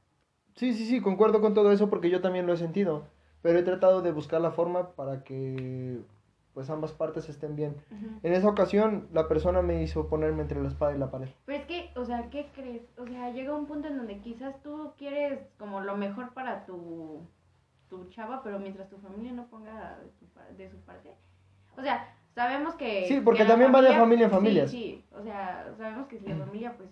Sí, 0.55 0.73
sí, 0.73 0.85
sí, 0.85 0.99
concuerdo 0.99 1.39
con 1.41 1.53
todo 1.53 1.71
eso 1.71 1.89
porque 1.91 2.09
yo 2.09 2.21
también 2.21 2.45
lo 2.47 2.53
he 2.53 2.57
sentido. 2.57 3.05
pero 3.43 3.57
he 3.59 3.63
tratado 3.63 4.01
de 4.03 4.11
buscar 4.11 4.39
la 4.41 4.51
forma 4.51 4.89
para 4.91 5.23
que 5.23 5.99
pues 6.53 6.69
ambas 6.69 6.91
partes 6.91 7.27
estén 7.29 7.55
bien. 7.55 7.75
Ujú. 7.89 8.19
En 8.23 8.33
esa 8.33 8.47
ocasión 8.49 9.07
la 9.13 9.27
persona 9.27 9.61
me 9.63 9.81
hizo 9.81 10.07
ponerme 10.09 10.41
entre 10.43 10.61
la 10.61 10.67
espada 10.67 10.93
y 10.95 10.99
la 10.99 11.09
pared. 11.09 11.29
Pero 11.45 11.57
es 11.59 11.65
que, 11.65 11.70
o 12.01 12.05
sea, 12.05 12.29
¿qué 12.29 12.49
crees? 12.53 12.81
O 12.97 13.05
sea, 13.05 13.31
llega 13.31 13.55
un 13.55 13.65
punto 13.65 13.87
en 13.87 13.97
donde 13.97 14.17
quizás 14.19 14.61
tú 14.63 14.93
quieres 14.97 15.39
como 15.57 15.81
lo 15.81 15.95
mejor 15.95 16.33
para 16.33 16.65
tu, 16.65 17.21
tu 17.89 18.09
chava, 18.09 18.41
pero 18.43 18.59
mientras 18.59 18.89
tu 18.89 18.97
familia 18.97 19.31
no 19.31 19.45
ponga 19.47 19.99
de, 19.99 20.07
tu 20.19 20.57
de 20.57 20.69
su 20.69 20.77
parte. 20.77 21.15
O 21.77 21.81
sea, 21.81 22.13
sabemos 22.33 22.75
que... 22.75 23.05
Sí, 23.07 23.21
porque 23.21 23.43
que 23.43 23.49
también 23.49 23.73
va 23.73 23.81
de 23.81 23.95
familia 23.95 24.25
en 24.25 24.31
sí, 24.31 24.35
familias. 24.35 24.71
Sí, 24.71 25.03
o 25.11 25.21
sea, 25.23 25.73
sabemos 25.77 26.07
que 26.07 26.19
si 26.19 26.27
la 26.27 26.37
familia 26.37 26.75
pues 26.75 26.89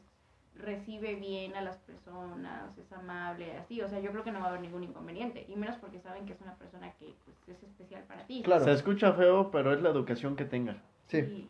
recibe 0.56 1.16
bien 1.16 1.56
a 1.56 1.62
las 1.62 1.78
personas, 1.78 2.78
es 2.78 2.92
amable, 2.92 3.58
así, 3.58 3.82
o 3.82 3.88
sea, 3.88 4.00
yo 4.00 4.12
creo 4.12 4.24
que 4.24 4.32
no 4.32 4.40
va 4.40 4.48
a 4.48 4.50
haber 4.50 4.62
ningún 4.62 4.84
inconveniente, 4.84 5.46
y 5.48 5.56
menos 5.56 5.78
porque 5.78 6.00
saben 6.00 6.26
que 6.26 6.34
es 6.34 6.42
una 6.42 6.56
persona 6.56 6.92
que 7.00 7.14
pues, 7.26 7.58
es 7.58 7.64
especial 7.64 8.04
para 8.04 8.26
ti. 8.26 8.42
Claro. 8.44 8.66
Se 8.66 8.74
escucha 8.74 9.14
feo, 9.14 9.52
pero 9.52 9.74
es 9.74 9.82
la 9.82 9.90
educación 9.90 10.36
que 10.36 10.46
tenga. 10.46 10.82
Sí. 11.08 11.18
Y- 11.20 11.50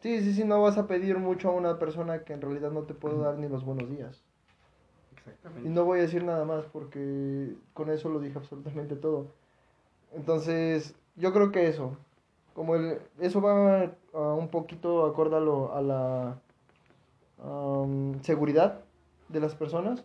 Sí, 0.00 0.20
sí, 0.20 0.32
sí, 0.32 0.44
no 0.44 0.62
vas 0.62 0.78
a 0.78 0.86
pedir 0.86 1.18
mucho 1.18 1.48
a 1.48 1.52
una 1.52 1.78
persona 1.78 2.20
que 2.22 2.32
en 2.32 2.40
realidad 2.40 2.70
no 2.70 2.82
te 2.82 2.94
puede 2.94 3.18
dar 3.18 3.36
ni 3.36 3.48
los 3.48 3.64
buenos 3.64 3.90
días. 3.90 4.22
Y 5.10 5.18
Exactamente. 5.18 5.68
no 5.70 5.84
voy 5.84 5.98
a 5.98 6.02
decir 6.02 6.22
nada 6.22 6.44
más 6.44 6.64
porque 6.66 7.54
con 7.74 7.90
eso 7.90 8.08
lo 8.08 8.20
dije 8.20 8.38
absolutamente 8.38 8.94
todo. 8.94 9.26
Entonces, 10.12 10.94
yo 11.16 11.32
creo 11.32 11.50
que 11.50 11.68
eso, 11.68 11.96
como 12.54 12.76
el, 12.76 13.00
eso 13.18 13.40
va 13.40 13.92
a 14.14 14.34
un 14.34 14.48
poquito 14.48 15.04
acorde 15.04 15.36
a, 15.36 15.80
la 15.82 16.38
am, 17.42 18.22
seguridad 18.22 18.80
de 19.28 19.40
las 19.40 19.54
personas. 19.56 20.04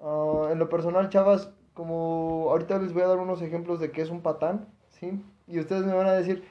Ah, 0.00 0.48
en 0.52 0.58
lo 0.58 0.68
personal, 0.68 1.08
chavas, 1.08 1.50
como 1.74 2.48
ahorita 2.50 2.78
les 2.78 2.92
voy 2.92 3.02
a 3.02 3.08
dar 3.08 3.18
unos 3.18 3.40
ejemplos 3.40 3.80
de 3.80 3.90
que 3.92 4.02
es 4.02 4.10
un 4.10 4.20
patán, 4.20 4.66
¿sí? 4.90 5.22
Y 5.46 5.58
ustedes 5.58 5.86
me 5.86 5.94
van 5.94 6.06
a 6.06 6.12
decir, 6.12 6.44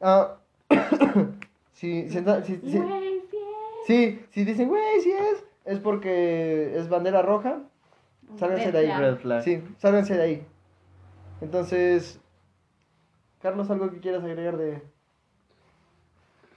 ah, 0.00 0.36
si, 1.78 2.08
si, 2.08 2.18
si- 2.44 2.70
si- 2.70 2.78
Güey, 2.78 3.20
sí 3.30 3.36
es. 3.36 3.86
Sí, 3.86 4.26
si 4.30 4.44
dicen, 4.44 4.68
güey, 4.68 5.00
sí 5.00 5.12
es, 5.12 5.44
es 5.64 5.78
porque 5.78 6.76
es 6.76 6.88
bandera 6.88 7.22
roja, 7.22 7.60
sálganse 8.36 8.72
de 8.72 8.78
ahí. 8.78 8.86
Red 8.88 8.98
Red 9.12 9.16
flag. 9.20 9.42
Sí, 9.44 9.62
sálganse 9.78 10.14
de 10.16 10.22
ahí. 10.22 10.46
Entonces, 11.40 12.20
Carlos, 13.40 13.70
¿algo 13.70 13.90
que 13.90 14.00
quieras 14.00 14.24
agregar 14.24 14.56
de 14.56 14.82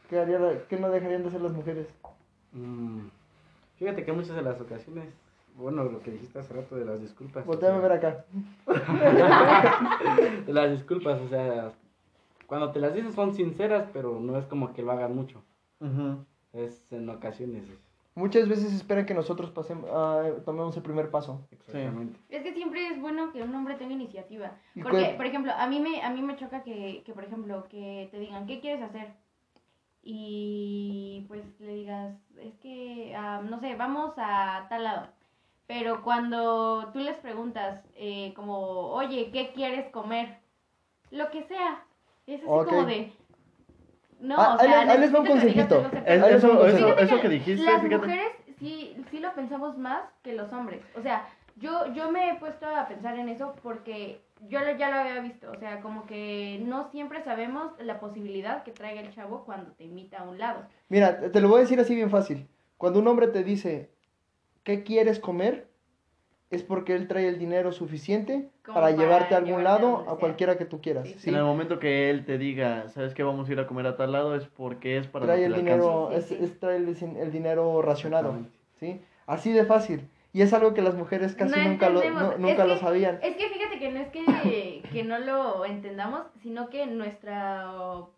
qué, 0.09 0.19
haría 0.19 0.39
qué 0.67 0.77
no 0.79 0.89
dejarían 0.89 1.21
de 1.21 1.27
hacer 1.29 1.41
las 1.41 1.53
mujeres? 1.53 1.87
Mm, 2.53 3.07
Fíjate 3.77 4.03
que 4.03 4.11
muchas 4.13 4.35
de 4.35 4.41
las 4.41 4.59
ocasiones, 4.59 5.05
bueno, 5.55 5.83
lo 5.83 6.01
que 6.01 6.11
dijiste 6.11 6.39
hace 6.39 6.53
rato 6.53 6.75
de 6.75 6.85
las 6.85 6.99
disculpas. 7.01 7.45
Volteame 7.45 7.75
a 7.75 7.79
o 7.79 7.81
sea, 7.81 7.89
ver 7.89 7.97
acá. 7.97 8.25
de 10.47 10.53
las 10.53 10.71
disculpas, 10.71 11.19
o 11.21 11.29
sea, 11.29 11.71
cuando 12.51 12.73
te 12.73 12.81
las 12.81 12.93
dices 12.93 13.15
son 13.15 13.33
sinceras, 13.33 13.87
pero 13.93 14.19
no 14.19 14.37
es 14.37 14.45
como 14.45 14.73
que 14.73 14.81
lo 14.81 14.91
hagan 14.91 15.15
mucho. 15.15 15.41
Ujú. 15.79 16.25
Es 16.51 16.85
en 16.91 17.07
ocasiones. 17.07 17.63
Muchas 18.13 18.49
veces 18.49 18.73
esperan 18.73 19.05
que 19.05 19.13
nosotros 19.13 19.51
pasemos, 19.51 19.89
ah, 19.89 20.31
tomemos 20.43 20.75
el 20.75 20.83
primer 20.83 21.09
paso. 21.09 21.47
Exactamente. 21.49 22.19
Es 22.27 22.43
que 22.43 22.53
siempre 22.53 22.89
es 22.89 22.99
bueno 22.99 23.31
que 23.31 23.41
un 23.41 23.55
hombre 23.55 23.75
tenga 23.75 23.93
iniciativa. 23.93 24.51
¿Y 24.75 24.81
Porque, 24.83 25.13
por 25.15 25.25
ejemplo, 25.27 25.53
a 25.55 25.65
mí 25.67 25.79
me, 25.79 26.01
a 26.01 26.09
mí 26.09 26.21
me 26.21 26.35
choca 26.35 26.61
que, 26.61 27.03
que, 27.05 27.13
por 27.13 27.23
ejemplo, 27.23 27.69
que 27.69 28.09
te 28.11 28.19
digan, 28.19 28.45
¿qué 28.45 28.59
quieres 28.59 28.83
hacer? 28.83 29.13
Y 30.03 31.23
pues 31.29 31.45
le 31.61 31.73
digas, 31.73 32.17
es 32.37 32.53
que, 32.55 33.15
ah, 33.15 33.41
no 33.49 33.61
sé, 33.61 33.75
vamos 33.77 34.11
a 34.17 34.65
tal 34.67 34.83
lado. 34.83 35.07
Pero 35.67 36.03
cuando 36.03 36.89
tú 36.91 36.99
les 36.99 37.15
preguntas, 37.19 37.81
eh, 37.95 38.33
como, 38.35 38.89
oye, 38.89 39.31
¿qué 39.31 39.53
quieres 39.53 39.89
comer? 39.91 40.37
Lo 41.11 41.31
que 41.31 41.43
sea. 41.43 41.85
Es 42.27 42.39
así 42.41 42.45
como 42.45 42.85
de... 42.85 43.13
No, 44.19 44.35
Ah, 44.37 44.55
o 44.55 44.59
sea, 44.59 44.81
ahí 44.81 44.99
les 44.99 45.13
va 45.13 45.19
un 45.21 45.25
consejito. 45.25 45.83
Ahí 46.05 46.19
les 46.19 46.33
eso, 46.35 46.47
va 46.47 46.53
un 46.53 47.07
que 47.07 47.21
que 47.21 47.29
dijiste, 47.29 47.65
Las 47.65 47.81
fíjate. 47.81 47.97
mujeres 48.05 48.31
sí, 48.59 48.95
sí 49.09 49.19
lo 49.19 49.33
pensamos 49.33 49.77
más 49.77 50.03
que 50.21 50.33
los 50.33 50.53
hombres. 50.53 50.81
O 50.95 51.01
sea, 51.01 51.27
yo, 51.57 51.91
yo 51.93 52.11
me 52.11 52.29
he 52.29 52.35
puesto 52.35 52.67
a 52.67 52.87
pensar 52.87 53.17
en 53.17 53.29
eso 53.29 53.55
porque 53.63 54.21
yo 54.47 54.59
lo- 54.59 54.77
ya 54.77 54.91
lo 54.91 54.97
había 54.97 55.19
visto. 55.21 55.51
O 55.51 55.55
sea, 55.57 55.81
como 55.81 56.05
que 56.05 56.61
no 56.63 56.89
siempre 56.91 57.23
sabemos 57.23 57.71
la 57.79 57.99
posibilidad 57.99 58.61
que 58.63 58.71
traiga 58.71 59.01
el 59.01 59.11
chavo 59.13 59.43
cuando 59.43 59.71
te 59.71 59.85
invita 59.85 60.19
a 60.19 60.23
un 60.29 60.37
lado. 60.37 60.67
Mira, 60.89 61.19
te 61.19 61.29
te 61.31 61.41
lo 61.41 61.49
voy 61.49 61.57
a 61.57 61.61
decir 61.61 61.79
así 61.79 61.95
bien 61.95 62.11
fácil. 62.11 62.47
Cuando 62.77 62.99
un 62.99 63.07
hombre 63.07 63.27
te 63.27 63.43
dice, 63.43 63.89
¿qué 64.63 64.83
quieres 64.83 65.19
comer? 65.19 65.67
Es 66.51 66.63
porque 66.63 66.93
él 66.95 67.07
trae 67.07 67.27
el 67.27 67.39
dinero 67.39 67.71
suficiente 67.71 68.49
para 68.65 68.73
para 68.81 68.91
llevarte 68.91 69.33
a 69.35 69.37
algún 69.37 69.61
a 69.61 69.63
lado, 69.63 70.05
a 70.09 70.17
cualquiera 70.17 70.57
que 70.57 70.65
tú 70.65 70.81
quieras. 70.81 71.07
Sí. 71.07 71.15
¿sí? 71.17 71.29
En 71.29 71.35
el 71.37 71.43
momento 71.43 71.79
que 71.79 72.09
él 72.09 72.25
te 72.25 72.37
diga, 72.37 72.89
¿sabes 72.89 73.13
qué? 73.13 73.23
Vamos 73.23 73.47
a 73.49 73.51
ir 73.53 73.59
a 73.59 73.67
comer 73.67 73.87
a 73.87 73.95
tal 73.95 74.11
lado, 74.11 74.35
es 74.35 74.45
porque 74.47 74.97
es 74.97 75.07
para 75.07 75.25
trae 75.25 75.45
el 75.45 75.53
que 75.53 75.59
dinero, 75.59 76.11
es, 76.11 76.29
es 76.31 76.59
trae 76.59 76.75
el, 76.77 76.87
el 77.17 77.31
dinero 77.31 77.81
racionado. 77.81 78.35
¿sí? 78.79 79.01
Así 79.25 79.51
de 79.53 79.63
fácil. 79.65 80.07
Y 80.33 80.41
es 80.43 80.53
algo 80.53 80.73
que 80.73 80.81
las 80.81 80.95
mujeres 80.95 81.35
casi 81.35 81.59
No 81.59 81.69
nunca, 81.69 81.89
lo, 81.89 81.99
no- 82.09 82.37
nunca 82.37 82.63
Es 82.63 82.67
lo 82.69 82.73
que- 82.75 82.79
sabían. 82.79 83.19
Es 83.21 83.35
que 83.35 83.49
fíjate 83.49 83.79
que 83.79 83.91
no 83.91 83.99
es 83.99 84.07
que, 84.09 84.81
que 84.91 85.03
no 85.03 85.19
lo 85.19 85.65
entendamos, 85.65 86.21
sino 86.41 86.69
que 86.69 86.85
nuestra 86.85 87.69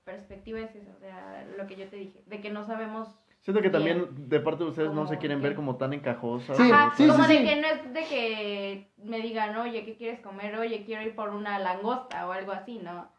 perspectiva 0.03 0.59
es 0.59 0.75
esa. 0.75 0.91
O 0.95 0.99
sea, 0.99 1.45
lo 1.57 1.65
que 1.67 1.75
yo 1.75 1.87
te 1.87 1.95
dije, 1.95 2.21
de 2.27 2.39
que 2.41 2.49
no 2.51 2.63
sabemos 2.65 3.07
Siento 3.43 3.62
que 3.62 3.69
Bien. 3.69 3.71
también 3.99 4.29
de 4.29 4.39
parte 4.39 4.63
de 4.63 4.69
ustedes 4.69 4.89
no 4.89 4.95
Como 4.95 5.08
se 5.08 5.17
quieren 5.17 5.39
que- 5.39 5.47
ver 5.47 5.56
como 5.56 5.75
tan 5.75 5.91
encajosas. 5.93 6.56
Sí, 6.58 6.71
Ajá, 6.71 6.93
sí, 6.95 7.08
como 7.08 7.23
sí, 7.25 7.34
de 7.34 7.38
sí. 7.39 7.43
que 7.45 7.62
no 7.62 7.67
es 7.67 7.93
de 7.93 8.03
que 8.06 8.88
me 9.03 9.19
digan, 9.19 9.56
oye, 9.58 9.84
¿qué 9.84 9.95
quieres 9.97 10.21
comer? 10.21 10.56
Oye, 10.58 10.84
quiero 10.86 11.01
ir 11.03 11.13
por 11.13 11.29
una 11.29 11.60
langosta 11.60 12.25
o 12.27 12.32
algo 12.32 12.53
así, 12.53 12.79
¿no? 12.79 13.10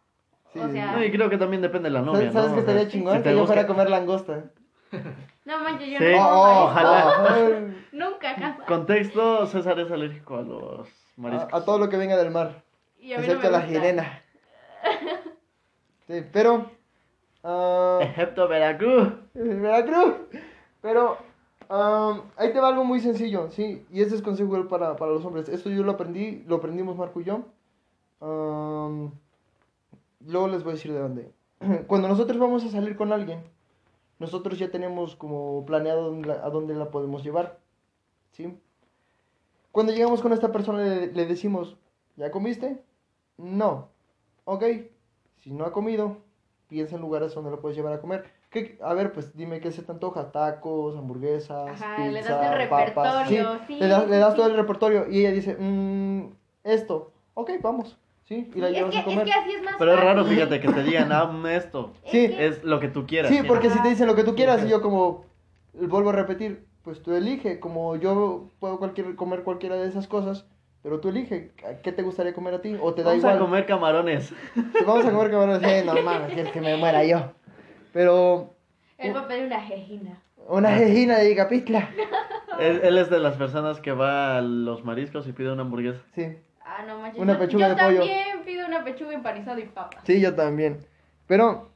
Sí, 0.54 0.60
o 0.60 0.68
sea, 0.70 0.92
No, 0.92 1.04
y 1.04 1.10
creo 1.10 1.28
que 1.28 1.36
también 1.36 1.60
depende 1.60 1.88
de 1.90 1.92
la 1.94 2.00
novia, 2.00 2.32
¿Sabes, 2.32 2.32
sabes 2.32 2.48
¿no? 2.50 2.54
sea, 2.54 2.60
estaría 2.60 2.88
chingón? 2.88 3.16
si 3.18 3.22
Que 3.22 3.28
te 3.30 3.36
yo 3.36 3.46
fuera 3.46 3.62
a 3.62 3.66
comer 3.66 3.90
langosta. 3.90 4.44
no 5.44 5.58
manches, 5.60 5.88
yo 5.90 5.98
Sí. 5.98 6.04
no 6.12 6.18
como 6.18 6.30
Oh, 6.30 6.70
marisco. 6.72 6.80
ojalá. 6.80 7.60
Nunca, 7.92 8.34
jamás. 8.34 8.66
Contexto, 8.66 9.46
César 9.46 9.78
es 9.80 9.90
alérgico 9.90 10.36
a 10.38 10.42
los 10.42 10.88
mariscos. 11.16 11.52
a, 11.52 11.56
a 11.58 11.64
todo 11.66 11.78
lo 11.78 11.90
que 11.90 11.96
venga 11.98 12.16
del 12.16 12.30
mar, 12.30 12.62
Y 12.98 13.12
a 13.12 13.18
mí 13.18 13.26
no 13.26 13.32
excepto 13.34 13.50
me 13.52 13.58
la 13.58 13.66
sirena. 13.68 14.22
Sí, 16.06 16.22
pero... 16.32 16.70
ah, 17.44 18.00
Excepto 18.02 18.48
Veracruz. 18.48 19.12
Veracruz. 19.34 20.14
Pero 20.80 21.16
am, 21.68 22.22
ahí 22.36 22.52
te 22.52 22.60
va 22.60 22.68
algo 22.68 22.84
muy 22.84 23.00
sencillo, 23.00 23.50
¿sí? 23.50 23.86
Y 23.90 24.02
este 24.02 24.16
es 24.16 24.22
consejo 24.22 24.68
para, 24.68 24.96
para 24.96 25.12
los 25.12 25.24
hombres. 25.24 25.48
Esto 25.48 25.70
yo 25.70 25.82
lo 25.82 25.92
aprendí, 25.92 26.42
lo 26.46 26.56
aprendimos 26.56 26.96
Marco 26.96 27.20
y 27.20 27.24
yo. 27.24 27.44
Am, 28.20 29.12
luego 30.26 30.48
les 30.48 30.64
voy 30.64 30.72
a 30.72 30.74
decir 30.74 30.92
de 30.92 30.98
dónde. 30.98 31.32
Cuando 31.86 32.08
nosotros 32.08 32.38
vamos 32.38 32.64
a 32.64 32.70
salir 32.70 32.96
con 32.96 33.12
alguien, 33.12 33.42
nosotros 34.18 34.58
ya 34.58 34.70
tenemos 34.70 35.16
como 35.16 35.64
planeado 35.66 36.14
a 36.42 36.50
dónde 36.50 36.74
la 36.74 36.90
podemos 36.90 37.22
llevar, 37.24 37.58
¿sí? 38.32 38.58
Cuando 39.72 39.92
llegamos 39.92 40.22
con 40.22 40.32
esta 40.32 40.52
persona 40.52 40.78
le, 40.78 41.12
le 41.12 41.26
decimos, 41.26 41.76
¿ya 42.16 42.30
comiste? 42.30 42.80
No. 43.36 43.88
Ok. 44.44 44.64
Si 45.40 45.52
no 45.52 45.64
ha 45.64 45.72
comido, 45.72 46.18
piensa 46.74 46.96
en 46.96 47.02
lugares 47.02 47.32
donde 47.34 47.52
lo 47.52 47.60
puedes 47.60 47.76
llevar 47.76 47.92
a 47.92 48.00
comer. 48.00 48.24
¿Qué- 48.50 48.76
a 48.82 48.94
ver, 48.94 49.12
pues 49.12 49.36
dime 49.36 49.60
qué 49.60 49.70
se 49.70 49.82
te 49.82 49.92
antoja, 49.92 50.32
tacos, 50.32 50.96
hamburguesas, 50.96 51.80
Ajá, 51.80 51.94
pizza, 51.96 52.10
le 52.10 52.22
das 52.22 52.60
el 52.62 52.68
papas. 52.68 53.28
Sí, 53.28 53.36
repertorio, 53.38 53.60
sí, 53.68 53.78
le 53.78 53.86
das, 53.88 54.08
le 54.08 54.14
sí, 54.14 54.20
das 54.20 54.30
sí. 54.32 54.36
todo 54.36 54.46
el 54.48 54.56
repertorio 54.56 55.06
y 55.08 55.20
ella 55.20 55.30
dice, 55.30 55.56
"Mm, 55.56 56.30
esto, 56.64 57.12
ok, 57.34 57.50
vamos, 57.62 57.96
sí, 58.24 58.50
y 58.52 58.58
la 58.60 58.70
es, 58.70 58.84
que, 58.90 58.98
a 58.98 59.04
comer. 59.04 59.28
es 59.28 59.34
que 59.34 59.40
así 59.40 59.52
es 59.54 59.62
más 59.62 59.74
Pero 59.78 59.92
es 59.94 60.00
raro, 60.00 60.22
fácil. 60.22 60.34
fíjate, 60.36 60.60
que 60.60 60.68
te 60.72 60.82
digan, 60.82 61.12
ah, 61.12 61.42
esto. 61.52 61.92
Es 62.02 62.10
Sí, 62.10 62.34
Es 62.36 62.64
lo 62.64 62.80
que 62.80 62.88
tú 62.88 63.06
quieras. 63.06 63.30
Sí, 63.30 63.40
porque 63.46 63.68
si 63.70 63.74
Ajá. 63.74 63.84
te 63.84 63.88
dicen 63.90 64.08
lo 64.08 64.16
que 64.16 64.24
tú 64.24 64.34
quieras 64.34 64.64
y 64.64 64.68
yo 64.68 64.82
como, 64.82 65.26
vuelvo 65.74 66.10
a 66.10 66.12
repetir, 66.12 66.66
pues 66.82 67.00
tú 67.02 67.12
elige, 67.14 67.60
como 67.60 67.94
yo 67.94 68.48
puedo 68.58 68.78
cualquier, 68.80 69.14
comer 69.14 69.44
cualquiera 69.44 69.76
de 69.76 69.88
esas 69.88 70.08
cosas, 70.08 70.44
pero 70.84 71.00
tú 71.00 71.08
elige, 71.08 71.50
¿qué 71.82 71.90
te 71.92 72.02
gustaría 72.02 72.32
comer 72.34 72.54
a 72.54 72.60
ti? 72.62 72.76
O 72.80 72.94
te 72.94 73.02
da 73.02 73.08
Vamos 73.08 73.24
igual. 73.24 73.36
a 73.36 73.40
comer 73.40 73.66
camarones. 73.66 74.32
Vamos 74.86 75.04
a 75.04 75.10
comer 75.10 75.30
camarones, 75.32 75.62
eh, 75.68 75.82
no 75.84 76.00
mames, 76.02 76.32
quieres 76.32 76.52
que 76.52 76.60
me 76.60 76.76
muera 76.76 77.02
yo. 77.04 77.32
Pero 77.92 78.54
Él 78.98 79.16
va 79.16 79.20
a 79.22 79.28
pedir 79.28 79.46
una 79.46 79.60
jejina. 79.60 80.20
una 80.46 80.70
jejina 80.76 81.18
de 81.18 81.34
Capitla. 81.34 81.88
él, 82.60 82.80
él 82.84 82.98
es 82.98 83.10
de 83.10 83.18
las 83.18 83.36
personas 83.36 83.80
que 83.80 83.90
va 83.92 84.36
a 84.38 84.42
los 84.42 84.84
mariscos 84.84 85.26
y 85.26 85.32
pide 85.32 85.50
una 85.52 85.62
hamburguesa. 85.62 86.00
Sí, 86.14 86.28
Ah, 86.66 86.84
no 86.86 86.98
manches. 87.00 87.20
Una 87.20 87.32
yo- 87.34 87.38
pechuga 87.40 87.68
yo 87.68 87.74
de 87.74 87.82
pollo. 87.82 87.98
también 88.00 88.42
pido 88.44 88.66
una 88.66 88.84
pechuga 88.84 89.12
empanizada 89.14 89.58
y 89.60 89.64
papa. 89.66 90.00
sí, 90.04 90.20
yo 90.20 90.34
también. 90.34 90.78
Pero, 91.26 91.70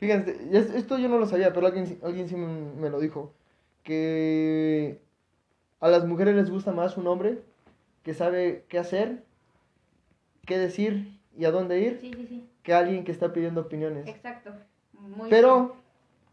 fíjense, 0.00 0.36
es- 0.52 0.74
esto 0.74 0.98
yo 0.98 1.08
no 1.08 1.18
lo 1.18 1.26
sabía, 1.26 1.52
pero 1.52 1.66
alguien, 1.66 1.86
sí- 1.86 1.98
alguien 2.02 2.28
sí 2.28 2.36
me 2.36 2.90
lo 2.90 3.00
dijo. 3.00 3.32
Que 3.82 5.00
a 5.80 5.88
las 5.88 6.04
mujeres 6.06 6.34
les 6.34 6.50
gusta 6.50 6.72
más 6.72 6.96
un 6.96 7.06
hombre 7.06 7.38
que 8.08 8.14
sabe 8.14 8.64
qué 8.70 8.78
hacer, 8.78 9.22
qué 10.46 10.56
decir 10.56 11.12
y 11.36 11.44
a 11.44 11.50
dónde 11.50 11.78
ir, 11.78 11.98
Sí, 12.00 12.10
sí, 12.16 12.26
sí. 12.26 12.48
que 12.62 12.72
alguien 12.72 13.04
que 13.04 13.12
está 13.12 13.34
pidiendo 13.34 13.60
opiniones. 13.60 14.06
Exacto. 14.08 14.50
Muy 14.94 15.28
Pero 15.28 15.76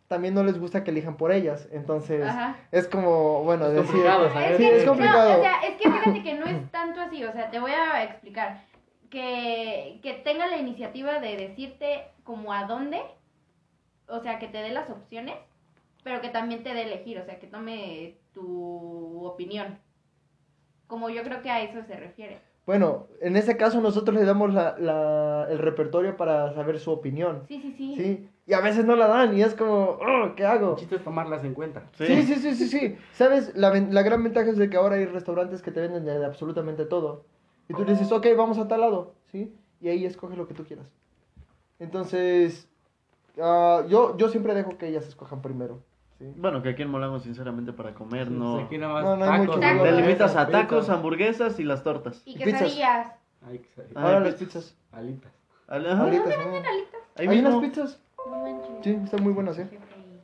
también 0.08 0.34
no 0.34 0.42
les 0.46 0.58
gusta 0.58 0.86
que 0.86 0.92
elijan 0.92 1.18
por 1.18 1.34
ellas. 1.34 1.68
Entonces, 1.74 2.26
Ajá. 2.26 2.56
es 2.72 2.88
como, 2.88 3.44
bueno, 3.44 3.66
Es 3.66 3.74
decir. 3.74 3.88
complicado, 3.92 4.30
¿sabes? 4.32 4.56
Sí, 4.58 4.64
que- 4.64 4.78
es 4.78 4.86
complicado. 4.86 5.32
No, 5.34 5.38
o 5.40 5.42
sea, 5.42 5.60
es 5.68 5.76
que 5.76 5.92
fíjate 5.92 6.24
que 6.24 6.34
no 6.36 6.46
es 6.46 6.72
tanto 6.72 7.02
así, 7.02 7.26
o 7.26 7.34
sea, 7.34 7.52
te 7.52 7.60
voy 7.60 7.72
a 7.72 8.04
explicar. 8.06 8.62
que, 9.10 10.00
que 10.02 10.14
tenga 10.14 10.48
la 10.48 10.58
iniciativa 10.58 11.20
de 11.20 11.36
decirte 11.36 12.04
como 12.24 12.54
a 12.54 12.64
dónde, 12.68 13.02
o 14.08 14.22
sea, 14.22 14.40
que 14.40 14.48
te 14.48 14.60
dé 14.60 14.70
las 14.72 14.90
opciones, 14.90 15.36
pero 16.06 16.22
que 16.22 16.30
también 16.30 16.64
te 16.64 16.74
dé 16.74 16.84
elegir, 16.84 17.20
o 17.20 17.26
sea, 17.26 17.38
que 17.38 17.48
tome 17.48 18.16
tu 18.34 19.26
opinión. 19.26 19.78
Como 20.88 21.10
yo 21.10 21.24
creo 21.24 21.42
que 21.42 21.50
a 21.50 21.62
eso 21.62 21.82
se 21.88 21.96
refiere. 21.96 22.40
Bueno, 22.66 23.08
en 23.22 23.36
ese 23.36 23.58
caso 23.58 23.80
nosotros 23.80 24.16
le 24.18 24.26
damos 24.26 24.54
la, 24.54 24.76
la- 24.80 25.48
el 25.52 25.60
repertorio 25.60 26.18
para 26.18 26.52
saber 26.54 26.80
su 26.80 26.92
opinión. 26.92 27.44
Sí, 27.48 27.62
sí, 27.62 27.74
sí. 27.78 27.94
Sí, 27.96 28.30
y 28.48 28.54
a 28.54 28.60
veces 28.62 28.86
no 28.86 28.96
la 28.96 29.08
dan 29.08 29.38
y 29.38 29.42
es 29.44 29.54
como, 29.54 30.00
oh, 30.02 30.34
¿qué 30.36 30.46
hago? 30.46 30.72
El 30.72 30.76
chiste 30.78 30.96
es 30.96 31.04
tomarlas 31.04 31.44
en 31.44 31.54
cuenta. 31.54 31.84
Sí, 31.94 32.24
sí, 32.24 32.36
sí, 32.36 32.56
sí, 32.56 32.68
sí. 32.68 32.98
¿Sabes? 33.14 33.56
La, 33.56 33.72
la 33.74 34.02
gran 34.02 34.24
ventaja 34.24 34.50
es 34.50 34.58
de 34.58 34.70
que 34.70 34.78
ahora 34.78 34.96
hay 34.96 35.06
restaurantes 35.06 35.62
que 35.62 35.72
te 35.72 35.80
venden 35.82 36.06
de 36.06 36.26
absolutamente 36.26 36.86
todo. 36.86 37.26
Y 37.70 37.74
tú 37.76 37.84
dices, 37.86 38.12
ok, 38.12 38.26
vamos 38.38 38.58
a 38.60 38.68
tal 38.68 38.82
lado, 38.82 39.14
¿sí? 39.32 39.54
Y 39.82 39.90
ahí 39.90 40.06
escoges 40.06 40.38
lo 40.38 40.48
que 40.48 40.54
tú 40.56 40.64
quieras. 40.66 40.92
Entonces, 41.80 42.68
ah, 43.42 43.84
yo, 43.88 44.18
yo 44.18 44.30
siempre 44.30 44.54
dejo 44.54 44.78
que 44.78 44.88
ellas 44.88 45.08
escojan 45.08 45.42
primero, 45.42 45.82
¿sí? 46.20 46.26
Bueno, 46.38 46.62
que 46.62 46.70
aquí 46.70 46.82
en 46.82 46.90
Molango, 46.90 47.20
sinceramente, 47.20 47.74
para 47.74 47.94
comer 47.94 48.30
no. 48.32 48.54
Pues 48.56 48.66
aquí 48.66 48.78
nada 48.78 48.94
más 48.94 49.04
No, 49.04 49.18
no 49.18 49.26
hay 49.26 49.42
tacos, 49.42 49.58
mucho 49.58 49.84
Te 49.84 49.92
limitas 49.92 50.36
a 50.36 50.48
tacos, 50.48 50.90
hamburguesas 50.90 51.60
y 51.60 51.64
las 51.64 51.84
tortas. 51.84 52.22
Y 52.26 52.34
Pizzas. 52.38 52.62
quesadillas. 52.62 53.12
Ay. 53.48 53.62
Ah, 53.96 54.02
Ahora 54.04 54.20
las 54.22 54.36
pizzas. 54.36 54.76
Alitas. 54.92 55.32
Alitas, 55.68 56.38
¿no? 56.38 56.56
ahí 56.56 56.64
Hay 57.16 57.28
mismo. 57.28 57.50
unas 57.50 57.70
pizzas. 57.70 58.02
No. 58.26 58.80
Sí, 58.84 59.00
están 59.04 59.24
muy 59.24 59.34
buenas, 59.34 59.58
¿eh? 59.60 59.70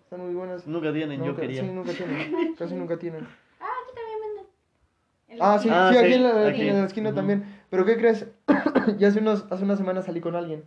Están 0.03 0.21
muy 0.25 0.33
buenas. 0.33 0.65
Nunca 0.67 0.91
tienen, 0.91 1.23
yo 1.23 1.35
quería. 1.35 1.61
Sí, 1.61 1.67
nunca 1.67 1.93
tienen. 1.93 2.55
Casi 2.57 2.73
nunca 2.75 2.97
tienen. 2.97 3.27
Ah, 3.59 3.65
aquí 3.83 3.95
también 3.95 4.19
venden. 4.21 5.41
Ah, 5.41 5.59
sí. 5.59 5.69
Ah, 5.71 5.89
sí, 5.91 5.97
sí, 5.97 6.03
aquí 6.03 6.13
en 6.15 6.23
la, 6.23 6.47
aquí. 6.47 6.67
en 6.67 6.77
la 6.79 6.85
esquina 6.85 7.13
también. 7.13 7.45
Pero 7.69 7.85
¿qué 7.85 7.97
crees? 7.97 8.27
ya 8.97 9.07
hace, 9.07 9.19
unos, 9.19 9.45
hace 9.51 9.63
una 9.63 9.75
semana 9.77 10.01
salí 10.01 10.19
con 10.19 10.35
alguien. 10.35 10.65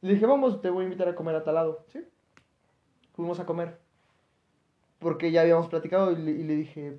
Le 0.00 0.14
dije, 0.14 0.26
vamos, 0.26 0.60
te 0.62 0.70
voy 0.70 0.82
a 0.82 0.84
invitar 0.84 1.08
a 1.08 1.14
comer 1.14 1.34
a 1.34 1.44
tal 1.44 1.54
lado. 1.56 1.84
¿Sí? 1.88 2.04
Fuimos 3.14 3.40
a 3.40 3.46
comer. 3.46 3.78
Porque 4.98 5.30
ya 5.30 5.42
habíamos 5.42 5.68
platicado 5.68 6.12
y 6.12 6.16
le, 6.16 6.30
y 6.30 6.44
le 6.44 6.56
dije, 6.56 6.98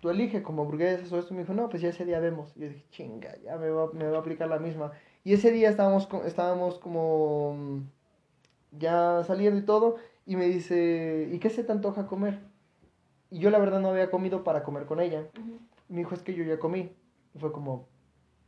tú 0.00 0.10
elige 0.10 0.42
como 0.42 0.62
hamburguesas 0.62 1.10
o 1.12 1.18
esto. 1.18 1.32
Y 1.32 1.36
me 1.36 1.42
dijo, 1.42 1.54
no, 1.54 1.68
pues 1.68 1.82
ya 1.82 1.88
ese 1.88 2.04
día 2.04 2.20
vemos. 2.20 2.56
Y 2.56 2.60
yo 2.60 2.68
dije, 2.68 2.84
chinga, 2.90 3.36
ya 3.42 3.56
me 3.56 3.70
va, 3.70 3.90
me 3.92 4.08
va 4.08 4.18
a 4.18 4.20
aplicar 4.20 4.48
la 4.48 4.58
misma. 4.58 4.92
Y 5.24 5.32
ese 5.32 5.50
día 5.52 5.70
estábamos, 5.70 6.08
estábamos 6.24 6.78
como 6.78 7.54
mm, 7.54 7.80
ya 8.78 9.24
saliendo 9.24 9.58
y 9.58 9.64
todo. 9.64 9.96
Y 10.26 10.36
me 10.36 10.46
dice, 10.46 11.28
¿y 11.32 11.38
qué 11.38 11.50
se 11.50 11.64
te 11.64 11.72
antoja 11.72 12.06
comer? 12.06 12.40
Y 13.30 13.38
yo 13.38 13.50
la 13.50 13.58
verdad 13.58 13.80
no 13.80 13.88
había 13.88 14.10
comido 14.10 14.44
para 14.44 14.62
comer 14.62 14.86
con 14.86 15.00
ella. 15.00 15.26
Ujú. 15.38 15.58
Me 15.88 15.98
dijo, 15.98 16.14
es 16.14 16.22
que 16.22 16.34
yo 16.34 16.44
ya 16.44 16.58
comí. 16.58 16.92
Y 17.34 17.38
fue 17.38 17.52
como, 17.52 17.86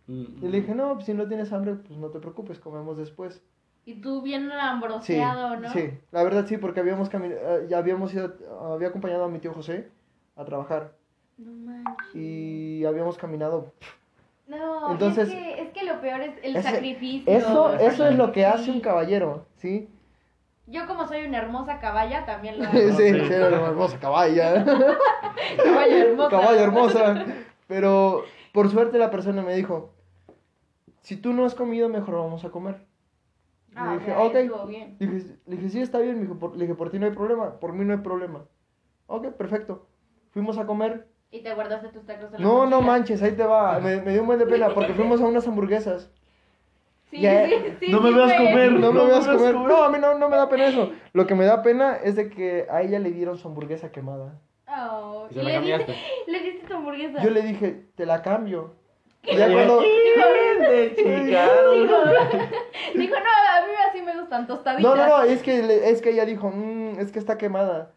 Mm, 0.09 0.43
y 0.43 0.49
le 0.49 0.61
dije, 0.61 0.75
no, 0.75 0.95
pues 0.95 1.05
si 1.07 1.15
no 1.15 1.29
tienes 1.29 1.53
hambre, 1.53 1.75
pues 1.75 1.99
no 1.99 2.09
te 2.09 2.19
preocupes, 2.19 2.59
comemos 2.59 2.97
después. 2.97 3.43
Y 3.85 3.95
tú 4.01 4.21
bien 4.23 4.49
Sí, 4.51 4.57
ambroseado, 4.61 5.57
¿no? 5.57 5.71
sí, 5.73 5.91
la 6.13 6.23
verdad 6.23 6.45
sí, 6.47 6.59
porque 6.59 6.81
habíamos 6.81 7.11
cami- 7.11 7.33
eh, 7.35 7.67
ya 7.69 7.79
habíamos 7.79 8.13
ido, 8.13 8.35
había 8.75 8.89
acompañado 8.89 9.25
a 9.25 9.29
mi 9.29 9.39
tío 9.39 9.55
José 9.55 9.89
a 10.37 10.45
trabajar 10.45 10.93
No 11.39 11.53
manches. 11.53 12.15
y 12.15 12.85
habíamos 12.85 13.17
caminado. 13.17 13.73
No, 14.47 14.93
Entonces, 14.93 15.29
es, 15.29 15.35
que, 15.35 15.63
es 15.63 15.71
que 15.73 15.85
lo 15.85 16.01
peor 16.01 16.21
es 16.21 16.35
el 16.43 16.57
ese- 16.57 16.71
sacrificio. 16.71 17.33
Eso, 17.33 17.75
eso 17.75 18.07
es 18.09 18.17
lo 18.17 18.33
que 18.33 18.41
Sí. 18.41 18.45
hace 18.47 18.71
un 18.71 18.81
caballero, 18.81 19.47
¿sí? 19.57 19.89
Yo 20.67 20.87
como 20.87 21.07
soy 21.09 21.25
una 21.27 21.39
hermosa 21.39 21.81
caballa, 21.81 22.27
también 22.27 22.59
lo 22.59 22.65
hago. 22.69 22.73
sí, 22.79 22.93
sí, 22.93 23.21
sí. 23.27 23.33
era 23.33 23.49
una 23.49 23.69
hermosa 23.69 23.99
caballa. 23.99 24.65
Caballo 25.65 25.97
hermosa. 25.97 26.31
Caballo 26.31 26.61
hermosa. 26.61 27.25
Pero 27.67 28.25
por 28.53 28.71
suerte 28.71 28.99
la 28.99 29.11
persona 29.11 29.41
me 29.43 29.55
dijo, 29.55 29.93
si 31.01 31.17
tú 31.17 31.33
no 31.33 31.45
has 31.47 31.55
comido, 31.55 31.89
mejor 31.89 32.17
vamos 32.17 32.45
a 32.45 32.51
comer. 32.51 32.88
Ah, 33.77 33.85
le 33.93 33.99
dije, 33.99 34.11
ya, 34.11 34.19
ok. 34.21 34.67
bien. 34.69 34.97
Le 34.99 35.07
dije, 35.07 35.37
le 35.47 35.57
dije, 35.57 35.69
sí, 35.69 35.81
está 35.81 35.99
bien. 35.99 36.17
Me 36.17 36.23
dijo, 36.23 36.39
por, 36.39 36.57
le 36.57 36.65
dije, 36.65 36.75
por 36.75 36.91
ti 36.91 36.99
no 36.99 37.07
hay 37.07 37.13
problema. 37.13 37.59
Por 37.61 37.73
mí 37.73 37.85
no 37.85 37.93
hay 37.93 38.01
problema. 38.01 38.45
Ok, 39.07 39.29
perfecto. 39.33 39.87
Fuimos 40.31 40.59
a 40.59 40.67
comer. 40.67 41.07
Y 41.31 41.43
te 41.43 41.55
guardaste 41.55 41.89
tus 41.89 42.05
tacos 42.07 42.27
en 42.27 42.33
la 42.33 42.39
No, 42.39 42.67
no 42.67 42.81
manches, 42.81 43.23
ahí 43.23 43.33
te 43.33 43.45
va. 43.45 43.79
Me, 43.83 44.01
me 44.03 44.13
dio 44.13 44.23
un 44.23 44.27
buen 44.27 44.39
de 44.39 44.47
pena 44.47 44.73
porque 44.75 44.95
fuimos 44.95 45.21
a 45.21 45.27
unas 45.27 45.47
hamburguesas. 45.47 46.11
Sí, 47.11 47.23
Ya, 47.23 47.47
sí, 47.47 47.55
sí, 47.81 47.87
no 47.91 48.01
me 48.01 48.11
veas 48.13 48.35
comer. 48.35 48.73
No 48.73 48.93
me 48.93 48.99
No 48.99 49.07
veas 49.07 49.27
me 49.27 49.29
veas 49.29 49.37
comer. 49.39 49.55
comer. 49.55 49.69
No, 49.71 49.83
a 49.85 49.91
mí 49.91 49.99
no, 49.99 50.19
no 50.19 50.29
me 50.29 50.37
da 50.37 50.49
pena 50.49 50.67
eso. 50.67 50.91
Lo 51.15 51.27
que 51.27 51.35
me 51.35 51.47
da 51.47 51.63
pena 51.63 51.97
es 51.97 52.17
de 52.17 52.29
que 52.29 52.67
a 52.71 52.83
ella 52.83 52.99
le 52.99 53.11
dieron 53.13 53.39
su 53.39 53.49
hamburguesa 53.49 53.91
quemada. 53.93 54.41
Oh, 54.69 55.27
Y 55.31 55.33
y 55.33 55.35
se 55.35 55.43
la 55.43 55.61
le 55.61 55.61
diste, 55.61 55.95
le 56.27 56.41
diste 56.43 56.67
tu 56.67 56.75
hamburguesa. 56.75 57.23
Yo 57.23 57.31
le 57.31 57.43
dije, 57.43 57.87
te 57.95 58.05
la 58.05 58.21
cambio. 58.21 58.75
Ya 59.25 59.53
cuando... 59.53 59.81
Dijo, 60.69 60.69
dijo, 62.95 63.15
no, 63.15 63.31
a 63.31 63.67
mí 63.67 63.73
así 63.89 64.03
me 64.03 64.19
gustan 64.19 64.47
tostaditas. 64.47 64.83
No, 64.83 64.97
no, 64.97 65.07
no, 65.19 65.23
es 65.25 65.43
que, 65.43 65.63
le- 65.63 65.91
es 65.91 66.01
que 66.03 66.11
ella 66.11 66.25
dijo, 66.25 66.51
"Mm, 66.51 66.99
es 67.01 67.13
que 67.13 67.19
está 67.19 67.39
quemada. 67.39 67.93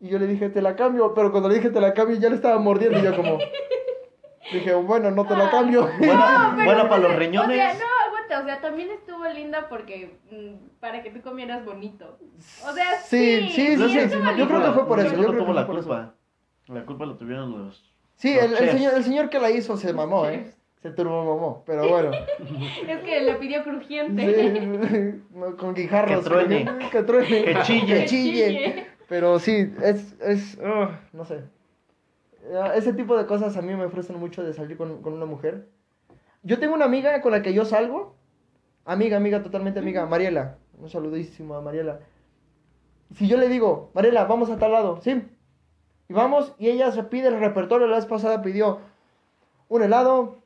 Y 0.00 0.08
yo 0.08 0.18
le 0.18 0.26
dije, 0.26 0.48
te 0.50 0.60
la 0.62 0.76
cambio, 0.76 1.14
pero 1.14 1.30
cuando 1.30 1.48
le 1.48 1.56
dije 1.56 1.70
te 1.70 1.80
la 1.80 1.94
cambio 1.94 2.16
ya 2.16 2.28
le 2.28 2.34
estaba 2.36 2.58
mordiendo 2.58 2.98
y 2.98 3.02
yo 3.02 3.16
como... 3.16 3.38
Dije, 4.52 4.74
bueno, 4.74 5.10
no 5.10 5.26
te 5.26 5.34
la 5.34 5.50
cambio. 5.50 5.88
Buena, 5.98 6.52
pero 6.54 6.64
buena 6.66 6.88
para 6.88 7.00
los 7.02 7.16
riñones. 7.16 7.56
O 7.56 7.60
sea, 7.60 7.74
no, 7.74 8.06
aguanta, 8.06 8.40
o 8.40 8.44
sea, 8.44 8.60
también 8.60 8.90
estuvo 8.90 9.24
linda 9.28 9.68
porque 9.70 10.18
mm, 10.30 10.78
para 10.80 11.02
que 11.02 11.10
tú 11.10 11.22
comieras 11.22 11.64
bonito. 11.64 12.18
O 12.68 12.72
sea, 12.72 12.98
Sí, 13.02 13.48
sí. 13.50 13.76
sí, 13.78 13.78
sí, 13.78 14.10
Yo 14.36 14.46
creo 14.46 14.62
que 14.62 14.70
fue 14.72 14.86
por 14.86 15.00
eso. 15.00 15.14
Yo 15.14 15.16
creo 15.16 15.30
que 15.30 15.36
tuvo 15.38 15.46
fue 15.46 15.54
la 15.54 15.66
por 15.66 15.78
eso. 15.78 15.88
culpa. 15.88 16.14
La 16.68 16.84
culpa 16.84 17.06
la 17.06 17.16
tuvieron 17.16 17.52
los. 17.52 17.93
Sí, 18.16 18.36
el, 18.38 18.52
el 18.54 18.70
señor, 18.70 18.94
el 18.94 19.04
señor 19.04 19.30
que 19.30 19.38
la 19.40 19.50
hizo 19.50 19.76
se 19.76 19.92
mamó, 19.92 20.26
¿eh? 20.26 20.52
Se 20.82 20.90
turbomamó, 20.90 21.62
pero 21.66 21.88
bueno. 21.88 22.10
Es 22.88 23.00
que 23.02 23.20
le 23.22 23.34
pidió 23.36 23.62
crujiente. 23.64 24.88
Sí, 24.88 25.22
no, 25.30 25.56
con 25.56 25.74
guijarros. 25.74 26.22
Que 26.22 26.30
truene. 26.30 26.78
Que, 26.78 26.90
que 26.90 27.02
truene. 27.02 27.44
Que 27.44 27.62
chille. 27.62 28.00
Que 28.00 28.04
chille. 28.06 28.86
Pero 29.08 29.38
sí, 29.38 29.72
es, 29.82 30.14
es, 30.20 30.58
ugh, 30.58 30.90
no 31.12 31.24
sé. 31.24 31.40
Ah, 32.54 32.72
Ese 32.74 32.92
tipo 32.92 33.16
de 33.16 33.26
cosas 33.26 33.56
a 33.56 33.62
mí 33.62 33.74
me 33.74 33.88
frustran 33.88 34.20
mucho 34.20 34.42
de 34.42 34.52
salir 34.52 34.76
con, 34.76 35.00
con 35.02 35.14
una 35.14 35.24
mujer. 35.26 35.68
Yo 36.42 36.58
tengo 36.58 36.74
una 36.74 36.84
amiga 36.84 37.20
con 37.22 37.32
la 37.32 37.40
que 37.42 37.54
yo 37.54 37.64
salgo. 37.64 38.14
Amiga, 38.84 39.16
amiga, 39.16 39.42
totalmente 39.42 39.78
amiga. 39.80 40.04
Mariela. 40.04 40.58
Un 40.78 40.90
saludísimo 40.90 41.54
a 41.54 41.62
Mariela. 41.62 42.00
Si 43.16 43.26
yo 43.28 43.38
le 43.38 43.48
digo, 43.48 43.90
Mariela, 43.94 44.24
vamos 44.24 44.50
a 44.50 44.58
tal 44.58 44.72
lado, 44.72 45.00
¿sí? 45.00 45.22
Y 46.08 46.12
vamos, 46.12 46.54
y 46.58 46.68
ella 46.68 46.92
se 46.92 47.02
pide 47.04 47.28
el 47.28 47.40
repertorio. 47.40 47.86
La 47.86 47.96
vez 47.96 48.06
pasada 48.06 48.42
pidió 48.42 48.80
un 49.68 49.82
helado, 49.82 50.36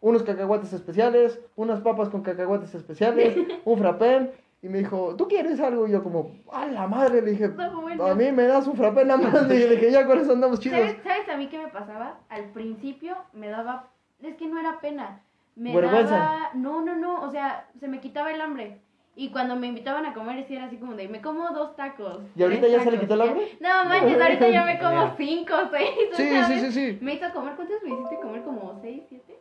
unos 0.00 0.22
cacahuates 0.22 0.72
especiales, 0.72 1.38
unas 1.56 1.80
papas 1.80 2.08
con 2.08 2.22
cacahuates 2.22 2.74
especiales, 2.74 3.36
un 3.64 3.78
frappé. 3.78 4.32
Y 4.62 4.68
me 4.68 4.78
dijo, 4.78 5.16
¿tú 5.16 5.26
quieres 5.26 5.58
algo? 5.58 5.88
Y 5.88 5.90
yo 5.90 6.04
como, 6.04 6.30
a 6.52 6.66
la 6.66 6.86
madre, 6.86 7.20
le 7.20 7.32
dije, 7.32 7.46
a 7.46 8.14
mí 8.14 8.30
me 8.30 8.44
das 8.44 8.66
un 8.68 8.76
frappé 8.76 9.04
nada 9.04 9.20
más. 9.20 9.44
Y 9.50 9.58
le 9.58 9.70
dije, 9.70 9.90
ya 9.90 10.06
con 10.06 10.20
eso 10.20 10.32
andamos 10.32 10.60
chidos. 10.60 10.78
¿Sabes, 10.78 10.96
¿Sabes 11.02 11.28
a 11.28 11.36
mí 11.36 11.48
qué 11.48 11.58
me 11.58 11.68
pasaba? 11.68 12.20
Al 12.28 12.44
principio 12.52 13.16
me 13.32 13.48
daba. 13.48 13.88
Es 14.22 14.36
que 14.36 14.46
no 14.46 14.60
era 14.60 14.80
pena. 14.80 15.20
Me 15.56 15.74
Vergüenza. 15.74 16.14
daba. 16.14 16.50
No, 16.54 16.80
no, 16.80 16.94
no. 16.94 17.22
O 17.22 17.30
sea, 17.32 17.66
se 17.80 17.88
me 17.88 18.00
quitaba 18.00 18.30
el 18.32 18.40
hambre. 18.40 18.80
Y 19.14 19.28
cuando 19.30 19.56
me 19.56 19.66
invitaban 19.66 20.06
a 20.06 20.14
comer, 20.14 20.42
sí 20.48 20.56
era 20.56 20.64
así 20.66 20.76
como 20.78 20.94
de, 20.94 21.06
me 21.06 21.20
como 21.20 21.50
dos 21.50 21.76
tacos. 21.76 22.20
¿Y 22.34 22.42
ahorita 22.42 22.66
ya 22.68 22.80
se 22.82 22.90
le 22.90 22.98
quitó 22.98 23.14
el 23.14 23.20
hambre? 23.22 23.58
No, 23.60 23.84
manches, 23.86 24.20
ahorita 24.20 24.48
ya 24.48 24.64
me 24.64 24.78
como 24.80 24.90
Ya. 24.92 25.14
cinco, 25.18 25.54
seis. 25.70 25.90
o 26.12 26.16
Sí, 26.16 26.28
sea, 26.30 26.44
sí, 26.46 26.58
sí, 26.60 26.72
sí. 26.72 26.98
Me 27.02 27.14
hizo 27.14 27.30
comer, 27.34 27.54
¿cuántos 27.54 27.82
me 27.82 27.90
hiciste 27.90 28.16
comer? 28.20 28.42
¿Como 28.42 28.78
seis, 28.80 29.02
siete? 29.10 29.38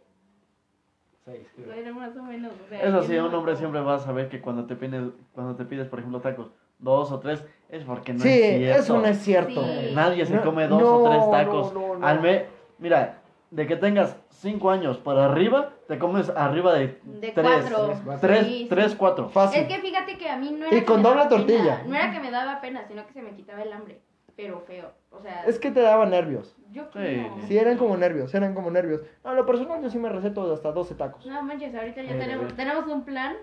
Seis, 1.23 1.47
creo. 1.55 1.67
Bueno, 1.67 1.93
más 1.99 2.17
o 2.17 2.23
menos. 2.23 2.51
O 2.65 2.69
sea, 2.69 2.81
Eso 2.81 3.03
sí, 3.03 3.15
no 3.15 3.27
un 3.27 3.35
hombre 3.35 3.55
siempre 3.55 3.79
va 3.79 3.95
a 3.95 3.99
saber 3.99 4.27
que 4.27 4.41
cuando 4.41 4.65
te 4.65 4.75
pides, 4.75 5.03
cuando 5.33 5.55
te 5.55 5.63
pides, 5.65 5.87
por 5.87 5.99
ejemplo, 5.99 6.19
tacos, 6.19 6.51
dos 6.79 7.11
o 7.11 7.19
tres, 7.19 7.45
es 7.69 7.83
porque 7.85 8.11
no 8.11 8.19
sí, 8.19 8.29
es 8.29 8.57
cierto. 8.57 8.81
eso 8.81 8.97
no 8.99 9.05
es 9.05 9.17
cierto. 9.19 9.63
Sí. 9.63 9.91
Nadie 9.93 10.25
se 10.25 10.35
No, 10.35 10.41
come 10.43 10.67
dos 10.67 10.81
no, 10.81 10.95
o 10.97 11.09
tres 11.09 11.21
no, 11.23 11.29
tacos. 11.31 11.73
no, 11.73 11.95
no. 11.97 12.05
Al 12.05 12.21
mes, 12.21 12.43
mira, 12.79 13.20
de 13.51 13.67
que 13.67 13.75
tengas 13.75 14.17
cinco 14.29 14.71
años 14.71 14.97
para 14.97 15.25
arriba, 15.25 15.73
te 15.87 15.99
comes 15.99 16.29
arriba 16.29 16.73
de, 16.73 16.99
De 17.03 17.31
tres. 17.31 17.69
cuatro. 17.69 18.19
Tres, 18.19 18.47
Sí, 18.47 18.57
sí. 18.63 18.67
tres, 18.69 18.95
cuatro. 18.95 19.29
Fácil. 19.29 19.61
Es 19.61 19.67
que 19.67 19.79
fíjate 19.81 20.17
que 20.17 20.29
a 20.29 20.37
mí 20.37 20.51
no 20.51 20.65
era. 20.65 20.75
Y 20.75 20.79
que 20.79 20.85
con 20.85 20.97
me 20.97 21.03
doble 21.03 21.17
daba 21.19 21.29
tortilla. 21.29 21.77
pena, 21.81 21.83
No 21.89 21.95
era 21.95 22.11
que 22.11 22.19
me 22.19 22.31
daba 22.31 22.61
pena, 22.61 22.87
sino 22.87 23.05
que 23.05 23.13
se 23.13 23.21
me 23.21 23.35
quitaba 23.35 23.61
el 23.61 23.71
hambre. 23.73 23.99
Pero 24.37 24.61
feo. 24.61 24.91
O 25.11 25.21
sea, 25.21 25.43
Es 25.45 25.59
que 25.59 25.69
te 25.71 25.81
daba 25.81 26.05
nervios. 26.05 26.55
yo 26.71 26.83
Sí. 26.85 26.89
quiero. 26.93 27.35
Sí, 27.47 27.57
eran 27.57 27.77
como 27.77 27.97
nervios, 27.97 28.33
eran 28.33 28.53
como 28.55 28.71
nervios. 28.71 29.01
No, 29.25 29.33
lo 29.33 29.45
personal 29.45 29.81
yo 29.83 29.89
sí 29.89 29.99
me 29.99 30.07
receto 30.09 30.47
de 30.47 30.53
hasta 30.55 30.71
12 30.71 30.95
tacos. 30.95 31.25
No 31.25 31.43
manches, 31.43 31.75
ahorita 31.75 32.01
ya 32.01 32.15
Eh, 32.15 32.17
tenemos, 32.19 32.53
tenemos 32.55 32.87
un 32.87 33.03
plan. 33.03 33.35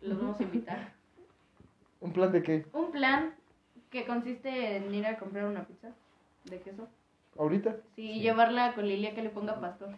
Los 0.00 0.20
vamos 0.20 0.40
a 0.40 0.42
invitar. 0.42 0.92
¿Un 2.00 2.12
plan 2.12 2.32
de 2.32 2.42
qué? 2.42 2.66
Un 2.72 2.90
plan 2.90 3.32
que 3.88 4.04
consiste 4.04 4.76
en 4.78 4.92
ir 4.92 5.06
a 5.06 5.16
comprar 5.16 5.44
una 5.44 5.64
pizza 5.64 5.90
de 6.46 6.60
queso. 6.60 6.88
¿Ahorita? 7.38 7.76
Sí, 7.96 8.20
llevarla 8.20 8.74
con 8.74 8.86
Lilia 8.86 9.14
que 9.14 9.22
le 9.22 9.30
ponga 9.30 9.60
pastor. 9.60 9.90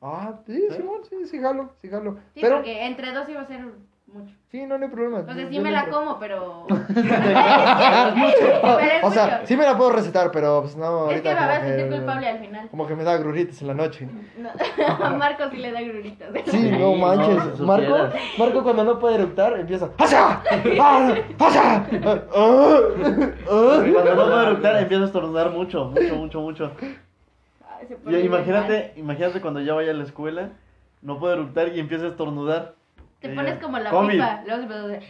Ah, 0.00 0.40
sí, 0.46 0.60
¿Sí? 0.68 0.76
Simón, 0.76 1.00
sí, 1.08 1.26
sí, 1.26 1.38
jalo, 1.38 1.72
sí, 1.80 1.88
jalo. 1.88 2.14
Sí, 2.34 2.40
Pero, 2.40 2.56
porque 2.56 2.86
entre 2.86 3.12
dos 3.12 3.28
iba 3.28 3.40
a 3.40 3.46
ser 3.46 3.64
mucho. 4.12 4.34
Sí, 4.50 4.66
no, 4.66 4.76
no 4.76 4.84
hay 4.84 4.90
problema. 4.90 5.20
O 5.20 5.24
sea, 5.24 5.34
sí 5.48 5.60
me 5.60 5.70
no 5.70 5.76
la 5.76 5.86
como, 5.88 6.18
pero... 6.18 6.66
O 9.02 9.10
sea, 9.10 9.42
sí 9.46 9.56
me 9.56 9.64
la 9.64 9.76
puedo 9.76 9.90
recetar, 9.92 10.30
pero 10.30 10.62
pues 10.62 10.76
no, 10.76 11.10
Es 11.10 11.22
que 11.22 11.28
ahorita 11.30 11.40
me 11.40 11.46
voy 11.46 11.54
a 11.54 11.58
como 11.58 11.68
sentir 11.68 11.88
que- 11.88 11.96
culpable 11.96 12.28
al 12.28 12.38
final. 12.38 12.68
Como 12.70 12.86
que 12.86 12.96
me 12.96 13.04
da 13.04 13.16
gruritas 13.16 13.60
en 13.62 13.68
la 13.68 13.74
noche. 13.74 14.08
No, 14.36 14.50
a 15.04 15.10
Marco 15.10 15.44
sí 15.50 15.56
le 15.56 15.72
da 15.72 15.80
gruritas. 15.80 16.28
Sí, 16.46 16.70
no 16.78 16.94
manches. 16.94 17.58
no, 17.58 17.66
Marco. 17.66 17.94
Marco 18.38 18.62
cuando 18.62 18.84
no 18.84 18.98
puede 18.98 19.16
eructar 19.16 19.58
empieza. 19.58 19.90
¡Pasa! 19.92 20.42
¡Ah! 20.80 21.14
¡Pasa! 21.38 21.86
¡Ah! 22.04 22.18
¡Ah! 22.34 22.78
Porque 22.94 23.92
Cuando 23.92 24.14
no 24.14 24.22
puedo 24.22 24.42
eructar 24.42 24.76
empieza 24.76 25.02
a 25.02 25.06
estornudar 25.06 25.50
mucho, 25.50 25.86
mucho, 25.86 26.16
mucho, 26.16 26.40
mucho. 26.40 26.72
Imagínate, 28.06 28.92
imagínate 28.96 29.40
cuando 29.40 29.60
ya 29.60 29.74
vaya 29.74 29.90
a 29.90 29.94
la 29.94 30.04
escuela, 30.04 30.50
no 31.00 31.18
puedo 31.18 31.34
eructar 31.34 31.68
y 31.74 31.80
empieza 31.80 32.04
a 32.04 32.08
estornudar. 32.08 32.74
Te 33.22 33.32
Y 33.32 33.34
pones 33.36 33.58
como 33.62 33.78
la 33.78 33.90
COVID. 33.90 34.10
pipa. 34.10 34.42
Luego 34.46 34.62
se 34.62 34.66
puede 34.68 34.96
hacer- 34.96 35.02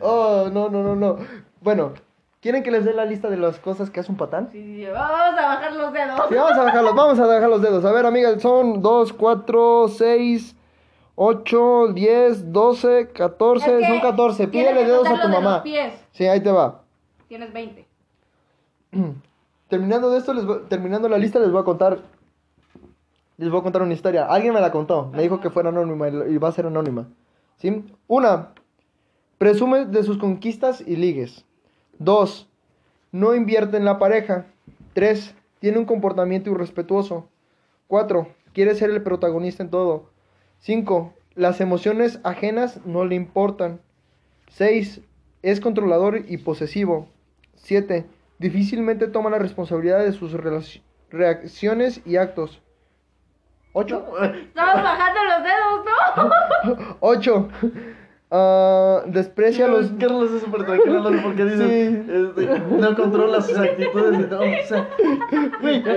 Oh, 0.00 0.48
no, 0.52 0.68
no, 0.68 0.82
no, 0.82 0.94
no. 0.96 1.16
Bueno, 1.60 1.92
¿quieren 2.40 2.62
que 2.62 2.70
les 2.70 2.84
dé 2.84 2.92
la 2.92 3.04
lista 3.04 3.30
de 3.30 3.36
las 3.38 3.58
cosas 3.58 3.90
que 3.90 4.00
hace 4.00 4.10
un 4.12 4.18
patán? 4.18 4.48
Sí, 4.52 4.62
sí. 4.62 4.86
Vamos 4.86 5.38
a 5.38 5.46
bajar 5.46 5.72
los 5.74 5.92
dedos. 5.92 6.20
Sí, 6.28 6.34
vamos 6.34 6.52
a 6.58 6.62
bajarlos, 6.64 6.94
vamos 6.94 7.18
a 7.18 7.26
bajar 7.26 7.48
los 7.48 7.62
dedos. 7.62 7.84
A 7.84 7.92
ver, 7.92 8.04
amigas, 8.06 8.42
son 8.42 8.82
2, 8.82 9.12
4, 9.14 9.88
6, 9.88 10.56
8, 11.14 11.88
10, 11.94 12.52
12, 12.52 13.08
14, 13.12 13.72
Es 13.74 13.78
que 13.80 13.86
son 13.86 14.00
14. 14.00 14.46
tienes 14.48 14.72
Pídele 14.72 14.86
dedos 14.86 15.06
a 15.08 15.22
tu 15.22 15.28
de 15.28 15.34
mamá. 15.34 15.52
los 15.54 15.60
pies. 15.62 15.94
Sí, 16.12 16.26
ahí 16.26 16.40
te 16.40 16.50
va. 16.52 16.82
Tienes 17.28 17.52
20. 17.52 17.86
Terminando 19.68 20.10
de 20.10 20.18
esto, 20.18 20.34
les 20.34 20.44
voy- 20.44 20.60
terminando 20.68 21.08
la 21.08 21.16
lista, 21.16 21.38
les 21.38 21.50
voy 21.50 21.62
a 21.62 21.64
contar. 21.64 21.98
Les 23.42 23.50
voy 23.50 23.58
a 23.58 23.64
contar 23.64 23.82
una 23.82 23.92
historia. 23.92 24.26
Alguien 24.26 24.54
me 24.54 24.60
la 24.60 24.70
contó. 24.70 25.10
Me 25.12 25.20
dijo 25.20 25.40
que 25.40 25.50
fuera 25.50 25.70
anónima 25.70 26.08
y 26.08 26.38
va 26.38 26.48
a 26.48 26.52
ser 26.52 26.66
anónima. 26.66 27.08
¿Sí? 27.56 27.84
Una, 28.06 28.54
presume 29.36 29.84
de 29.84 30.04
sus 30.04 30.16
conquistas 30.16 30.80
y 30.80 30.94
ligues. 30.94 31.44
Dos, 31.98 32.48
no 33.10 33.34
invierte 33.34 33.78
en 33.78 33.84
la 33.84 33.98
pareja. 33.98 34.46
Tres, 34.92 35.34
tiene 35.58 35.78
un 35.78 35.86
comportamiento 35.86 36.52
irrespetuoso. 36.52 37.30
Cuatro, 37.88 38.28
quiere 38.52 38.76
ser 38.76 38.90
el 38.90 39.02
protagonista 39.02 39.64
en 39.64 39.70
todo. 39.70 40.10
Cinco, 40.60 41.12
las 41.34 41.60
emociones 41.60 42.20
ajenas 42.22 42.80
no 42.86 43.04
le 43.04 43.16
importan. 43.16 43.80
6. 44.50 45.00
Es 45.42 45.60
controlador 45.60 46.30
y 46.30 46.36
posesivo. 46.36 47.08
7. 47.56 48.06
Difícilmente 48.38 49.08
toma 49.08 49.30
la 49.30 49.40
responsabilidad 49.40 50.04
de 50.04 50.12
sus 50.12 50.32
reacciones 51.10 52.02
y 52.06 52.18
actos. 52.18 52.62
8. 53.74 54.04
Estamos 54.34 54.74
bajando 54.82 55.20
los 55.24 55.42
dedos, 55.42 55.84
¿no? 56.66 56.96
8. 57.00 57.48
desprecia 59.06 59.66
los... 59.68 59.90
Carlos 60.00 60.30
es 60.32 60.42
súper 60.42 60.64
tranquilo, 60.64 61.00
no 61.00 61.10
sé 61.10 61.18
por 61.18 61.34
qué 61.34 61.44
dice. 61.44 61.68
Sí. 61.68 62.02
este, 62.08 62.60
no 62.78 62.96
controla 62.96 63.40
sus 63.40 63.58
actitudes 63.58 64.20
y 64.20 64.24
todo. 64.24 64.40
O 64.40 64.66
sea, 64.66 64.88
güey, 65.60 65.82
No. 65.82 65.90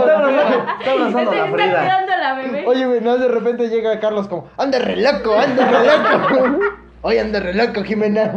está 0.00 0.12
abrazando, 0.14 0.70
está 0.80 0.92
abrazando 0.92 1.30
a 1.30 1.34
la 1.34 1.44
está 1.44 1.52
Frida. 1.52 1.80
cuidando 1.80 2.12
a 2.12 2.16
la 2.16 2.34
bebé. 2.34 2.64
Oye, 2.66 2.86
güey, 2.86 3.00
no, 3.00 3.18
de 3.18 3.28
repente 3.28 3.68
llega 3.68 4.00
Carlos 4.00 4.28
como... 4.28 4.48
¡Anda 4.56 4.78
re 4.78 4.96
loco, 4.96 5.34
anda 5.38 5.70
re 5.70 5.84
loco! 5.86 6.60
Oye, 7.02 7.20
anda 7.20 7.40
re 7.40 7.54
loco, 7.54 7.82
Jimena. 7.82 8.32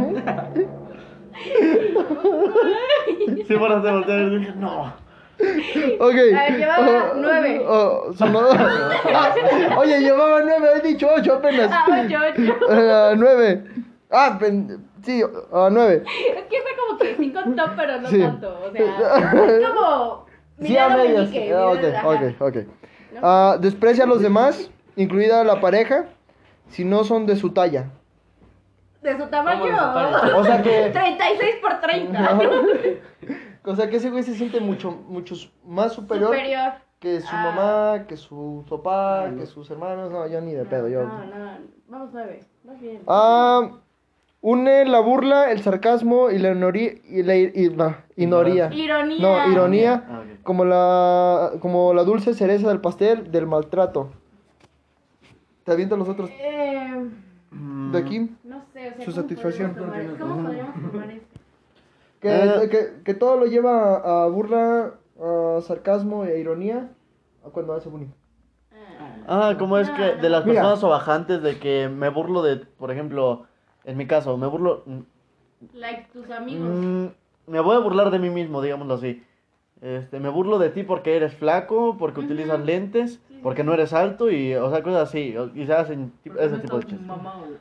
Sí, 3.48 3.54
para 3.60 3.82
te 3.82 3.92
voltear 3.92 4.20
y 4.22 4.40
dije, 4.40 4.54
no. 4.58 4.94
Ok. 6.00 6.14
A 6.14 6.44
ver, 6.44 6.58
llevaba 6.58 7.12
Oh, 7.12 7.14
nueve. 7.18 7.66
oh, 7.68 8.14
sonó- 8.14 8.48
Oye, 9.78 10.00
llevaba 10.00 10.42
nueve, 10.42 10.68
he 10.76 10.82
dicho 10.88 11.08
ocho 11.14 11.34
apenas. 11.36 11.70
Ah, 11.72 11.86
ocho, 11.88 12.18
ocho. 12.42 12.56
Ah, 12.70 13.14
nueve. 13.18 13.64
Ah, 14.12 14.38
pen- 14.40 14.86
sí, 15.04 15.22
ah, 15.54 15.70
nueve. 15.72 16.04
Es 16.06 16.44
que 16.46 16.58
está 16.58 16.70
como 16.80 16.98
que 17.00 17.16
sí 17.16 17.34
contó, 17.34 17.64
pero 17.76 18.00
no 18.02 18.08
Sí. 18.08 18.20
tanto. 18.20 18.60
O 18.66 18.72
sea, 18.72 19.34
es 19.34 19.68
como. 19.68 20.26
Sí, 20.62 20.78
a 20.78 20.88
medias. 20.88 21.30
meñique, 21.30 21.54
Ah, 21.54 21.68
ok, 21.68 21.84
ok, 22.06 22.42
ok. 22.42 22.58
Ah, 23.22 23.58
desprecia 23.60 24.06
a 24.06 24.08
los 24.08 24.22
demás, 24.22 24.72
incluida 24.96 25.44
la 25.44 25.60
pareja, 25.60 26.06
si 26.70 26.86
no 26.86 27.04
son 27.04 27.26
de 27.26 27.36
su 27.36 27.50
talla. 27.52 27.90
De 29.02 29.12
su 29.12 29.18
¿Cómo 29.18 29.30
tamaño. 29.30 29.66
de 29.66 29.72
su 29.72 29.78
talla? 29.78 30.38
O 30.38 30.44
sea 30.46 30.62
que. 30.62 30.90
36 30.94 31.56
por 31.62 31.82
30. 31.82 32.40
O 33.66 33.76
sea 33.76 33.90
que 33.90 33.98
ese 33.98 34.10
güey 34.10 34.24
se 34.24 34.36
siente 34.36 34.60
mucho, 34.60 34.92
mucho 34.92 35.36
más 35.66 35.94
superior, 35.94 36.30
Superior. 36.30 36.74
que 37.00 37.22
su 37.22 37.28
Ah. 37.32 37.44
mamá, 37.56 38.08
que 38.08 38.18
su 38.18 38.66
papá, 38.70 39.32
que 39.38 39.46
sus 39.46 39.70
hermanos. 39.72 40.12
No, 40.12 40.28
yo 40.28 40.42
ni 40.42 40.54
de 40.54 40.66
pedo, 40.66 40.88
yo. 40.88 41.04
No, 41.04 41.26
no, 41.26 41.58
vamos 41.88 42.10
nueve. 42.14 42.44
Vas 42.64 42.80
bien. 42.80 43.02
Ah, 43.08 43.70
une 44.42 44.86
la 44.86 45.00
burla, 45.00 45.52
el 45.52 45.62
sarcasmo 45.62 46.30
y 46.30 46.38
la 46.40 46.52
inoría. 46.52 46.92
Y 47.10 47.24
la 47.24 47.36
y- 47.36 47.70
no, 47.76 47.96
inoría. 48.16 48.72
Ironía. 48.74 49.20
No, 49.46 49.52
ironía. 49.52 50.04
Ah. 50.10 50.22
Como 50.44 50.66
la, 50.66 51.52
como 51.60 51.94
la 51.94 52.04
dulce 52.04 52.34
cereza 52.34 52.68
del 52.70 52.82
pastel 52.82 53.32
del 53.32 53.48
maltrato. 53.48 54.12
¿Te 55.64 55.72
avientan 55.72 55.98
los 56.00 56.10
otros 56.10 56.30
Eh, 56.30 57.10
de 57.92 57.98
aquí? 57.98 58.30
no 58.44 58.62
sé, 58.72 58.90
o 58.92 58.96
sea. 58.96 59.06
Su 59.06 59.12
¿cómo 59.12 59.16
satisfacción. 59.24 59.74
podríamos 59.74 60.18
tomar- 60.18 60.20
¿Cómo 60.20 60.44
podríamos 60.48 60.92
tomar 60.92 61.10
esto? 61.12 61.35
Que, 62.26 62.32
Eh. 62.64 62.70
que, 62.72 63.04
que 63.04 63.14
todo 63.14 63.38
lo 63.38 63.46
lleva 63.46 63.98
a 64.24 64.28
burla, 64.28 64.96
a 65.22 65.62
sarcasmo 65.62 66.26
e 66.26 66.40
ironía 66.40 66.90
a 67.46 67.50
cuando 67.52 67.74
hace 67.74 67.88
bullying. 67.88 68.10
Ah, 69.28 69.56
¿cómo 69.60 69.78
es 69.78 69.92
que 69.92 70.16
de 70.16 70.30
las 70.30 70.44
Mira. 70.44 70.62
personas 70.62 70.80
sobajantes 70.80 71.44
de 71.44 71.60
que 71.60 71.88
me 71.88 72.10
burlo 72.10 72.42
de, 72.42 72.58
por 72.58 72.90
ejemplo, 72.90 73.46
en 73.84 73.96
mi 73.98 74.08
caso, 74.08 74.38
me 74.38 74.48
burlo, 74.48 74.84
Like 75.74 76.08
tus 76.14 76.28
amigos. 76.32 76.80
mm, 76.80 77.06
me 77.46 77.60
voy 77.60 77.76
a 77.76 77.80
burlar 77.80 78.10
de 78.10 78.18
mí 78.18 78.32
mismo, 78.32 78.60
digámoslo 78.60 78.96
así. 78.96 79.24
Este, 79.82 80.20
me 80.20 80.30
burlo 80.30 80.58
de 80.58 80.70
ti 80.70 80.82
porque 80.82 81.16
eres 81.16 81.36
flaco, 81.36 81.96
porque 82.00 82.22
Ujú. 82.22 82.26
utilizas 82.32 82.60
lentes, 82.66 83.20
Sí, 83.28 83.40
porque 83.44 83.62
sí. 83.62 83.68
no 83.68 83.74
eres 83.76 83.94
alto 83.94 84.32
y, 84.32 84.56
o 84.56 84.72
sea, 84.72 84.82
cosas 84.82 85.10
así, 85.10 85.36
y 85.54 85.66
se 85.68 85.74
hacen 85.74 86.12
Porque 86.24 86.44
ese 86.44 86.56
no 86.56 86.62
tipo 86.62 86.78
de 86.80 86.86
chistes. 86.86 87.08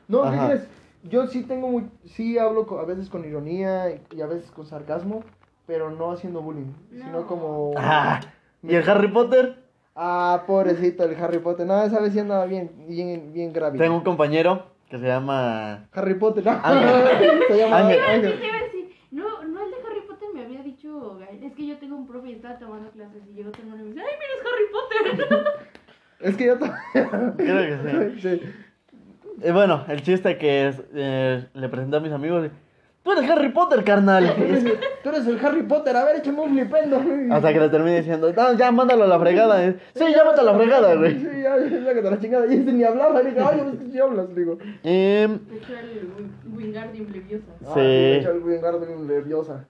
No, 0.07 0.23
¿qué? 0.31 0.61
Yo 1.09 1.27
sí 1.27 1.43
tengo 1.43 1.67
muy, 1.67 1.87
sí 2.05 2.37
hablo 2.37 2.65
a 2.79 2.85
veces 2.85 3.09
con 3.09 3.25
ironía 3.25 4.01
y, 4.11 4.21
a 4.21 4.25
veces 4.25 4.49
con 4.51 4.65
sarcasmo, 4.65 5.23
pero 5.67 5.91
no 5.91 6.11
haciendo 6.11 6.41
bullying, 6.41 6.73
sino 6.89 7.21
No. 7.21 7.27
como... 7.27 7.73
Ah, 7.77 8.19
¿y 8.63 8.73
el 8.73 8.89
Harry 8.89 9.07
Potter? 9.09 9.63
Ah, 9.95 10.43
pobrecito 10.47 11.03
el 11.03 11.15
Harry 11.15 11.39
Potter. 11.39 11.67
No, 11.67 11.81
esa 11.83 11.99
vez 11.99 12.13
sí 12.13 12.19
andaba 12.19 12.45
bien, 12.45 12.71
bien, 12.87 13.31
bien 13.33 13.53
grave. 13.53 13.77
Tengo 13.77 13.95
un 13.95 14.03
compañero 14.03 14.65
que 14.89 14.97
se 14.97 15.05
llama... 15.05 15.87
Harry 15.93 16.15
Potter, 16.15 16.43
¿no? 16.43 16.59
Ángel. 16.63 17.39
Se 17.47 17.57
llama 17.57 17.77
Ángel. 17.77 17.99
Ángel. 18.01 18.39
no, 19.11 19.43
no 19.43 19.63
el 19.63 19.71
de 19.71 19.77
Harry 19.87 20.01
Potter 20.07 20.29
me 20.33 20.43
había 20.43 20.63
dicho, 20.63 21.19
es 21.21 21.53
que 21.53 21.67
yo 21.67 21.77
tengo 21.77 21.97
un 21.97 22.07
profe 22.07 22.29
y 22.29 22.33
estaba 22.33 22.57
tomando 22.57 22.89
clases 22.89 23.21
y 23.29 23.33
llegó 23.33 23.51
tu 23.51 23.61
hermano 23.61 23.81
y 23.81 23.89
me 23.89 23.93
dice, 23.93 24.01
ay, 24.01 24.15
mira, 24.19 24.33
es 24.33 25.15
Harry 25.15 25.27
Potter. 25.27 25.45
Es 26.17 26.37
que 26.37 26.45
yo 26.45 26.57
también. 26.57 27.35
Creo 27.37 27.83
que 27.83 28.19
sí. 28.19 28.21
sí. 28.39 28.41
Eh, 29.41 29.51
bueno, 29.51 29.85
el 29.89 30.01
chiste 30.01 30.37
que 30.37 30.67
es, 30.69 30.81
eh, 30.93 31.45
le 31.53 31.69
presenté 31.69 31.97
a 31.97 31.99
mis 31.99 32.11
amigos, 32.11 32.49
tú 33.03 33.11
eres 33.11 33.29
Harry 33.29 33.49
Potter, 33.49 33.83
carnal. 33.83 34.33
Tú 35.03 35.09
eres 35.09 35.27
el 35.27 35.45
Harry 35.45 35.61
Potter, 35.61 35.95
a 35.95 36.03
ver, 36.03 36.15
échame 36.15 36.39
un 36.41 36.49
flipendo. 36.51 36.99
Hasta 37.31 37.53
que 37.53 37.59
le 37.59 37.69
terminé 37.69 37.97
diciendo, 37.97 38.33
no, 38.35 38.53
ya 38.53 38.71
mándalo 38.71 39.03
a 39.03 39.07
la 39.07 39.19
fregada. 39.19 39.63
eh. 39.63 39.75
Sí, 39.93 40.03
ya 40.11 40.23
mándalo 40.23 40.49
a 40.49 40.53
la 40.53 40.57
fregada, 40.59 40.95
güey. 40.95 41.19
Sí, 41.19 41.27
ya, 41.43 41.57
ya, 41.59 41.93
que 41.93 42.01
te 42.01 42.09
la 42.09 42.19
chingada. 42.19 42.47
Y 42.51 42.57
ese 42.57 42.73
ni 42.73 42.83
hablaba. 42.83 43.21
Le 43.21 43.29
dije, 43.29 43.45
ay, 43.47 43.57
yo 43.59 43.65
no 43.65 43.71
sé 43.73 43.91
si 43.91 43.99
hablas. 43.99 44.29
Le 44.29 44.35
digo. 44.39 44.57
Hecho, 44.83 45.73
el 45.77 46.09
Win- 46.17 46.55
Wingardium 46.57 47.11
Leviosa. 47.11 47.51
Ah, 47.67 47.71
Sí. 47.75 47.79
el 47.81 48.41
Wingardium 48.43 49.05
nerviosa. 49.07 49.65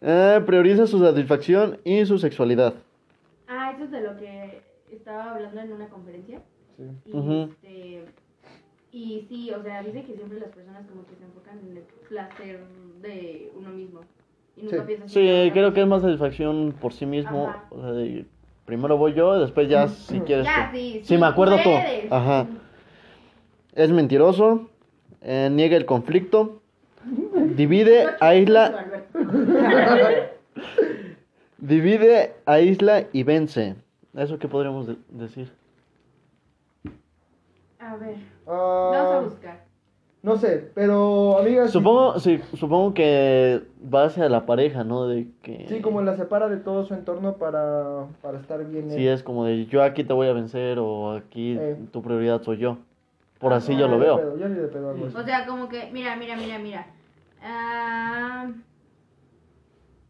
eh, 0.00 0.40
prioriza 0.44 0.88
su 0.88 0.98
satisfacción 0.98 1.78
y 1.84 2.04
su 2.06 2.18
sexualidad. 2.18 2.74
Ah, 3.46 3.70
eso 3.76 3.84
es 3.84 3.90
de 3.92 4.00
lo 4.00 4.16
que 4.16 4.62
estaba 4.90 5.34
hablando 5.34 5.60
en 5.60 5.72
una 5.74 5.86
conferencia. 5.88 6.40
Sí. 6.76 6.82
Y, 7.06 7.44
este, 7.52 8.04
y 8.92 9.26
sí, 9.28 9.50
o 9.52 9.62
sea, 9.62 9.82
dice 9.82 10.04
que 10.04 10.14
siempre 10.14 10.38
las 10.38 10.50
personas 10.50 10.86
como 10.86 11.04
que 11.06 11.16
se 11.16 11.24
enfocan 11.24 11.58
en 11.58 11.76
el 11.78 11.82
placer 12.08 12.60
de 13.00 13.50
uno 13.58 13.70
mismo. 13.70 14.00
Y 14.56 14.62
nunca 14.62 14.76
Sí. 14.76 14.82
piensan 14.86 15.08
Sí, 15.08 15.46
la 15.46 15.52
creo 15.52 15.72
que 15.72 15.80
es 15.80 15.86
más 15.86 16.02
satisfacción 16.02 16.74
por 16.80 16.92
sí 16.92 17.06
mismo. 17.06 17.48
Ajá. 17.48 17.64
O 17.70 17.80
sea, 17.80 17.92
de- 17.92 18.26
primero 18.66 18.96
voy 18.98 19.14
yo, 19.14 19.38
después 19.40 19.68
ya 19.68 19.88
si 19.88 20.20
quieres. 20.20 20.44
Ya, 20.44 20.68
tú. 20.70 20.76
sí, 20.76 20.92
Si 21.02 21.04
sí 21.14 21.18
me 21.18 21.26
acuerdo 21.26 21.56
tú. 21.62 21.70
Ajá. 22.10 22.46
Es 23.74 23.90
mentiroso, 23.90 24.68
eh, 25.22 25.48
niega 25.50 25.76
el 25.78 25.86
conflicto, 25.86 26.60
divide, 27.56 28.06
aísla, 28.20 28.86
divide, 31.58 32.34
aísla 32.44 33.04
y 33.12 33.22
vence. 33.22 33.76
¿Eso 34.14 34.38
qué 34.38 34.48
podríamos 34.48 34.86
de- 34.86 34.96
decir? 35.08 35.50
A 37.82 37.96
ver, 37.96 38.16
vamos 38.46 38.96
a 39.12 39.18
Ah, 39.18 39.20
buscar. 39.22 39.64
No 40.22 40.36
sé, 40.36 40.70
pero 40.72 41.38
amigas. 41.38 41.66
sí- 41.66 41.72
Supongo, 41.72 42.20
sí, 42.20 42.40
supongo 42.54 42.94
que 42.94 43.60
va 43.92 44.04
hacia 44.04 44.28
la 44.28 44.46
pareja, 44.46 44.84
¿no? 44.84 45.08
De 45.08 45.26
que... 45.42 45.66
Sí, 45.68 45.80
como 45.80 46.00
la 46.00 46.14
separa 46.16 46.48
de 46.48 46.58
todo 46.58 46.84
su 46.84 46.94
entorno 46.94 47.38
para, 47.38 48.06
para 48.22 48.38
estar 48.38 48.64
bien. 48.64 48.88
Sí, 48.90 49.04
él. 49.04 49.14
es 49.14 49.24
como 49.24 49.44
de 49.46 49.66
yo 49.66 49.82
aquí 49.82 50.04
te 50.04 50.12
voy 50.12 50.28
a 50.28 50.32
vencer 50.32 50.78
o 50.78 51.10
aquí 51.16 51.56
Eh. 51.58 51.76
tu 51.90 52.02
prioridad 52.02 52.40
soy 52.42 52.58
yo. 52.58 52.78
Por 53.40 53.52
así 53.52 53.72
Ah, 53.74 53.80
yo 53.80 53.88
lo 53.88 53.98
veo. 53.98 54.16
pedo, 54.16 54.38
yo 54.38 54.48
ni 54.48 54.54
de 54.54 54.68
pedo. 54.68 54.94
O 55.16 55.22
sea, 55.24 55.44
como 55.44 55.68
que, 55.68 55.90
mira, 55.92 56.14
mira, 56.14 56.36
mira, 56.36 56.58
mira. 56.60 56.86
Ah, 57.42 58.48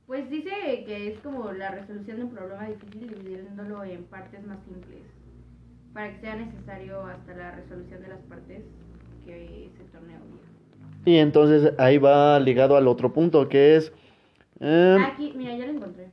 pues 0.07 0.29
dice 0.29 0.51
que 0.85 1.09
es 1.13 1.19
como 1.21 1.51
la 1.53 1.71
resolución 1.71 2.19
de 2.19 2.25
un 2.25 2.31
problema 2.33 2.67
difícil 2.67 3.09
dividiéndolo 3.09 3.83
en 3.85 4.05
partes 4.05 4.47
más 4.47 4.59
simples. 4.65 4.99
Para 5.93 6.13
que 6.13 6.21
sea 6.21 6.37
necesario 6.37 7.05
hasta 7.05 7.35
la 7.35 7.51
resolución 7.53 8.01
de 8.03 8.09
las 8.09 8.21
partes 8.21 8.63
que 9.27 9.71
se 9.77 9.85
torne 9.85 10.17
obvio. 10.17 10.41
Y 11.05 11.17
entonces 11.19 11.75
ahí 11.79 11.99
va 11.99 12.39
ligado 12.41 12.77
al 12.77 12.89
otro 12.89 13.13
punto 13.13 13.49
que 13.49 13.77
es... 13.77 13.93
eh, 14.61 14.99
Aquí, 15.13 15.33
mira, 15.37 15.55
ya 15.57 15.67
lo 15.67 15.73
encontré. 15.73 16.11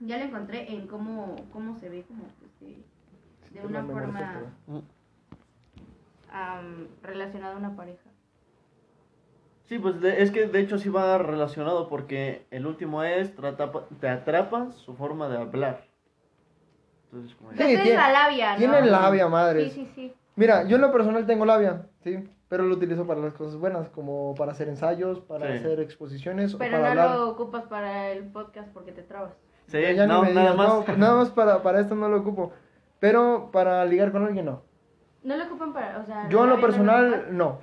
Ya 0.00 0.18
lo 0.18 0.24
encontré 0.24 0.72
en 0.72 0.86
cómo, 0.88 1.36
cómo 1.52 1.76
se 1.78 1.88
ve 1.88 2.02
como 2.02 2.24
pues, 2.40 2.50
de, 2.60 3.66
una 3.66 3.84
forma 3.84 4.52
relacionada 7.02 7.54
a 7.54 7.58
una 7.58 7.76
pareja. 7.76 8.10
Sí, 9.68 9.78
pues 9.78 10.00
de- 10.00 10.22
es 10.22 10.30
que 10.30 10.46
de 10.48 10.60
hecho 10.60 10.78
sí 10.78 10.88
va 10.88 11.16
relacionado 11.18 11.88
porque 11.88 12.44
el 12.50 12.66
último 12.66 13.04
es 13.04 13.34
te 13.34 13.46
atrapa, 13.46 13.86
te 14.00 14.08
atrapa 14.08 14.72
su 14.72 14.94
forma 14.94 15.28
de 15.28 15.38
hablar. 15.38 15.84
Entonces, 17.12 17.36
como 17.36 17.50
de- 17.50 17.56
Sí, 17.58 17.62
Esa 17.64 17.72
es 17.72 17.82
tiene- 17.82 17.98
la 17.98 18.10
labia, 18.12 18.52
¿no? 18.52 18.58
Tiene 18.58 18.82
labia, 18.86 19.28
madre. 19.28 19.70
Sí, 19.70 19.70
sí, 19.70 19.90
sí. 19.94 20.14
Mira, 20.34 20.64
yo 20.64 20.76
en 20.76 20.82
lo 20.82 20.90
personal 20.92 21.26
tengo 21.26 21.44
labia, 21.44 21.86
sí, 22.02 22.26
pero 22.48 22.64
lo 22.64 22.74
utilizo 22.76 23.06
para 23.06 23.20
las 23.20 23.34
cosas 23.34 23.56
buenas, 23.56 23.90
como 23.90 24.34
para 24.34 24.52
hacer 24.52 24.68
ensayos, 24.68 25.20
para 25.20 25.46
Sí. 25.52 25.58
hacer 25.58 25.80
exposiciones 25.80 26.54
Pero 26.54 26.76
o 26.78 26.80
para 26.80 26.94
no 26.94 27.00
hablar. 27.02 27.18
lo 27.18 27.28
ocupas 27.28 27.64
para 27.64 28.10
el 28.10 28.24
podcast 28.32 28.68
porque 28.72 28.92
te 28.92 29.02
trabas. 29.02 29.32
Sí, 29.66 29.78
Ya 29.80 30.06
ni 30.06 30.12
no, 30.12 30.22
me 30.22 30.32
nada 30.32 30.52
digas, 30.52 30.56
más. 30.56 30.88
no, 30.88 30.96
nada 30.96 31.16
más 31.16 31.30
para, 31.30 31.62
para 31.62 31.80
esto 31.80 31.94
no 31.94 32.08
lo 32.08 32.18
ocupo. 32.18 32.52
Pero 32.98 33.50
para 33.52 33.84
ligar 33.84 34.10
con 34.12 34.24
alguien 34.24 34.46
no. 34.46 34.62
No 35.22 35.36
lo 35.36 35.44
ocupan 35.44 35.72
para, 35.72 35.98
o 35.98 36.04
sea... 36.06 36.28
Yo 36.30 36.44
en 36.44 36.50
lo 36.50 36.56
labia 36.56 36.56
no 36.56 36.56
lo 36.56 36.60
personal 36.62 37.26
no. 37.36 37.58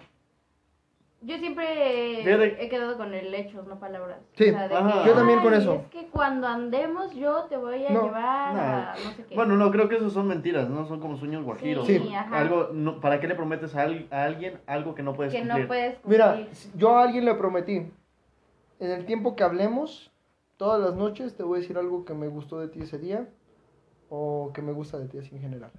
Yo 1.21 1.37
siempre 1.37 2.21
Fíjate- 2.23 2.63
he 2.63 2.69
quedado 2.69 2.95
con 2.95 3.13
el 3.13 3.33
hechos, 3.33 3.67
no 3.67 3.77
palabras. 3.77 4.19
Sí, 4.37 4.45
de 4.45 4.55
ajá. 4.55 5.05
yo 5.05 5.13
también 5.13 5.39
con 5.41 5.53
"Ay, 5.53 5.59
eso". 5.59 5.73
Es 5.75 5.87
que 5.87 6.07
cuando 6.07 6.47
andemos 6.47 7.13
yo 7.13 7.43
te 7.49 7.57
voy 7.57 7.85
a 7.85 7.89
No, 7.89 8.03
llevar 8.05 8.53
Nah. 8.55 8.91
a 8.91 8.95
no 9.03 9.11
sé 9.11 9.25
qué. 9.25 9.35
Bueno, 9.35 9.57
no, 9.57 9.69
creo 9.69 9.89
que 9.89 9.97
esos 9.97 10.13
son 10.13 10.27
mentiras, 10.29 10.69
¿no? 10.69 10.85
Son 10.87 11.01
como 11.01 11.17
sueños 11.17 11.43
guajiros. 11.43 11.85
Sí. 11.85 12.01
Algo, 12.31 12.69
no, 12.71 13.01
¿Para 13.01 13.19
qué 13.19 13.27
le 13.27 13.35
prometes 13.35 13.75
a, 13.75 13.81
al- 13.81 14.07
a 14.11 14.23
alguien 14.23 14.61
algo 14.65 14.95
que 14.95 15.03
no 15.03 15.13
puedes 15.13 15.33
que 15.33 15.39
cumplir? 15.39 15.61
no 15.61 15.67
puedes 15.67 15.97
cumplir. 15.99 16.19
Mira, 16.21 16.47
yo 16.75 16.97
a 16.97 17.03
alguien 17.03 17.25
le 17.25 17.35
prometí, 17.35 17.91
en 18.79 18.91
el 18.91 19.05
tiempo 19.05 19.35
que 19.35 19.43
hablemos, 19.43 20.11
todas 20.55 20.79
las 20.81 20.95
noches 20.95 21.35
te 21.35 21.43
voy 21.43 21.57
a 21.57 21.61
decir 21.61 21.77
algo 21.77 22.05
que 22.05 22.13
me 22.13 22.29
gustó 22.29 22.59
de 22.61 22.69
ti 22.69 22.79
ese 22.81 22.97
día 22.97 23.27
o 24.09 24.51
que 24.53 24.61
me 24.61 24.71
gusta 24.71 24.97
de 24.97 25.07
ti 25.09 25.17
así 25.17 25.35
en 25.35 25.41
general. 25.41 25.71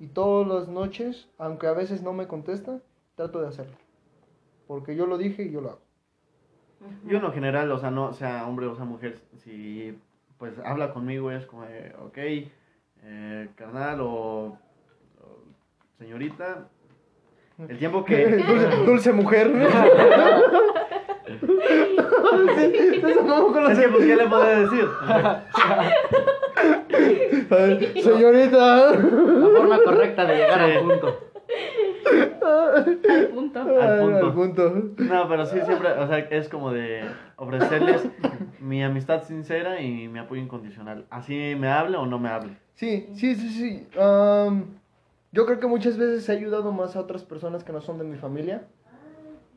Y 0.00 0.06
todas 0.06 0.48
las 0.48 0.68
noches, 0.68 1.28
aunque 1.36 1.66
a 1.66 1.72
veces 1.74 2.02
no 2.02 2.14
me 2.14 2.26
contesta, 2.26 2.80
trato 3.14 3.42
de 3.42 3.48
hacerlo. 3.48 3.76
Porque 4.66 4.96
yo 4.96 5.06
lo 5.06 5.18
dije 5.18 5.42
y 5.44 5.50
yo 5.50 5.60
lo 5.60 5.70
hago. 5.70 5.80
Yo 7.04 7.18
en 7.18 7.22
lo 7.22 7.32
general, 7.32 7.70
o 7.70 7.78
sea, 7.78 7.90
no 7.90 8.12
sea 8.12 8.46
hombre 8.46 8.66
o 8.66 8.74
sea 8.74 8.84
mujer, 8.84 9.20
si 9.36 9.96
pues 10.38 10.58
habla 10.64 10.92
conmigo 10.92 11.30
es 11.30 11.46
como 11.46 11.62
de, 11.62 11.94
ok, 12.04 12.18
eh, 13.04 13.48
carnal 13.54 14.00
o, 14.00 14.08
o 14.08 14.58
señorita, 15.98 16.66
el 17.68 17.78
tiempo 17.78 18.04
que... 18.04 18.26
dulce, 18.46 18.76
dulce 18.84 19.12
mujer. 19.12 19.52
Sí, 21.24 21.38
Es 22.64 23.78
que, 23.78 23.88
pues, 23.88 24.04
¿qué 24.04 24.16
le 24.16 24.26
puedo 24.26 24.44
decir? 24.44 24.86
Señorita. 28.02 28.92
La 28.92 29.58
forma 29.58 29.78
correcta 29.84 30.24
de 30.24 30.36
llegar 30.36 30.60
al 30.60 30.80
punto. 30.80 31.31
Al 32.06 33.28
punto. 33.28 33.60
Al 33.60 34.00
punto. 34.00 34.26
Al 34.26 34.32
punto. 34.32 34.92
No, 34.98 35.28
pero 35.28 35.46
sí, 35.46 35.58
siempre, 35.64 35.90
o 35.92 36.06
sea, 36.06 36.18
es 36.18 36.48
como 36.48 36.70
de 36.72 37.02
ofrecerles 37.36 38.06
mi 38.60 38.82
amistad 38.82 39.22
sincera 39.24 39.80
y 39.80 40.08
mi 40.08 40.18
apoyo 40.18 40.40
incondicional. 40.42 41.06
Así 41.10 41.54
me 41.58 41.68
hable 41.68 41.96
o 41.96 42.06
no 42.06 42.18
me 42.18 42.28
hable. 42.28 42.56
Sí, 42.74 43.08
sí, 43.14 43.34
sí, 43.34 43.48
sí. 43.50 43.86
Am, 43.98 44.64
yo 45.32 45.46
creo 45.46 45.60
que 45.60 45.66
muchas 45.66 45.96
veces 45.98 46.28
he 46.28 46.32
ayudado 46.32 46.72
más 46.72 46.96
a 46.96 47.00
otras 47.00 47.24
personas 47.24 47.64
que 47.64 47.72
no 47.72 47.80
son 47.80 47.98
de 47.98 48.04
mi 48.04 48.16
familia 48.16 48.66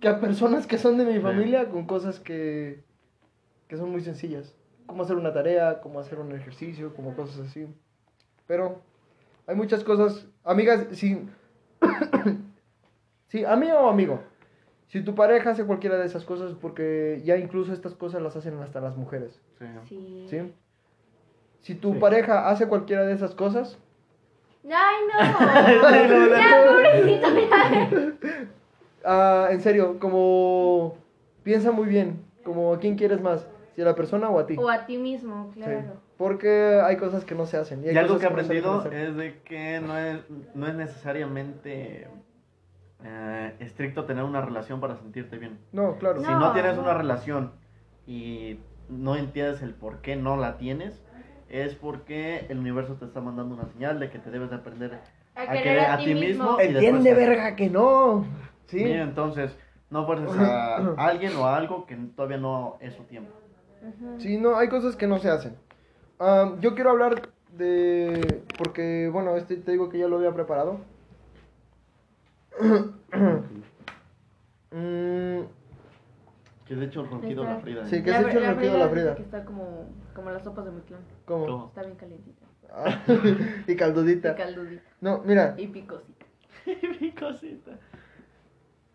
que 0.01 0.09
a 0.09 0.19
personas 0.19 0.67
que 0.67 0.77
son 0.77 0.97
de 0.97 1.05
mi 1.05 1.13
Sí. 1.13 1.19
familia 1.21 1.69
con 1.69 1.85
cosas 1.87 2.19
que, 2.19 2.83
que 3.69 3.77
son 3.77 3.91
muy 3.91 4.01
sencillas. 4.01 4.53
Como 4.85 5.03
hacer 5.03 5.15
una 5.15 5.33
tarea, 5.33 5.79
como 5.81 5.99
hacer 5.99 6.19
un 6.19 6.33
ejercicio, 6.33 6.93
como 6.93 7.15
cosas 7.15 7.47
así. 7.47 7.65
Pero 8.45 8.81
hay 9.47 9.55
muchas 9.55 9.83
cosas. 9.83 10.27
Amigas, 10.43 10.87
si... 10.91 11.25
sí, 13.27 13.45
amigo 13.45 13.77
o 13.79 13.89
amigo. 13.89 14.19
Si 14.87 15.01
tu 15.01 15.15
pareja 15.15 15.51
hace 15.51 15.65
cualquiera 15.65 15.97
de 15.97 16.05
esas 16.05 16.23
cosas, 16.25 16.53
porque 16.53 17.21
ya 17.25 17.37
incluso 17.37 17.73
estas 17.73 17.95
cosas 17.95 18.21
las 18.21 18.35
hacen 18.35 18.59
hasta 18.61 18.79
las 18.81 18.95
mujeres. 18.95 19.39
Sí. 19.59 19.65
Sí. 19.87 20.25
¿Sí? 20.29 20.53
Si 21.61 21.75
tu 21.75 21.93
Sí. 21.93 21.99
pareja 21.99 22.49
hace 22.49 22.67
cualquiera 22.67 23.03
de 23.05 23.13
esas 23.13 23.33
cosas, 23.35 23.77
Ay, 24.67 24.95
no. 25.07 25.19
ya, 26.37 26.65
pobrecito, 26.65 27.29
mira. 27.31 28.13
Ah, 29.07 29.49
en 29.51 29.61
serio, 29.61 29.99
como 29.99 30.95
piensa 31.43 31.71
muy 31.71 31.85
bien, 31.87 32.25
como 32.43 32.73
a 32.73 32.79
quién 32.79 32.95
quieres 32.95 33.21
más, 33.21 33.47
si 33.75 33.81
a 33.83 33.85
la 33.85 33.93
persona 33.93 34.29
o 34.31 34.39
a 34.39 34.47
ti. 34.47 34.55
O 34.57 34.67
a 34.67 34.87
ti 34.87 34.97
mismo, 34.97 35.51
Sí, 35.53 35.59
claro. 35.59 36.01
Porque 36.17 36.79
hay 36.83 36.97
cosas 36.97 37.25
que 37.25 37.35
no 37.35 37.45
se 37.45 37.57
hacen. 37.57 37.83
Y, 37.83 37.89
hay 37.89 37.95
Y 37.95 37.97
algo 37.97 38.15
cosas 38.15 38.29
que 38.29 38.33
he 38.35 38.43
aprendido 38.43 38.91
es 38.91 39.15
de 39.15 39.39
que 39.43 39.79
no 39.81 39.97
es, 39.97 40.19
no 40.53 40.67
es 40.67 40.75
necesariamente 40.75 42.07
eh, 43.03 43.53
estricto 43.59 44.05
tener 44.05 44.23
una 44.23 44.41
relación 44.41 44.79
para 44.79 44.95
sentirte 44.97 45.37
bien. 45.37 45.59
No, 45.71 45.97
claro. 45.97 46.19
Si 46.21 46.27
No. 46.31 46.39
no 46.39 46.53
tienes 46.53 46.77
una 46.77 46.93
relación 46.93 47.51
y 48.07 48.59
no 48.89 49.15
entiendes 49.15 49.61
el 49.61 49.73
por 49.73 50.01
qué 50.01 50.15
no 50.15 50.37
la 50.37 50.57
tienes, 50.57 51.01
es 51.49 51.75
porque 51.75 52.45
el 52.49 52.59
universo 52.59 52.93
te 52.95 53.05
está 53.05 53.21
mandando 53.21 53.55
una 53.55 53.65
señal 53.67 53.99
de 53.99 54.09
que 54.09 54.19
te 54.19 54.31
debes 54.31 54.49
de 54.49 54.55
aprender 54.55 54.99
A, 55.35 55.41
a 55.43 55.51
querer 55.51 55.79
a, 55.79 55.93
a 55.95 55.97
ti 55.97 56.13
mismo. 56.13 56.57
mismo. 56.57 56.59
Entiende, 56.59 57.13
verga, 57.13 57.55
que 57.55 57.69
no. 57.69 58.25
Sí. 58.67 58.83
Bien, 58.83 59.01
entonces, 59.01 59.55
no 59.89 60.05
fuerces 60.05 60.29
a 60.39 60.77
alguien 60.97 61.35
o 61.35 61.45
a 61.45 61.55
algo 61.57 61.85
que 61.85 61.95
todavía 62.15 62.37
no 62.37 62.77
es 62.79 62.93
su 62.95 63.03
tiempo. 63.03 63.31
Sí, 64.17 64.37
no, 64.37 64.57
hay 64.57 64.67
cosas 64.67 64.95
que 64.95 65.05
no 65.05 65.19
se 65.19 65.29
hacen. 65.29 65.55
Ah, 66.19 66.55
yo 66.61 66.75
quiero 66.75 66.91
hablar 66.91 67.29
de... 67.53 68.43
Porque, 68.57 69.09
bueno, 69.11 69.35
este 69.37 69.57
te 69.57 69.71
digo 69.71 69.89
que 69.89 69.99
ya 69.99 70.07
lo 70.07 70.17
había 70.17 70.33
preparado. 70.33 70.79
Mm, 74.71 75.45
Que 76.65 76.75
de 76.75 76.85
hecho 76.85 77.01
el 77.01 77.09
ronquido 77.09 77.43
la 77.45 77.59
Frida. 77.59 77.85
Sí, 77.85 77.97
¿eh? 77.97 78.03
que 78.03 78.11
se 78.11 78.21
eche 78.21 78.37
el 78.39 78.45
ronquido 78.47 78.75
a 78.75 78.79
la 78.79 78.89
Frida. 78.89 79.15
Que 79.15 79.21
está 79.21 79.45
como, 79.45 79.85
como 80.13 80.31
las 80.31 80.43
sopas 80.43 80.65
de 80.65 80.71
Mitlán. 80.71 80.99
¿Cómo? 81.25 81.45
¿Cómo? 81.45 81.67
Está 81.67 81.83
bien 81.83 81.95
calientita. 81.95 82.45
Ah, 82.71 83.01
y 83.67 83.75
caldudita. 83.75 84.31
Y 84.31 84.35
caldudita. 84.35 84.83
No, 84.99 85.19
mira, 85.19 85.55
Y 85.57 85.67
picosita. 85.67 86.25
Mi 86.99 87.11
cosita. 87.11 87.71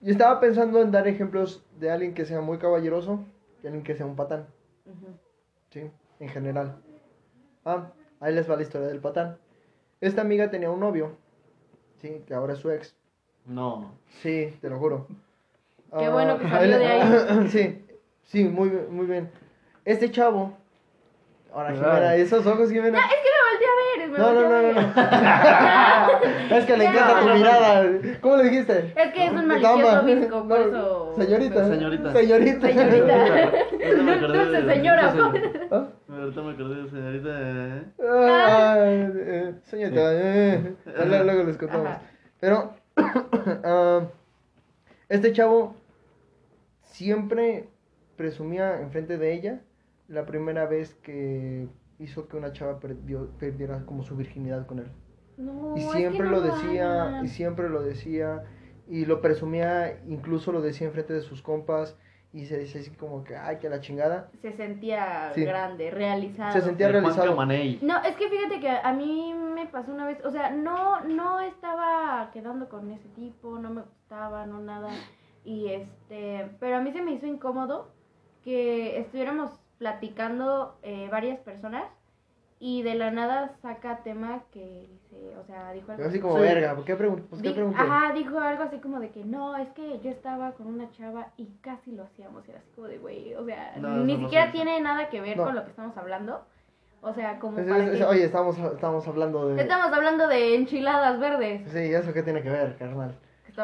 yo 0.00 0.12
estaba 0.12 0.38
pensando 0.40 0.82
en 0.82 0.90
dar 0.90 1.06
ejemplos 1.08 1.64
de 1.78 1.90
alguien 1.90 2.12
que 2.12 2.26
sea 2.26 2.40
muy 2.42 2.58
caballeroso 2.58 3.24
y 3.62 3.66
alguien 3.68 3.84
que 3.84 3.94
sea 3.94 4.04
un 4.04 4.16
patán. 4.16 4.46
Sí, 5.70 5.88
en 6.18 6.28
general. 6.28 6.76
Ah, 7.64 7.90
ahí 8.20 8.34
les 8.34 8.48
va 8.50 8.56
la 8.56 8.62
historia 8.62 8.88
del 8.88 9.00
patán. 9.00 9.36
Esta 10.00 10.22
amiga 10.22 10.50
tenía 10.50 10.70
un 10.70 10.80
novio, 10.80 11.16
sí, 12.00 12.22
que 12.26 12.34
ahora 12.34 12.54
es 12.54 12.58
su 12.58 12.70
ex. 12.70 12.94
No. 13.46 13.92
Sí, 14.22 14.56
te 14.60 14.70
lo 14.70 14.78
juro. 14.78 15.06
Qué 15.98 16.06
Ah, 16.06 16.10
bueno 16.10 16.38
que 16.38 16.48
salió 16.48 16.78
de 16.78 16.86
ahí. 16.86 17.48
sí, 17.48 17.84
sí, 18.24 18.44
muy, 18.44 18.68
bien, 18.68 18.94
muy 18.94 19.06
bien. 19.06 19.30
Este 19.84 20.10
chavo. 20.10 20.56
Ahora. 21.52 21.72
Jimena, 21.72 22.14
esos 22.14 22.46
ojos, 22.46 22.70
Jimena. 22.70 22.98
Es 22.98 23.04
que 23.06 23.10
me 23.10 23.39
volteé 23.60 23.66
a 23.66 23.74
ver. 23.98 24.08
Me 24.10 24.18
No, 24.20 24.32
no, 24.32 24.40
no, 24.42 24.72
no, 26.50 26.56
es 26.56 26.64
que 26.66 26.76
le 26.76 26.84
encanta 26.84 27.20
tu 27.20 27.26
No. 27.28 27.34
mirada. 27.34 27.90
¿Cómo 28.20 28.36
le 28.36 28.44
dijiste? 28.44 28.92
Es 28.96 29.12
que 29.12 29.26
es 29.26 29.32
un 29.32 29.46
malicioso 29.46 30.04
visco, 30.04 30.48
por 30.48 30.58
No, 30.60 30.66
eso. 30.66 31.14
Señorita. 31.16 31.68
Señorita. 31.68 32.12
Señorita. 32.12 32.66
Señorita. 32.68 33.16
Dulce 34.26 34.62
de- 34.62 34.74
señora. 34.74 35.14
¿Ah? 35.70 35.86
Ahorita 36.08 36.42
me 36.42 36.52
acordé 36.52 36.82
de 36.82 36.90
señorita. 36.90 37.28
¿eh? 37.40 37.82
Ay, 38.00 39.12
eh, 39.16 39.54
señorita, 39.66 40.00
eh, 40.12 40.74
luego, 41.24 41.44
les 41.44 41.56
contamos. 41.56 41.88
Pero, 42.40 42.74
ah, 43.64 44.00
este 45.08 45.32
chavo 45.32 45.74
siempre 46.82 47.68
presumía 48.16 48.80
enfrente 48.80 49.16
de 49.18 49.32
ella 49.32 49.60
la 50.08 50.26
primera 50.26 50.66
vez 50.66 50.94
que 51.02 51.68
hizo 52.00 52.26
que 52.28 52.36
una 52.36 52.52
chava 52.52 52.80
perdió, 52.80 53.28
perdiera 53.38 53.84
como 53.86 54.02
su 54.02 54.16
virginidad 54.16 54.66
con 54.66 54.80
él. 54.80 54.88
No, 55.36 55.74
Y 55.76 55.80
es 55.80 55.86
que 55.86 55.96
siempre 55.98 56.26
no 56.26 56.32
lo 56.32 56.40
decía, 56.40 57.02
hagan. 57.04 57.24
y 57.24 57.28
siempre 57.28 57.68
lo 57.68 57.82
decía, 57.82 58.42
Y 58.88 59.04
lo 59.06 59.20
presumía, 59.20 60.00
incluso 60.08 60.50
lo 60.50 60.60
decía 60.62 60.88
enfrente 60.88 61.12
de 61.12 61.20
sus 61.20 61.42
compas. 61.42 61.96
Y 62.32 62.46
se 62.46 62.58
dice 62.58 62.80
así 62.80 62.90
como 62.90 63.22
que, 63.22 63.36
ay, 63.36 63.58
que 63.58 63.68
la 63.68 63.80
chingada. 63.80 64.30
Se 64.42 64.52
sentía 64.52 65.30
Sí. 65.34 65.44
grande, 65.44 65.90
realizado. 65.92 66.52
Se 66.52 66.60
sentía 66.60 66.88
realizado. 66.88 67.36
No, 67.36 68.02
es 68.02 68.16
que 68.16 68.28
fíjate 68.28 68.58
que 68.60 68.68
a 68.68 68.92
mí 68.92 69.32
me 69.34 69.66
pasó 69.66 69.92
una 69.92 70.06
vez, 70.06 70.24
o 70.24 70.30
sea, 70.30 70.50
no, 70.50 71.00
no 71.04 71.38
estaba 71.40 72.30
quedando 72.32 72.68
con 72.68 72.90
ese 72.90 73.08
tipo, 73.10 73.58
no 73.60 73.70
me 73.70 73.82
gustaba, 73.82 74.44
no 74.46 74.60
nada. 74.60 74.88
Y 75.44 75.68
este, 75.68 76.50
pero 76.58 76.76
a 76.76 76.80
mí 76.80 76.92
se 76.92 77.02
me 77.02 77.12
hizo 77.12 77.26
incómodo 77.26 77.90
que 78.42 78.98
estuviéramos 78.98 79.50
platicando 79.90 80.76
eh, 80.82 81.08
varias 81.10 81.38
personas 81.40 81.84
y 82.58 82.82
de 82.82 82.94
la 82.94 83.10
nada 83.10 83.52
saca 83.62 84.02
tema 84.04 84.42
que 84.52 84.86
dice, 84.90 85.34
o 85.38 85.44
sea, 85.46 85.72
dijo 85.72 85.90
algo 85.92 86.04
Así 86.04 86.20
como, 86.20 86.34
Sí. 86.36 86.42
verga, 86.42 86.74
¿por 86.74 86.84
qué, 86.84 86.94
pregun 86.96 87.22
pues, 87.30 87.40
¿qué 87.40 87.52
pregunté? 87.52 87.80
Ajá, 87.80 88.12
dijo 88.12 88.38
algo 88.38 88.62
así 88.64 88.76
como 88.80 89.00
de 89.00 89.08
que 89.10 89.24
no, 89.24 89.56
es 89.56 89.70
que 89.70 89.98
yo 90.00 90.10
estaba 90.10 90.52
con 90.52 90.66
una 90.66 90.90
chava 90.92 91.28
y 91.38 91.46
casi 91.62 91.92
lo 91.92 92.02
hacíamos. 92.02 92.46
Era 92.46 92.58
así 92.58 92.68
como 92.76 92.88
de, 92.88 92.98
güey, 92.98 93.34
o 93.34 93.44
sea, 93.46 93.72
No, 93.78 93.96
ni 94.04 94.18
no 94.18 94.24
siquiera 94.24 94.46
se- 94.48 94.52
tiene 94.52 94.78
nada 94.82 95.08
que 95.08 95.22
ver 95.22 95.38
No. 95.38 95.44
con 95.44 95.54
lo 95.54 95.64
que 95.64 95.70
estamos 95.70 95.96
hablando. 95.96 96.42
O 97.00 97.14
sea, 97.14 97.38
como 97.38 97.58
Es- 97.58 97.66
para 97.66 97.84
es- 97.84 97.98
que- 97.98 98.04
oye, 98.04 98.24
estamos, 98.24 98.58
estamos 98.58 99.08
hablando 99.08 99.48
de... 99.48 99.62
Estamos 99.62 99.90
hablando 99.90 100.28
de 100.28 100.54
enchiladas 100.56 101.18
verdes. 101.18 101.62
Sí, 101.72 101.78
¿eso 101.94 102.12
qué 102.12 102.22
tiene 102.22 102.42
que 102.42 102.50
ver, 102.50 102.76
carnal? 102.76 103.14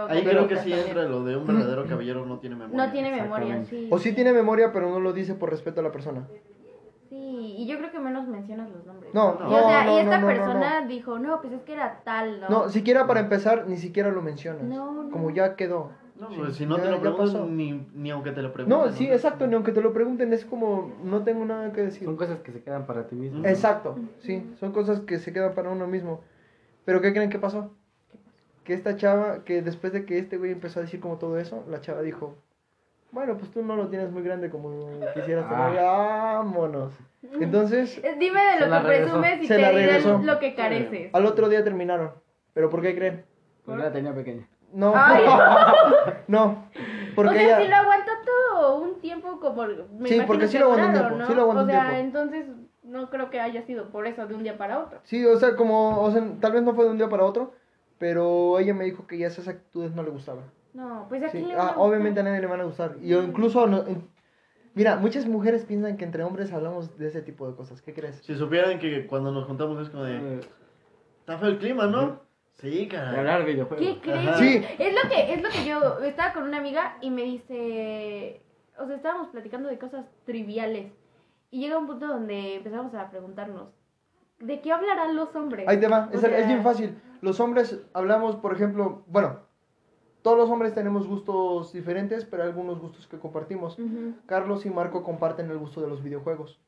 Estaba 0.03 0.19
Ahí 0.19 0.25
creo 0.25 0.47
que 0.49 0.57
sí 0.57 0.71
también. 0.71 0.89
entra 0.89 1.05
lo 1.05 1.25
de 1.25 1.37
un 1.37 1.47
verdadero 1.47 1.87
caballero 1.87 2.27
no 2.27 2.39
tiene 2.39 2.57
memoria. 2.57 2.87
No 2.87 2.93
tiene 2.93 3.11
memoria, 3.23 3.65
sí. 3.65 3.89
O 3.91 3.99
sí 3.99 4.13
tiene 4.13 4.33
memoria, 4.33 4.73
pero 4.73 4.91
no 4.91 5.01
lo 5.01 5.13
dice 5.13 5.35
por 5.35 5.51
respeto 5.51 5.81
a 5.81 5.85
la 5.85 5.93
persona. 5.93 6.27
Sí, 7.09 7.55
y 7.59 7.67
yo 7.69 7.79
creo 7.79 7.93
que 7.93 8.01
menos 8.01 8.27
mencionas 8.27 8.69
los 8.71 8.85
nombres. 8.85 9.15
No, 9.15 9.37
Y, 9.39 9.43
no, 9.43 9.65
o 9.65 9.69
sea, 9.69 9.85
no, 9.85 9.97
y 9.97 10.01
esta 10.01 10.19
no, 10.19 10.27
no, 10.27 10.33
no, 10.33 10.35
persona 10.45 10.87
dijo, 10.87 11.19
no, 11.21 11.41
pues 11.41 11.53
es 11.53 11.63
que 11.63 11.73
era 11.75 12.01
tal, 12.05 12.41
¿no? 12.41 12.49
No, 12.49 12.69
siquiera 12.69 13.07
para 13.07 13.21
empezar, 13.21 13.67
ni 13.69 13.77
siquiera 13.77 14.11
lo 14.11 14.23
mencionas. 14.23 14.65
No, 14.65 15.05
no. 15.05 15.11
Como 15.11 15.31
ya 15.31 15.55
quedó. 15.55 15.93
No, 16.19 16.31
Sí, 16.31 16.37
pues 16.39 16.57
si 16.57 16.67
no 16.67 16.79
ya- 16.79 16.83
te 16.85 16.91
lo 16.91 17.01
preguntan, 17.01 17.57
ni, 17.57 17.87
ni 17.95 18.11
aunque 18.11 18.33
te 18.33 18.43
lo 18.43 18.53
pregunten. 18.53 18.79
No, 18.79 18.91
sí, 18.91 19.07
exacto, 19.07 19.47
ni 19.47 19.55
aunque 19.55 19.71
te 19.71 19.83
lo 19.83 19.93
pregunten, 19.93 20.33
es 20.33 20.45
como, 20.47 20.91
no 21.05 21.23
tengo 21.23 21.45
nada 21.45 21.73
que 21.73 21.83
decir. 21.83 22.05
Son 22.07 22.17
cosas 22.17 22.41
que 22.41 22.53
se 22.53 22.63
quedan 22.63 22.87
para 22.87 23.07
ti 23.07 23.15
mismo. 23.15 23.47
Exacto, 23.47 23.99
sí, 24.21 24.43
son 24.59 24.73
cosas 24.73 25.01
que 25.01 25.19
se 25.19 25.33
quedan 25.33 25.55
para 25.55 25.71
uno 25.71 25.87
mismo. 25.87 26.23
Pero 26.87 27.01
¿qué 27.03 27.13
creen 27.13 27.31
que 27.31 27.39
pasó? 27.39 27.71
Que 28.67 28.75
esta 28.75 28.97
chava, 28.97 29.45
que 29.45 29.62
después 29.62 29.93
de 29.93 30.05
que 30.05 30.19
este 30.19 30.37
güey 30.39 30.51
empezó 30.51 30.81
a 30.81 30.83
decir 30.83 30.99
como 31.01 31.17
todo 31.19 31.39
eso, 31.39 31.64
la 31.69 31.81
chava 31.81 32.03
dijo, 32.03 32.35
bueno, 33.12 33.37
pues 33.39 33.51
tú 33.53 33.62
no 33.64 33.77
lo 33.77 33.87
tienes 33.89 34.11
muy 34.11 34.23
grande 34.23 34.51
como 34.51 34.71
quisieras 35.14 35.49
tener, 35.49 35.77
vámonos. 35.83 36.93
Entonces, 37.41 37.99
Eh, 38.03 38.17
Dime 38.19 38.41
de 38.59 38.67
lo 38.67 38.77
que 38.83 38.87
presumes 38.87 39.43
y 39.43 39.47
Se 39.47 39.55
te 39.57 39.62
la 39.62 39.71
diré 39.71 39.87
regresó. 39.87 40.19
lo 40.23 40.39
que 40.39 40.55
careces. 40.55 41.14
al 41.14 41.27
otro 41.27 41.49
día 41.49 41.62
terminaron. 41.64 42.11
¿Pero 42.55 42.69
por 42.69 42.83
qué 42.83 42.95
creen? 42.95 43.25
Pues 43.64 43.79
la 43.79 43.93
tenía 43.93 44.12
pequeña. 44.14 44.47
No, 44.73 44.93
Ay. 44.97 45.25
no, 46.29 46.67
porque 47.14 47.31
o 47.31 47.35
sea, 47.35 47.43
ella... 47.45 47.61
si 47.62 47.69
lo 47.69 47.77
aguanta 47.77 48.12
todo 48.25 48.79
un 48.81 49.01
tiempo 49.01 49.39
como... 49.41 49.64
Me 49.99 50.09
Sí, 50.09 50.21
porque 50.27 50.49
sí 50.49 50.59
lo 50.59 50.67
aguanta 50.73 50.87
un 50.89 50.93
tiempo, 50.95 51.17
¿no? 51.19 51.27
sí 51.27 51.35
lo 51.35 51.43
aguanta 51.43 51.62
O 51.62 51.64
un 51.64 51.71
sea, 51.71 51.81
tiempo. 51.91 52.01
entonces 52.05 52.47
no 52.83 53.11
creo 53.11 53.31
que 53.31 53.41
haya 53.41 53.62
sido 53.62 53.91
por 53.91 54.07
eso 54.07 54.27
de 54.27 54.35
un 54.35 54.43
día 54.43 54.59
para 54.59 54.81
otro. 54.81 54.99
Sí, 55.05 55.25
o 55.25 55.37
sea, 55.39 55.55
como, 55.57 56.01
o 56.03 56.11
sea, 56.11 56.23
tal 56.41 56.53
vez 56.53 56.62
no 56.62 56.75
fue 56.75 56.85
de 56.85 56.91
un 56.91 56.99
día 56.99 57.09
para 57.09 57.25
otro, 57.25 57.53
pero 57.99 58.59
ella 58.59 58.75
me 58.75 58.85
dijo 58.85 59.07
que 59.07 59.19
ya 59.19 59.27
esas 59.29 59.49
actitudes 59.49 59.93
no 59.95 60.03
le 60.03 60.11
gustaban. 60.11 60.45
No, 60.75 61.07
pues 61.09 61.23
aquí 61.23 61.39
Sí, 61.39 61.45
le 61.45 61.55
ah, 61.55 61.75
obviamente 61.79 62.21
a 62.21 62.23
nadie 62.23 62.41
le 62.41 62.47
van 62.47 62.61
a 62.61 62.65
gustar. 62.65 62.97
Y 63.01 63.09
yo 63.09 63.23
incluso, 63.23 63.67
no- 63.67 63.87
en- 63.87 64.07
mira, 64.75 64.97
muchas 64.97 65.27
mujeres 65.27 65.65
piensan 65.65 65.97
que 65.97 66.05
entre 66.05 66.23
hombres 66.23 66.53
hablamos 66.53 66.99
de 66.99 67.09
ese 67.09 67.23
tipo 67.23 67.49
de 67.49 67.57
cosas. 67.57 67.81
¿Qué 67.81 67.95
crees? 67.95 68.17
Si 68.25 68.35
supieran 68.35 68.79
que 68.79 69.07
cuando 69.07 69.33
nos 69.33 69.45
juntamos 69.47 69.81
es 69.83 69.89
como 69.91 70.05
de. 70.05 70.17
Eh, 70.37 70.41
Está 71.21 71.39
feo 71.39 71.49
el 71.49 71.59
clima, 71.59 71.87
¿no? 71.87 72.21
Sí, 72.61 72.71
De 72.85 72.89
caray. 72.89 73.19
hablar 73.19 73.45
videojuegos. 73.45 73.85
¿Qué 73.87 74.01
crees? 74.01 74.29
Ajá. 74.29 74.39
Sí. 74.39 74.63
Es 74.79 74.95
lo 74.95 75.09
que 75.11 75.33
es 75.35 75.43
lo 75.43 75.49
que 75.51 75.65
yo 75.69 75.99
estaba 76.05 76.33
con 76.35 76.45
una 76.45 76.59
amiga 76.59 76.97
y 77.01 77.11
me 77.11 77.23
dice, 77.23 78.41
o 78.79 78.87
sea, 78.87 78.97
estábamos 78.97 79.29
platicando 79.29 79.69
de 79.69 79.79
cosas 79.79 80.07
triviales 80.25 80.93
y 81.51 81.61
llega 81.61 81.79
un 81.79 81.87
punto 81.87 82.07
donde 82.07 82.57
empezamos 82.57 82.95
a 82.95 83.11
preguntarnos, 83.11 83.69
¿de 84.41 84.61
qué 84.61 84.73
hablarán 84.73 85.17
los 85.17 85.35
hombres? 85.35 85.67
Ahí 85.69 85.79
te 85.81 85.89
va, 85.89 86.09
es, 86.13 86.21
sea, 86.21 86.39
es 86.39 86.47
bien 86.47 86.63
fácil. 86.63 86.95
Los 87.27 87.41
hombres 87.41 87.81
hablamos, 87.93 88.37
por 88.37 88.55
ejemplo, 88.55 89.03
bueno, 89.09 89.41
todos 90.22 90.39
los 90.39 90.49
hombres 90.49 90.72
tenemos 90.74 91.09
gustos 91.09 91.72
diferentes, 91.72 92.24
pero 92.24 92.45
hay 92.45 92.51
algunos 92.51 92.79
gustos 92.79 93.09
que 93.09 93.18
compartimos. 93.18 93.77
Carlos 94.27 94.64
y 94.64 94.70
Marco 94.70 95.03
comparten 95.03 95.51
el 95.51 95.59
gusto 95.59 95.81
de 95.81 95.89
los 95.89 96.05
videojuegos. 96.05 96.61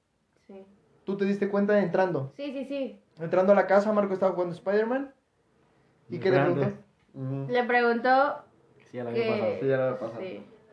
Sí. 0.49 0.67
Tú 1.05 1.17
te 1.17 1.27
diste 1.27 1.49
cuenta 1.49 1.79
entrando. 1.79 2.33
sí, 2.37 2.51
sí, 2.51 2.65
sí. 2.65 3.01
Entrando 3.21 3.53
a 3.53 3.55
la 3.55 3.69
casa, 3.69 3.93
Marco 3.93 4.15
estaba 4.15 4.33
jugando 4.33 4.53
Spider-Man. 4.57 5.15
¿Y 6.09 6.19
qué 6.19 6.33
le 6.33 6.41
preguntó? 6.41 7.53
Le 7.53 7.63
preguntó 7.65 8.37
Sí, 8.91 8.97
ya 8.97 9.05
la 9.05 9.11
había 9.11 9.23
que... 9.23 9.31
pasado. 9.31 9.53
Sí, 9.61 9.67
ya 9.69 9.77
lo 9.77 9.83
había 9.85 9.99
pasado. 10.01 10.21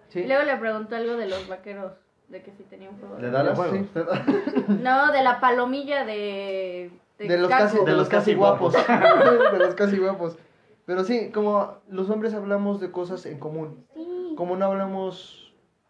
sí. 0.07 0.23
Luego 0.25 0.43
le 0.45 0.57
preguntó 0.57 0.95
algo 0.95 1.15
de 1.15 1.27
los 1.27 1.47
vaqueros, 1.47 1.91
de 2.29 2.41
que 2.41 2.51
si 2.53 2.63
tenía 2.63 2.89
un 2.89 2.97
juego. 2.97 3.17
¿De 3.17 3.29
Dallas? 3.29 3.59
Sí. 3.69 3.88
No, 4.81 5.11
de 5.11 5.21
la 5.21 5.39
palomilla 5.39 6.05
de... 6.05 6.89
De 7.18 7.38
los 7.38 7.49
casi, 7.49 7.78
de 7.78 7.86
De 7.86 7.93
los 7.93 8.09
casi 8.09 8.34
guapos. 8.36 8.74
de 9.51 9.59
los 9.59 9.76
casi 9.76 9.97
guapos. 9.97 10.38
Pero 10.86 11.03
sí, 11.03 11.32
como 11.32 11.76
los 11.89 12.09
hombres 12.09 12.34
hablamos 12.34 12.80
de 12.80 12.91
cosas 12.91 13.26
en 13.26 13.39
común. 13.39 13.86
Sí. 13.95 14.34
Como 14.38 14.55
no 14.57 14.66
hablamos. 14.66 15.41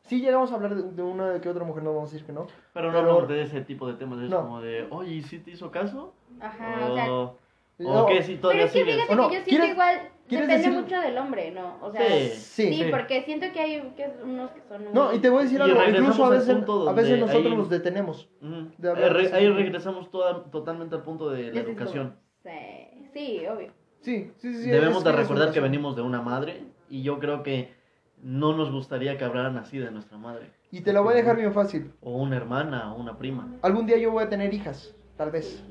Sí, 0.04 0.22
llegamos 0.22 0.52
a 0.52 0.56
hablar 0.56 0.76
de, 0.76 0.84
de 0.84 1.02
una 1.02 1.42
que 1.42 1.50
otra 1.50 1.64
mujer, 1.66 1.82
no 1.84 1.94
vamos 1.94 2.10
a 2.10 2.14
decir 2.14 2.26
que 2.28 2.32
no. 2.32 2.46
Pero 2.74 2.88
no 2.88 2.94
Pero- 2.94 3.00
hablamos 3.10 3.28
de 3.28 3.42
ese 3.42 3.62
tipo 3.62 3.88
de 3.88 3.96
temas. 3.96 4.20
Es 4.22 4.30
No. 4.30 4.42
como 4.44 4.62
de, 4.62 4.88
oye, 4.92 5.14
¿y 5.16 5.22
si 5.24 5.40
te 5.40 5.52
hizo 5.52 5.72
caso? 5.72 6.14
Ajá, 6.40 6.76
o 6.92 6.96
sea... 6.96 7.45
O, 7.80 7.84
No, 7.84 8.04
o 8.04 8.06
qué, 8.08 8.22
si 8.24 8.32
Pero 8.32 8.42
todavía 8.42 8.64
es 8.66 8.72
que 8.72 8.80
sigues. 8.80 8.96
fíjate 8.96 9.14
¿O 9.14 9.16
no? 9.16 9.30
que 9.30 9.36
yo 9.36 9.42
siento 9.44 9.50
¿Quieres- 9.50 9.72
igual, 9.74 10.10
quieres 10.30 10.48
depende 10.48 10.68
decir- 10.70 10.82
mucho 10.82 11.00
del 11.02 11.18
hombre, 11.18 11.52
¿no? 11.52 11.78
O 11.82 11.92
sea, 11.92 12.08
Sí. 12.08 12.30
sí, 12.30 12.68
Sí. 12.74 12.84
Sí. 12.84 12.90
porque 12.90 13.24
siento 13.24 13.46
que 13.52 13.60
hay 13.60 13.82
que 13.98 14.10
unos 14.24 14.52
que 14.52 14.62
son. 14.70 14.94
No, 14.94 15.14
y 15.14 15.20
te 15.20 15.30
voy 15.30 15.40
a 15.40 15.44
decir 15.44 15.60
Y 15.60 15.62
algo. 15.64 15.84
Incluso 15.84 16.26
a 16.26 16.30
veces, 16.30 16.50
a 16.50 16.94
veces 16.94 17.20
nosotros 17.20 17.46
ahí- 17.52 17.58
nos 17.58 17.70
detenemos. 17.70 18.30
De 18.78 18.90
hablar 18.90 19.18
Ahí 19.18 19.48
re- 19.48 19.54
regresamos 19.54 20.10
toda- 20.10 20.44
totalmente 20.46 20.96
al 20.96 21.04
punto 21.04 21.30
de 21.30 21.52
la 21.52 21.60
educación. 21.60 22.16
Sí, 22.44 23.10
sí, 23.14 23.46
obvio. 23.48 23.72
Sí, 24.02 24.32
sí, 24.38 24.54
sí. 24.54 24.70
Debemos 24.70 25.04
de 25.04 25.12
recordar 25.12 25.52
que 25.52 25.60
venimos 25.60 25.96
de 25.96 26.02
una 26.04 26.22
madre 26.22 26.64
y 26.90 27.02
yo 27.02 27.20
creo 27.20 27.44
que 27.44 27.74
no 28.22 28.56
nos 28.56 28.72
gustaría 28.72 29.18
que 29.18 29.26
hablaran 29.26 29.58
así 29.58 29.78
de 29.80 29.92
nuestra 29.92 30.18
madre. 30.18 30.52
Y 30.72 30.82
te 30.82 30.94
la 30.94 31.02
voy 31.02 31.14
a 31.14 31.18
dejar 31.18 31.36
bien 31.38 31.52
fácil. 31.54 31.92
O 32.02 32.12
una 32.18 32.38
hermana 32.38 32.94
o 32.94 33.00
una 33.00 33.18
prima. 33.18 33.50
Algún 33.62 33.86
día 33.86 33.98
yo 33.98 34.12
voy 34.12 34.24
a 34.24 34.30
tener 34.30 34.54
hijas, 34.54 34.96
tal 35.18 35.32
vez. 35.32 35.64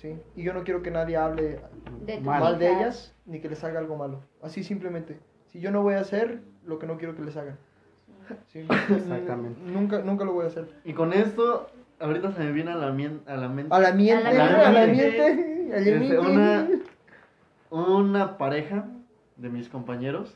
Sí. 0.00 0.16
Y 0.34 0.42
yo 0.44 0.54
no 0.54 0.64
quiero 0.64 0.82
que 0.82 0.90
nadie 0.90 1.16
hable 1.16 1.60
De 2.06 2.20
Mal 2.20 2.40
mal 2.40 2.58
de 2.58 2.68
ellas 2.72 3.14
ni 3.26 3.40
que 3.40 3.48
les 3.50 3.62
haga 3.64 3.78
algo 3.78 3.96
malo. 3.96 4.20
Así 4.42 4.62
simplemente. 4.64 5.18
Si 5.46 5.60
yo 5.60 5.70
no 5.70 5.82
voy 5.82 5.94
a 5.94 6.00
hacer 6.00 6.40
lo 6.64 6.78
que 6.78 6.86
no 6.86 6.96
quiero 6.96 7.14
que 7.14 7.22
les 7.22 7.36
hagan. 7.36 7.58
Sí. 8.48 8.60
Exactamente. 8.94 9.60
Nunca, 9.64 9.98
nunca 10.00 10.24
lo 10.24 10.32
voy 10.32 10.44
a 10.44 10.48
hacer. 10.48 10.68
Y 10.84 10.94
con 10.94 11.12
esto, 11.12 11.68
ahorita 11.98 12.32
se 12.32 12.44
me 12.44 12.52
viene 12.52 12.70
a 12.70 12.76
la, 12.76 12.92
mien- 12.92 13.20
a 13.26 13.36
la 13.36 13.48
mente 13.48 13.74
A 13.74 13.78
la 13.80 13.92
miente, 13.92 14.26
A 14.26 14.32
la 14.32 14.68
a 14.68 14.72
la 14.72 14.86
miente. 14.86 15.22
a 15.22 15.28
la 15.70 15.76
Este, 15.78 15.98
miente. 15.98 16.18
una, 16.18 16.68
una 17.70 18.38
pareja 18.38 18.86
de 19.36 19.48
mis 19.48 19.68
compañeros 19.68 20.34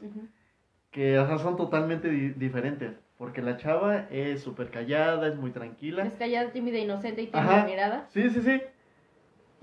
que 0.90 1.18
o 1.18 1.26
sea, 1.26 1.38
son 1.38 1.56
totalmente 1.56 2.08
di- 2.08 2.30
diferentes. 2.30 2.92
Porque 3.16 3.42
la 3.42 3.56
chava 3.56 4.06
es 4.10 4.42
súper 4.42 4.70
callada, 4.70 5.28
es 5.28 5.36
muy 5.36 5.52
tranquila. 5.52 6.04
Es 6.04 6.14
callada, 6.14 6.50
tímida, 6.50 6.78
inocente 6.78 7.22
y 7.22 7.26
tiene 7.28 7.64
mirada. 7.64 8.06
Sí, 8.10 8.28
sí, 8.28 8.42
sí. 8.42 8.60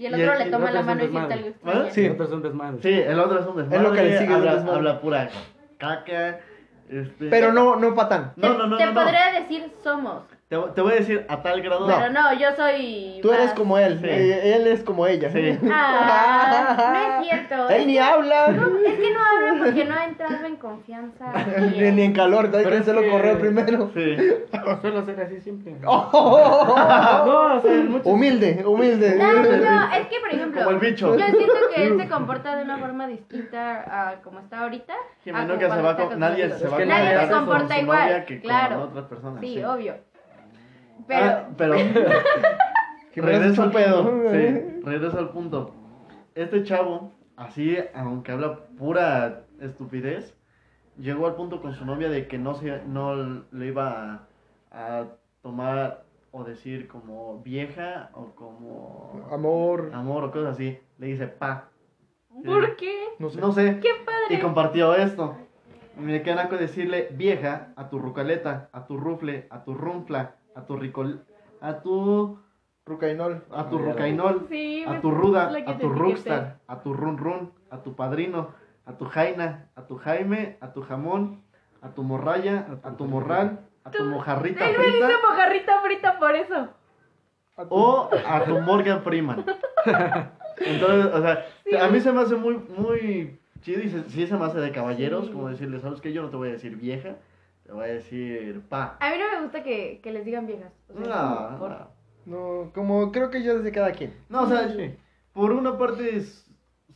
Y 0.01 0.05
el 0.07 0.17
Y 0.19 0.23
otro 0.23 0.31
el- 0.33 0.39
le 0.39 0.45
el 0.45 0.51
toma 0.51 0.63
otro 0.65 0.73
la 0.73 0.79
es 0.79 0.83
un 0.83 0.87
mano 0.87 1.03
y 1.03 1.07
siente 1.07 1.19
desmadre. 1.21 1.33
algo 1.35 1.47
extraño. 1.49 1.91
Sí. 1.91 2.07
Otros 2.09 2.29
son 2.29 2.41
desmadres. 2.41 2.81
Sí, 2.81 2.89
el 2.89 3.19
otro 3.19 3.39
es 3.39 3.45
un 3.45 3.55
desmadre. 3.57 3.77
Es 3.77 3.83
lo 3.83 3.91
que 3.93 4.01
le 4.03 4.17
sigue, 4.17 4.29
el 4.29 4.33
habla, 4.39 4.53
desmadre. 4.55 4.77
habla 4.77 5.01
pura 5.01 5.29
caca. 5.77 6.39
Este... 6.89 7.29
Pero 7.29 7.53
no, 7.53 7.75
no 7.75 7.93
patán. 7.95 8.33
No, 8.35 8.51
Te- 8.51 8.57
no, 8.57 8.67
no, 8.67 8.77
Te 8.77 8.85
no, 8.85 8.91
no. 8.93 9.01
podría 9.01 9.31
decir 9.39 9.71
somos, 9.83 10.23
Te, 10.51 10.57
te 10.75 10.81
voy 10.81 10.91
a 10.91 10.95
decir 10.97 11.25
a 11.29 11.41
tal 11.41 11.61
grado. 11.61 11.87
pero 11.87 12.09
no, 12.11 12.33
yo 12.33 12.47
soy... 12.57 13.19
Tú 13.21 13.31
eres 13.31 13.45
más- 13.45 13.53
como 13.53 13.77
él, 13.77 13.99
Sí. 14.01 14.07
eh, 14.09 14.55
él 14.57 14.67
es 14.67 14.83
como 14.83 15.07
ella. 15.07 15.31
Sí. 15.31 15.57
Ah, 15.71 16.75
no 16.77 17.21
es 17.23 17.29
cierto. 17.29 17.69
Él 17.69 17.87
ni 17.87 17.97
habla. 17.97 18.47
Es 18.47 18.53
que 18.99 19.13
no 19.13 19.19
habla 19.25 19.63
porque 19.63 19.85
no 19.85 19.95
ha 19.95 20.05
entrado 20.05 20.45
en 20.45 20.55
confianza. 20.57 21.31
ni, 21.71 21.91
ni 21.91 22.01
en 22.01 22.11
calor, 22.13 22.47
hay 22.47 22.51
Pero 22.51 22.69
que 22.69 22.75
es 22.75 22.81
hacerlo 22.81 23.01
que- 23.01 23.09
correr 23.11 23.39
primero. 23.39 23.91
Sí. 23.93 24.17
Suelo 24.81 25.05
ser 25.05 25.21
así 25.21 25.39
siempre. 25.39 25.73
Oh. 25.85 26.09
No, 27.25 27.55
o 27.55 27.61
sea, 27.61 27.73
en 27.73 27.89
muchos- 27.91 28.07
humilde, 28.07 28.63
humilde. 28.65 29.15
No, 29.15 29.31
no, 29.31 29.41
no, 29.43 29.93
es 29.93 30.07
que 30.07 30.19
por 30.19 30.33
ejemplo, 30.33 30.63
Como 30.65 30.75
el 30.75 30.79
bicho. 30.79 31.15
yo 31.17 31.25
siento 31.27 31.53
que 31.73 31.83
él 31.87 31.97
se 31.97 32.09
comporta 32.09 32.57
de 32.57 32.63
una 32.63 32.77
forma 32.77 33.07
distinta 33.07 34.09
a 34.09 34.15
como 34.21 34.39
está 34.39 34.59
ahorita. 34.63 34.93
Jimena 35.23 35.45
como 35.47 35.53
nunca 35.61 35.75
se 35.75 35.81
va 35.81 35.95
con, 35.95 36.19
nadie 36.19 36.49
se 36.49 36.67
va 36.67 36.75
a 36.75 36.79
que 36.79 36.85
Nadie 36.85 37.25
se 37.25 37.31
comporta 37.33 37.79
igual, 37.79 38.25
que 38.25 38.41
claro. 38.41 38.75
con 38.79 38.89
otras 38.89 39.05
personas. 39.05 39.39
Sí, 39.39 39.63
obvio. 39.63 39.95
Pero, 41.07 41.25
Ah, 41.25 41.47
pero 41.57 41.73
regreso 43.15 43.63
al 43.63 43.71
pedo. 43.71 44.03
Sí, 44.31 44.81
regreso 44.83 45.19
al 45.19 45.29
punto. 45.29 45.73
Este 46.35 46.63
chavo, 46.63 47.11
así, 47.35 47.77
aunque 47.93 48.31
habla 48.31 48.59
pura 48.77 49.43
estupidez, 49.59 50.35
llegó 50.97 51.27
al 51.27 51.35
punto 51.35 51.61
con 51.61 51.73
su 51.73 51.85
novia 51.85 52.09
de 52.09 52.27
que 52.27 52.37
no 52.37 52.53
se, 52.55 52.81
no 52.87 53.15
le 53.51 53.65
iba 53.67 54.27
a, 54.71 54.99
a 54.99 55.05
tomar 55.41 56.03
o 56.31 56.43
decir 56.45 56.87
como 56.87 57.41
vieja 57.41 58.09
o 58.13 58.27
como 58.35 59.27
Amor. 59.31 59.91
amor 59.93 60.23
o 60.23 60.31
cosas 60.31 60.53
así. 60.53 60.79
Le 60.97 61.07
dice 61.07 61.27
pa. 61.27 61.67
¿por 62.45 62.77
qué? 62.77 62.93
No 63.19 63.29
sé. 63.29 63.41
No 63.41 63.51
sé. 63.51 63.79
¡Qué 63.81 63.89
padre! 64.05 64.37
Y 64.37 64.39
compartió 64.39 64.95
esto. 64.95 65.35
Me 65.97 66.21
queda 66.21 66.35
naco 66.35 66.55
decirle 66.55 67.09
vieja 67.11 67.73
a 67.75 67.89
tu 67.89 67.99
rucaleta, 67.99 68.69
a 68.71 68.85
tu 68.87 68.97
rufle, 68.97 69.47
a 69.49 69.65
tu 69.65 69.73
rumfla, 69.73 70.35
a 70.55 70.61
tu 70.65 70.75
ricol, 70.77 71.23
a 71.61 71.81
tu, 71.81 72.39
Rucainol. 72.85 73.43
a 73.51 73.69
tu 73.69 73.77
rucainol, 73.77 74.47
Sí, 74.49 74.83
a 74.87 74.99
tu 75.01 75.11
ruda, 75.11 75.51
a 75.65 75.77
tu 75.77 75.89
rockstar, 75.89 76.57
a 76.67 76.81
tu 76.81 76.93
run 76.93 77.17
run, 77.17 77.51
a 77.69 77.77
tu 77.83 77.95
padrino, 77.95 78.49
a 78.85 78.93
tu 78.97 79.05
jaina, 79.05 79.69
a 79.75 79.83
tu 79.87 79.97
jaime, 79.97 80.57
a 80.61 80.73
tu 80.73 80.81
jamón, 80.81 81.41
a 81.81 81.89
tu 81.89 82.03
morralla, 82.03 82.65
a 82.83 82.91
tu 82.97 83.05
morral, 83.05 83.59
a 83.83 83.91
tu 83.91 84.03
mojarrita 84.03 84.69
Él 84.69 84.77
me 84.77 84.85
dice 84.85 84.97
frita 84.99 85.17
mojarrita 85.29 85.81
frita 85.81 86.19
por 86.19 86.35
eso. 86.35 86.69
A 87.57 87.65
tu- 87.65 87.75
o 87.75 88.09
a 88.27 88.43
tu 88.43 88.59
Morgan 88.61 89.01
Freeman. 89.03 89.45
Entonces, 90.57 91.05
o 91.13 91.21
sea, 91.21 91.45
a 91.85 91.87
mí 91.89 91.99
se 91.99 92.11
me 92.11 92.21
hace 92.21 92.35
muy, 92.35 92.59
muy 92.77 93.39
chido 93.61 93.81
y 93.81 93.89
se, 93.89 94.03
sí 94.09 94.27
se 94.27 94.35
me 94.37 94.45
hace 94.45 94.59
de 94.59 94.71
caballeros, 94.71 95.25
Sí. 95.27 95.31
como 95.31 95.49
decirle, 95.49 95.79
¿sabes 95.79 96.01
qué? 96.01 96.13
Yo 96.13 96.21
no 96.23 96.29
te 96.29 96.35
voy 96.37 96.49
a 96.49 96.53
decir 96.53 96.75
vieja, 96.75 97.15
te 97.71 97.75
voy 97.75 97.85
a 97.85 97.93
decir 97.93 98.61
pa. 98.67 98.97
A 98.99 99.09
mí 99.11 99.15
no 99.17 99.31
me 99.31 99.43
gusta 99.43 99.63
que, 99.63 100.01
que 100.03 100.11
les 100.11 100.25
digan 100.25 100.45
viejas. 100.45 100.73
O 100.89 100.93
sea, 101.05 101.07
No, 101.51 101.57
por- 101.57 101.69
no. 101.69 101.87
No, 102.25 102.71
como 102.73 103.13
creo 103.13 103.29
que 103.31 103.41
ya 103.41 103.53
desde 103.53 103.71
cada 103.71 103.93
quien. 103.93 104.13
No, 104.27 104.41
o 104.41 104.47
sea, 104.47 104.67
Sí. 104.67 104.93
por 105.31 105.53
una 105.53 105.77
parte 105.77 106.17
es, 106.17 106.45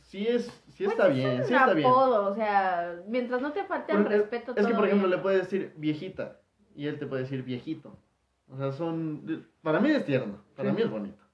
sí 0.02 0.26
es, 0.28 0.44
sí 0.68 0.84
Pues 0.84 0.90
está 0.98 1.08
es 1.08 1.14
bien, 1.14 1.44
sí 1.46 1.54
está 1.54 1.72
bien. 1.72 1.88
apodo, 1.88 2.30
o 2.30 2.34
sea, 2.34 2.94
mientras 3.08 3.40
no 3.40 3.52
te 3.52 3.64
falte 3.64 3.92
el 3.94 4.02
es- 4.02 4.08
respeto 4.08 4.50
es 4.52 4.56
que, 4.58 4.62
todo 4.64 4.76
por 4.76 4.84
ejemplo, 4.86 5.08
bien. 5.08 5.16
le 5.16 5.22
puedes 5.22 5.40
decir 5.50 5.72
viejita 5.78 6.40
y 6.74 6.86
él 6.88 6.98
te 6.98 7.06
puede 7.06 7.22
decir 7.22 7.42
viejito. 7.42 7.96
O 8.50 8.58
sea, 8.58 8.70
son, 8.70 9.46
para 9.62 9.80
mí 9.80 9.90
es 9.90 10.04
tierno, 10.04 10.42
para 10.54 10.68
Sí. 10.70 10.76
mí 10.76 10.82
es 10.82 10.90
bonito. 10.90 11.24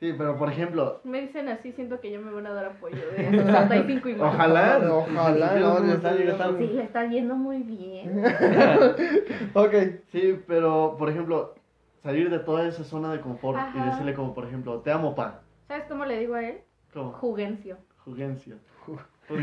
Sí, 0.00 0.14
pero 0.16 0.38
por 0.38 0.48
ejemplo, 0.48 1.00
Me 1.02 1.20
dicen 1.22 1.48
así, 1.48 1.72
siento 1.72 2.00
que 2.00 2.10
ya 2.12 2.18
me 2.20 2.30
van 2.30 2.46
a 2.46 2.52
dar 2.52 2.66
apoyo 2.66 2.96
de 2.96 3.30
65 3.30 4.08
y 4.10 4.14
más. 4.14 4.32
ojalá. 4.34 4.78
Ojalá, 4.78 5.54
no, 5.58 5.74
cómo 5.74 5.86
le 5.86 5.92
está 5.94 6.14
están- 6.14 6.58
Sí, 6.58 6.66
le 6.68 6.82
está 6.84 7.04
yendo 7.06 7.34
muy 7.34 7.62
bien. 7.62 8.22
Ok. 9.54 9.74
Sí, 10.12 10.40
pero 10.46 10.94
por 10.98 11.08
ejemplo, 11.10 11.54
salir 12.02 12.30
de 12.30 12.38
toda 12.38 12.66
esa 12.68 12.84
zona 12.84 13.12
de 13.12 13.20
confort 13.20 13.58
y 13.74 13.80
decirle 13.80 14.14
como 14.14 14.34
por 14.34 14.44
ejemplo, 14.46 14.80
te 14.80 14.92
amo 14.92 15.14
pa. 15.16 15.40
¿Sabes 15.66 15.84
cómo 15.88 16.04
le 16.04 16.18
digo 16.20 16.34
a 16.34 16.44
él? 16.44 16.60
Como 16.92 17.12
Jugencio. 17.12 17.76
jugencio. 18.04 18.56
¿Por 19.28 19.40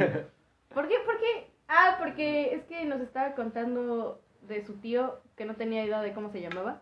qué? 0.88 0.96
¿Por 1.06 1.18
qué? 1.20 1.52
Ah, 1.68 1.98
porque 2.00 2.54
es 2.56 2.64
que 2.64 2.86
nos 2.86 3.02
estaba 3.02 3.36
contando 3.36 4.22
de 4.48 4.64
su 4.66 4.74
tío 4.78 5.20
que 5.36 5.46
no 5.46 5.56
tenía 5.56 5.84
idea 5.84 6.02
de 6.02 6.14
cómo 6.14 6.30
se 6.32 6.42
llamaba. 6.42 6.82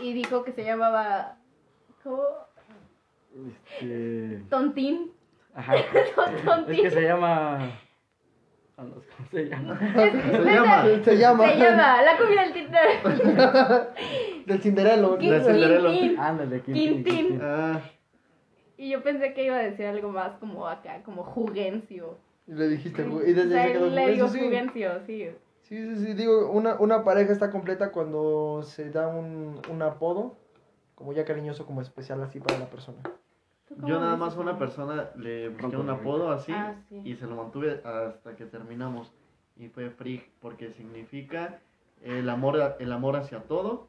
Y 0.00 0.12
dijo 0.12 0.44
que 0.44 0.52
se 0.52 0.64
llamaba. 0.64 1.36
¿Cómo? 2.02 2.22
Este... 3.48 4.42
Tontín. 4.48 5.10
Ajá. 5.54 5.74
Es 5.94 6.14
Tontín. 6.44 6.82
que 6.82 6.90
se 6.90 7.02
llama... 7.02 7.58
ah, 8.76 8.84
no 8.84 9.00
sé 9.00 9.08
¿Cómo 9.16 9.28
se 9.30 9.44
llama? 9.48 9.78
Se 9.78 10.12
llama. 10.52 10.84
Se 11.04 11.16
llama. 11.16 11.48
Se 11.48 11.58
llama 11.58 12.02
La 12.02 12.16
comida 12.18 12.42
del 12.42 12.52
Tinder. 12.52 13.88
Del 14.46 14.60
Cinderelo. 14.60 15.16
Del 15.16 15.42
Cinderelo. 15.42 16.20
Ándale, 16.20 16.60
Quintín. 16.62 17.04
Quintín. 17.04 17.40
Ah, 17.42 17.80
Y 18.76 18.90
yo 18.90 19.02
pensé 19.02 19.34
que 19.34 19.44
iba 19.44 19.56
a 19.56 19.62
decir 19.62 19.86
algo 19.86 20.10
más 20.10 20.36
como 20.38 20.66
acá, 20.66 21.02
como 21.04 21.22
Jugencio. 21.22 22.18
Y 22.48 22.54
le 22.54 22.68
dijiste. 22.68 23.02
Y 23.02 23.04
O 23.06 23.18
desde 23.20 23.48
sea, 23.50 23.62
ahí 23.62 23.68
se 23.68 23.72
quedó 23.74 23.86
le 23.90 24.10
digo 24.12 24.26
eso 24.26 24.34
sí. 24.34 24.40
Jugencio, 24.40 24.90
sí. 25.06 25.28
Sí, 25.62 25.76
sí, 25.96 26.04
sí, 26.06 26.14
digo, 26.14 26.50
una, 26.50 26.74
una 26.80 27.04
pareja 27.04 27.32
está 27.32 27.50
completa 27.50 27.92
cuando 27.92 28.62
se 28.64 28.90
da 28.90 29.06
un, 29.08 29.60
un 29.70 29.82
apodo, 29.82 30.36
como 31.02 31.12
ya 31.14 31.24
cariñoso, 31.24 31.66
como 31.66 31.80
especial 31.80 32.22
así 32.22 32.38
para 32.38 32.60
la 32.60 32.66
persona. 32.66 32.98
¿Tú 33.66 33.74
cómo 33.74 33.88
yo 33.88 33.98
nada 33.98 34.16
más 34.16 34.36
a 34.36 34.40
una 34.40 34.56
persona 34.56 35.10
le 35.16 35.48
busqué 35.48 35.76
un 35.76 35.90
apodo 35.90 36.30
así 36.30 36.52
Ah, 36.54 36.76
sí. 36.88 37.02
y 37.04 37.16
se 37.16 37.26
lo 37.26 37.34
mantuve 37.34 37.80
hasta 37.84 38.36
que 38.36 38.44
terminamos. 38.46 39.12
Y 39.56 39.66
fue 39.66 39.90
Frig, 39.90 40.30
porque 40.40 40.70
significa 40.70 41.58
el 42.04 42.28
amor, 42.30 42.76
el 42.78 42.92
amor 42.92 43.16
hacia 43.16 43.40
todo 43.40 43.88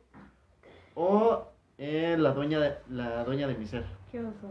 o 0.96 1.50
eh, 1.78 2.16
la, 2.18 2.32
dueña 2.34 2.60
de, 2.60 2.78
la 2.90 3.24
dueña 3.24 3.46
de 3.46 3.54
mi 3.58 3.68
ser. 3.68 3.86
Qué 4.12 4.20
oso. 4.20 4.50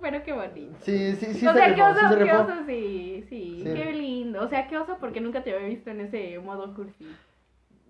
Pero 0.00 0.22
qué 0.22 0.32
bonito. 0.34 0.76
Sí, 0.82 1.16
sí, 1.16 1.34
sí 1.34 1.46
o 1.48 1.52
se 1.52 1.58
sea, 1.58 1.66
rifó, 1.66 1.76
qué 1.76 1.82
oso, 1.82 2.00
sí 2.00 2.14
se 2.14 2.24
qué 2.24 2.32
oso, 2.32 2.52
sí, 2.64 3.26
sí, 3.28 3.60
Sí. 3.64 3.74
qué 3.74 3.92
lindo. 3.92 4.40
O 4.44 4.46
sea, 4.48 4.68
qué 4.68 4.78
oso 4.78 4.98
porque 5.00 5.20
nunca 5.20 5.42
te 5.42 5.52
había 5.52 5.66
visto 5.66 5.90
en 5.90 6.02
ese 6.02 6.38
modo 6.38 6.72
cursi. 6.76 7.08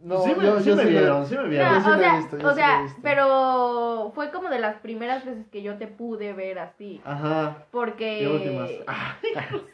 No, 0.03 0.23
sí 0.23 0.35
me, 0.37 0.45
yo, 0.45 0.61
sí 0.61 0.69
yo 0.69 0.77
me 0.77 0.83
sí 0.85 0.89
vieron, 0.91 1.27
sí 1.27 1.35
me 1.37 1.43
No, 1.45 1.49
vieron. 1.49 1.77
O 1.79 1.99
sea, 1.99 2.17
visto, 2.17 2.37
o 2.37 2.55
pero 3.03 4.13
fue 4.15 4.31
como 4.31 4.49
de 4.51 4.59
las 4.59 4.77
primeras 4.77 5.25
veces 5.25 5.47
que 5.51 5.63
yo 5.63 5.79
te 5.79 5.87
pude 5.87 6.33
ver 6.33 6.59
así. 6.59 7.01
Ajá. 7.05 7.65
Porque. 7.71 8.23
Y 8.23 8.27
últimas. 8.27 8.71
Ah, 8.87 9.17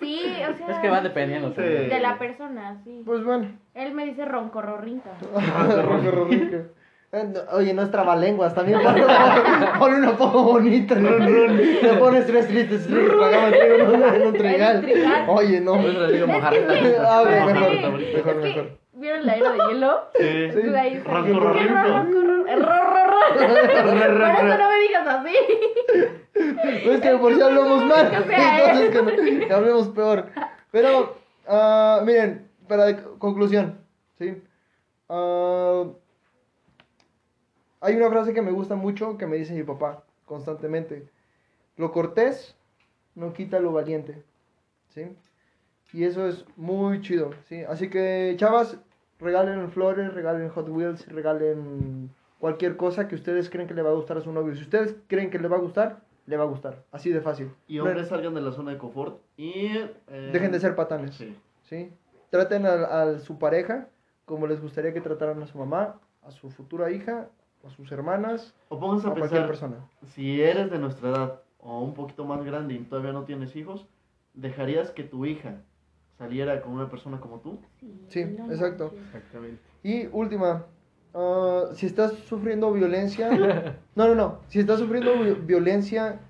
Sí, 0.00 0.20
o 0.48 0.56
sea. 0.56 0.66
Es 0.70 0.78
que 0.78 0.88
va 0.88 1.00
dependiendo 1.00 1.52
sí. 1.54 1.60
De 1.60 2.00
la 2.00 2.18
persona, 2.18 2.80
sí. 2.84 3.02
Pues 3.04 3.24
bueno. 3.24 3.48
Él 3.74 3.92
me 3.94 4.04
dice 4.06 4.24
roncorrorrinca. 4.24 5.10
Ronco, 5.82 6.10
ronco. 6.10 6.34
Eh, 7.14 7.24
no, 7.30 7.40
Oye, 7.56 7.74
no 7.74 7.82
es 7.82 7.90
trabalenguas, 7.90 8.54
también 8.54 8.80
ponle, 8.82 9.04
ponle 9.78 9.98
un 9.98 10.04
apodo 10.06 10.44
bonito. 10.44 10.94
Le 10.94 11.94
pones 11.98 12.26
tres 12.26 12.48
trigo 12.48 13.92
en 13.92 14.26
un- 14.28 14.32
trigal. 14.32 14.86
Oye, 15.28 15.60
no. 15.60 15.74
Es 15.78 16.12
que 16.12 16.26
mejor, 16.26 16.54
sí, 16.54 16.60
mejor, 16.60 17.28
es 17.28 17.44
mejor, 17.46 17.70
que, 18.24 18.34
mejor. 18.34 18.81
¿Vieron 19.02 19.26
la 19.26 19.34
era 19.34 19.50
de 19.52 19.58
hielo? 19.68 20.00
sí. 20.14 20.52
Sí. 20.62 20.68
Ahí 20.76 20.94
está. 20.94 21.10
Roncorrorrinco. 21.12 21.74
Por 21.74 23.50
eso 23.50 24.58
no 24.58 24.68
me 24.68 24.78
digas 24.80 25.06
así. 25.08 25.34
No 26.86 26.92
es 26.92 27.00
que 27.00 27.16
por 27.18 27.34
si 27.34 27.40
hablamos 27.40 27.84
mal, 27.84 28.12
entonces 28.14 28.90
que, 28.90 29.02
no- 29.02 29.46
que 29.48 29.52
hablemos 29.52 29.88
peor. 29.88 30.26
Pero, 30.70 31.16
ah, 31.48 32.00
miren, 32.04 32.48
para 32.68 32.96
conclusión, 33.18 33.80
¿sí? 34.18 34.40
Ah, 35.08 35.84
hay 37.80 37.96
una 37.96 38.08
frase 38.08 38.32
que 38.32 38.42
me 38.42 38.52
gusta 38.52 38.76
mucho 38.76 39.18
que 39.18 39.26
me 39.26 39.36
dice 39.36 39.52
mi 39.52 39.64
papá 39.64 40.04
constantemente. 40.26 41.08
Lo 41.76 41.90
cortés 41.90 42.54
no 43.16 43.32
quita 43.32 43.58
lo 43.58 43.72
valiente, 43.72 44.22
¿sí? 44.90 45.16
Y 45.92 46.04
eso 46.04 46.26
es 46.26 46.44
muy 46.56 47.00
chido, 47.02 47.30
¿sí? 47.48 47.62
Así 47.64 47.90
que, 47.90 48.34
chavas, 48.38 48.78
regalen 49.22 49.70
flores, 49.70 50.12
regalen 50.14 50.48
Hot 50.50 50.68
Wheels, 50.68 51.06
regalen 51.08 52.10
cualquier 52.38 52.76
cosa 52.76 53.08
que 53.08 53.14
ustedes 53.14 53.48
creen 53.50 53.68
que 53.68 53.74
le 53.74 53.82
va 53.82 53.90
a 53.90 53.94
gustar 53.94 54.16
a 54.16 54.20
su 54.20 54.32
novio. 54.32 54.54
Si 54.54 54.62
ustedes 54.62 54.96
creen 55.06 55.30
que 55.30 55.38
le 55.38 55.48
va 55.48 55.56
a 55.56 55.60
gustar, 55.60 56.00
le 56.26 56.36
va 56.36 56.44
a 56.44 56.46
gustar. 56.46 56.82
Así 56.92 57.10
de 57.10 57.20
fácil. 57.20 57.50
Y 57.68 57.78
No- 57.78 57.84
hombres 57.84 58.08
salgan 58.08 58.34
de 58.34 58.40
la 58.40 58.52
zona 58.52 58.72
de 58.72 58.78
confort 58.78 59.20
y... 59.36 59.66
eh, 60.08 60.30
Dejen 60.32 60.52
de 60.52 60.60
ser 60.60 60.74
patanes. 60.74 61.14
Sí. 61.14 61.36
¿sí? 61.62 61.92
Traten 62.30 62.66
a, 62.66 62.72
a 63.02 63.18
su 63.18 63.38
pareja 63.38 63.88
como 64.24 64.46
les 64.46 64.60
gustaría 64.60 64.92
que 64.92 65.00
trataran 65.00 65.42
a 65.42 65.46
su 65.46 65.58
mamá, 65.58 66.00
a 66.22 66.30
su 66.30 66.50
futura 66.50 66.90
hija, 66.90 67.28
a 67.66 67.70
sus 67.70 67.90
hermanas, 67.92 68.54
O 68.68 68.78
pónganse 68.78 69.08
a 69.08 69.10
a 69.10 69.14
cualquier 69.14 69.46
pensar, 69.46 69.70
persona. 69.70 69.88
si 70.14 70.40
eres 70.42 70.70
de 70.70 70.78
nuestra 70.78 71.10
edad 71.10 71.40
o 71.58 71.80
un 71.80 71.94
poquito 71.94 72.24
más 72.24 72.44
grande 72.44 72.74
y 72.74 72.78
todavía 72.78 73.12
no 73.12 73.24
tienes 73.24 73.54
hijos, 73.56 73.86
¿dejarías 74.34 74.90
que 74.90 75.02
tu 75.04 75.26
hija 75.26 75.56
saliera 76.22 76.60
con 76.62 76.72
una 76.72 76.88
persona 76.88 77.18
como 77.20 77.40
tú? 77.40 77.58
Sí, 78.08 78.24
no 78.24 78.50
exacto. 78.50 78.94
Exactamente. 79.06 79.60
Y 79.82 80.06
última, 80.12 80.66
ah, 81.14 81.64
si 81.74 81.86
estás 81.86 82.12
sufriendo 82.28 82.72
violencia, 82.72 83.28
no, 83.96 84.08
no, 84.08 84.14
no, 84.14 84.38
si 84.48 84.60
estás 84.60 84.78
sufriendo 84.78 85.18
vi- 85.20 85.34
violencia, 85.44 86.20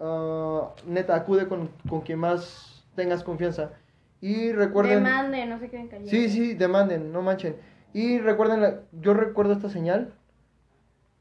ah, 0.00 0.70
neta, 0.86 1.16
acude 1.16 1.48
con, 1.48 1.68
con 1.88 2.02
quien 2.02 2.20
más 2.20 2.84
tengas 2.94 3.24
confianza. 3.24 3.72
Y 4.20 4.52
recuerden... 4.52 5.04
Demande, 5.04 5.44
no 5.46 5.58
se 5.58 5.68
queden 5.68 5.88
callados. 5.88 6.10
Sí, 6.10 6.28
sí, 6.30 6.54
demanden, 6.54 7.12
no 7.12 7.20
manchen. 7.20 7.56
Y 7.92 8.18
recuerden, 8.18 8.60
la- 8.62 8.80
yo 8.92 9.14
recuerdo 9.14 9.52
esta 9.52 9.68
señal, 9.68 10.14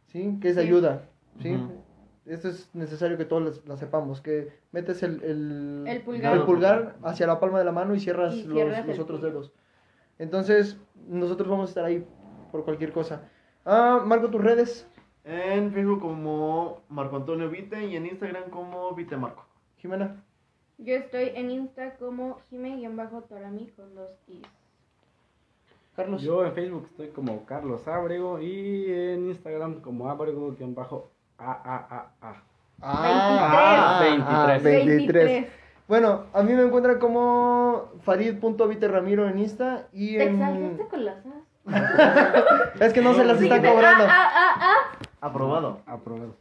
¿sí? 0.08 0.38
Que 0.42 0.50
es 0.50 0.56
Sí. 0.56 0.62
ayuda, 0.62 1.04
¿sí? 1.42 1.58
Esto 2.26 2.48
es 2.50 2.70
necesario 2.74 3.18
que 3.18 3.26
todos 3.26 3.44
las- 3.44 3.66
la 3.68 3.76
sepamos, 3.78 4.22
que 4.22 4.50
metes 4.72 5.04
el, 5.04 5.22
el, 5.24 5.84
El 5.88 6.02
pulgar. 6.04 6.38
el 6.38 6.44
pulgar 6.44 6.96
hacia 7.04 7.28
la 7.28 7.40
palma 7.40 7.60
de 7.60 7.66
la 7.66 7.72
mano 7.74 7.94
y 7.96 8.00
cierras, 8.00 8.34
Y 8.36 8.44
los, 8.44 8.54
cierras 8.56 8.88
los 8.88 9.00
otros 9.00 9.22
dedos. 9.22 9.52
Entonces, 10.20 10.78
nosotros 11.08 11.50
vamos 11.50 11.68
a 11.68 11.72
estar 11.72 11.86
ahí 11.86 12.06
por 12.52 12.64
cualquier 12.64 12.94
cosa. 12.94 13.30
Ah, 13.66 14.02
Marco, 14.06 14.30
tus 14.30 14.42
redes, 14.42 14.88
En 15.26 15.72
Facebook 15.72 16.02
como 16.02 16.82
Marco 16.90 17.16
Antonio 17.16 17.50
Vite 17.50 17.86
y 17.86 17.96
en 17.96 18.06
Instagram 18.06 18.50
como 18.50 18.94
Vite 18.94 19.16
Marco. 19.18 19.46
Jimena. 19.78 20.22
Yo 20.78 20.96
estoy 20.96 21.32
en 21.36 21.50
Insta 21.52 21.96
como 21.96 22.40
Jime-Torami 22.50 23.68
con 23.76 23.96
dos 23.96 24.12
is. 24.28 24.42
Carlos. 25.96 26.22
Yo 26.24 26.44
en 26.46 26.54
Facebook 26.54 26.88
estoy 26.90 27.10
como 27.10 27.46
Carlos 27.46 27.88
Ábrego 27.88 28.40
y 28.42 28.86
en 28.92 29.28
Instagram 29.30 29.82
como 29.82 30.10
Ábrego-AAAA. 30.10 31.04
Ah, 32.82 34.00
23. 34.02 34.64
23. 34.64 35.48
Bueno, 35.88 36.24
a 36.34 36.42
mí 36.44 36.54
me 36.54 36.64
encuentran 36.64 36.98
como 37.00 37.90
farid.viterramiro 38.04 39.28
en 39.28 39.40
Insta 39.40 39.88
y 39.92 40.18
¿Te 40.18 40.24
en... 40.24 40.36
exageraste 40.36 40.88
con 40.88 41.06
las 41.06 41.18
as? 41.18 41.34
Es 42.82 42.94
que 42.94 43.02
no 43.02 43.14
se 43.14 43.24
las 43.26 43.38
Sí, 43.38 43.44
están 43.46 43.62
de- 43.62 43.70
cobrando. 43.70 44.06
Ah, 44.08 44.30
ah, 44.34 44.56
ah, 44.60 44.78
Aprobado. 45.22 45.80
Aprobado. 45.86 46.36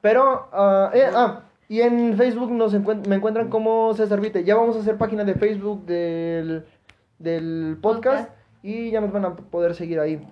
Pero, 0.00 0.48
ah, 0.52 0.90
eh, 0.94 1.10
ah, 1.14 1.40
y 1.68 1.80
en 1.80 2.16
Facebook 2.16 2.50
nos 2.50 2.74
encuent- 2.74 3.06
me 3.06 3.16
encuentran 3.16 3.48
como 3.48 3.92
César 3.94 4.20
Vite. 4.20 4.44
Ya 4.44 4.56
vamos 4.56 4.76
a 4.76 4.80
hacer 4.80 4.96
página 4.96 5.24
de 5.24 5.34
Facebook 5.34 5.84
del, 5.86 6.64
del 7.18 7.78
podcast, 7.80 8.28
Podcast. 8.28 8.38
y 8.62 8.90
ya 8.90 9.00
nos 9.00 9.12
van 9.12 9.24
a 9.26 9.36
poder 9.36 9.74
seguir 9.74 10.00
ahí. 10.00 10.26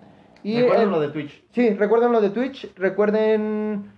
Y 0.45 0.61
Recuerden 0.61 0.85
el- 0.85 0.91
lo 0.93 1.01
de 1.01 1.09
Twitch. 1.09 1.45
Sí, 1.51 1.71
recuerden 1.75 2.13
lo 2.13 2.21
de 2.21 2.31
Twitch, 2.31 2.73
recuerden 2.77 3.91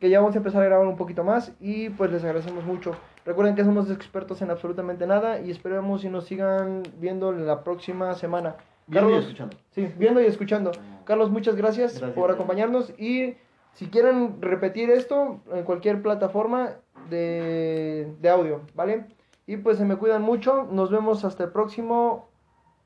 que 0.00 0.10
ya 0.10 0.20
vamos 0.20 0.34
a 0.34 0.38
empezar 0.38 0.62
a 0.62 0.64
grabar 0.64 0.86
un 0.86 0.96
poquito 0.96 1.22
más 1.22 1.52
y 1.60 1.90
pues 1.90 2.10
les 2.10 2.24
agradecemos 2.24 2.64
mucho. 2.64 2.92
Recuerden 3.24 3.54
que 3.54 3.62
somos 3.64 3.90
expertos 3.90 4.42
en 4.42 4.50
absolutamente 4.50 5.06
nada 5.06 5.40
y 5.40 5.50
esperemos 5.52 6.02
y 6.04 6.08
nos 6.08 6.24
sigan 6.24 6.82
viendo 6.98 7.30
la 7.32 7.62
próxima 7.62 8.14
semana. 8.14 8.56
Viendo 8.88 9.10
y 9.10 9.12
Carlos, 9.12 9.26
escuchando. 9.26 9.56
Sí, 9.70 9.92
viendo 9.98 10.20
y 10.20 10.24
escuchando. 10.26 10.72
Carlos, 11.04 11.30
muchas 11.30 11.54
gracias, 11.54 11.92
Gracias. 11.98 12.10
por 12.12 12.30
acompañarnos 12.32 12.90
y 12.98 13.36
si 13.74 13.86
quieren 13.88 14.40
repetir 14.42 14.90
esto 14.90 15.40
en 15.52 15.62
cualquier 15.64 16.02
plataforma 16.02 16.70
de, 17.10 18.12
de 18.20 18.28
audio, 18.30 18.62
¿vale? 18.74 19.04
Y 19.46 19.58
pues 19.58 19.78
se 19.78 19.84
me 19.84 19.96
cuidan 19.96 20.22
mucho, 20.22 20.66
nos 20.72 20.90
vemos 20.90 21.24
hasta 21.24 21.44
el 21.44 21.50
próximo 21.52 22.28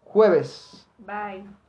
jueves. 0.05 0.87
Bye. 0.99 1.62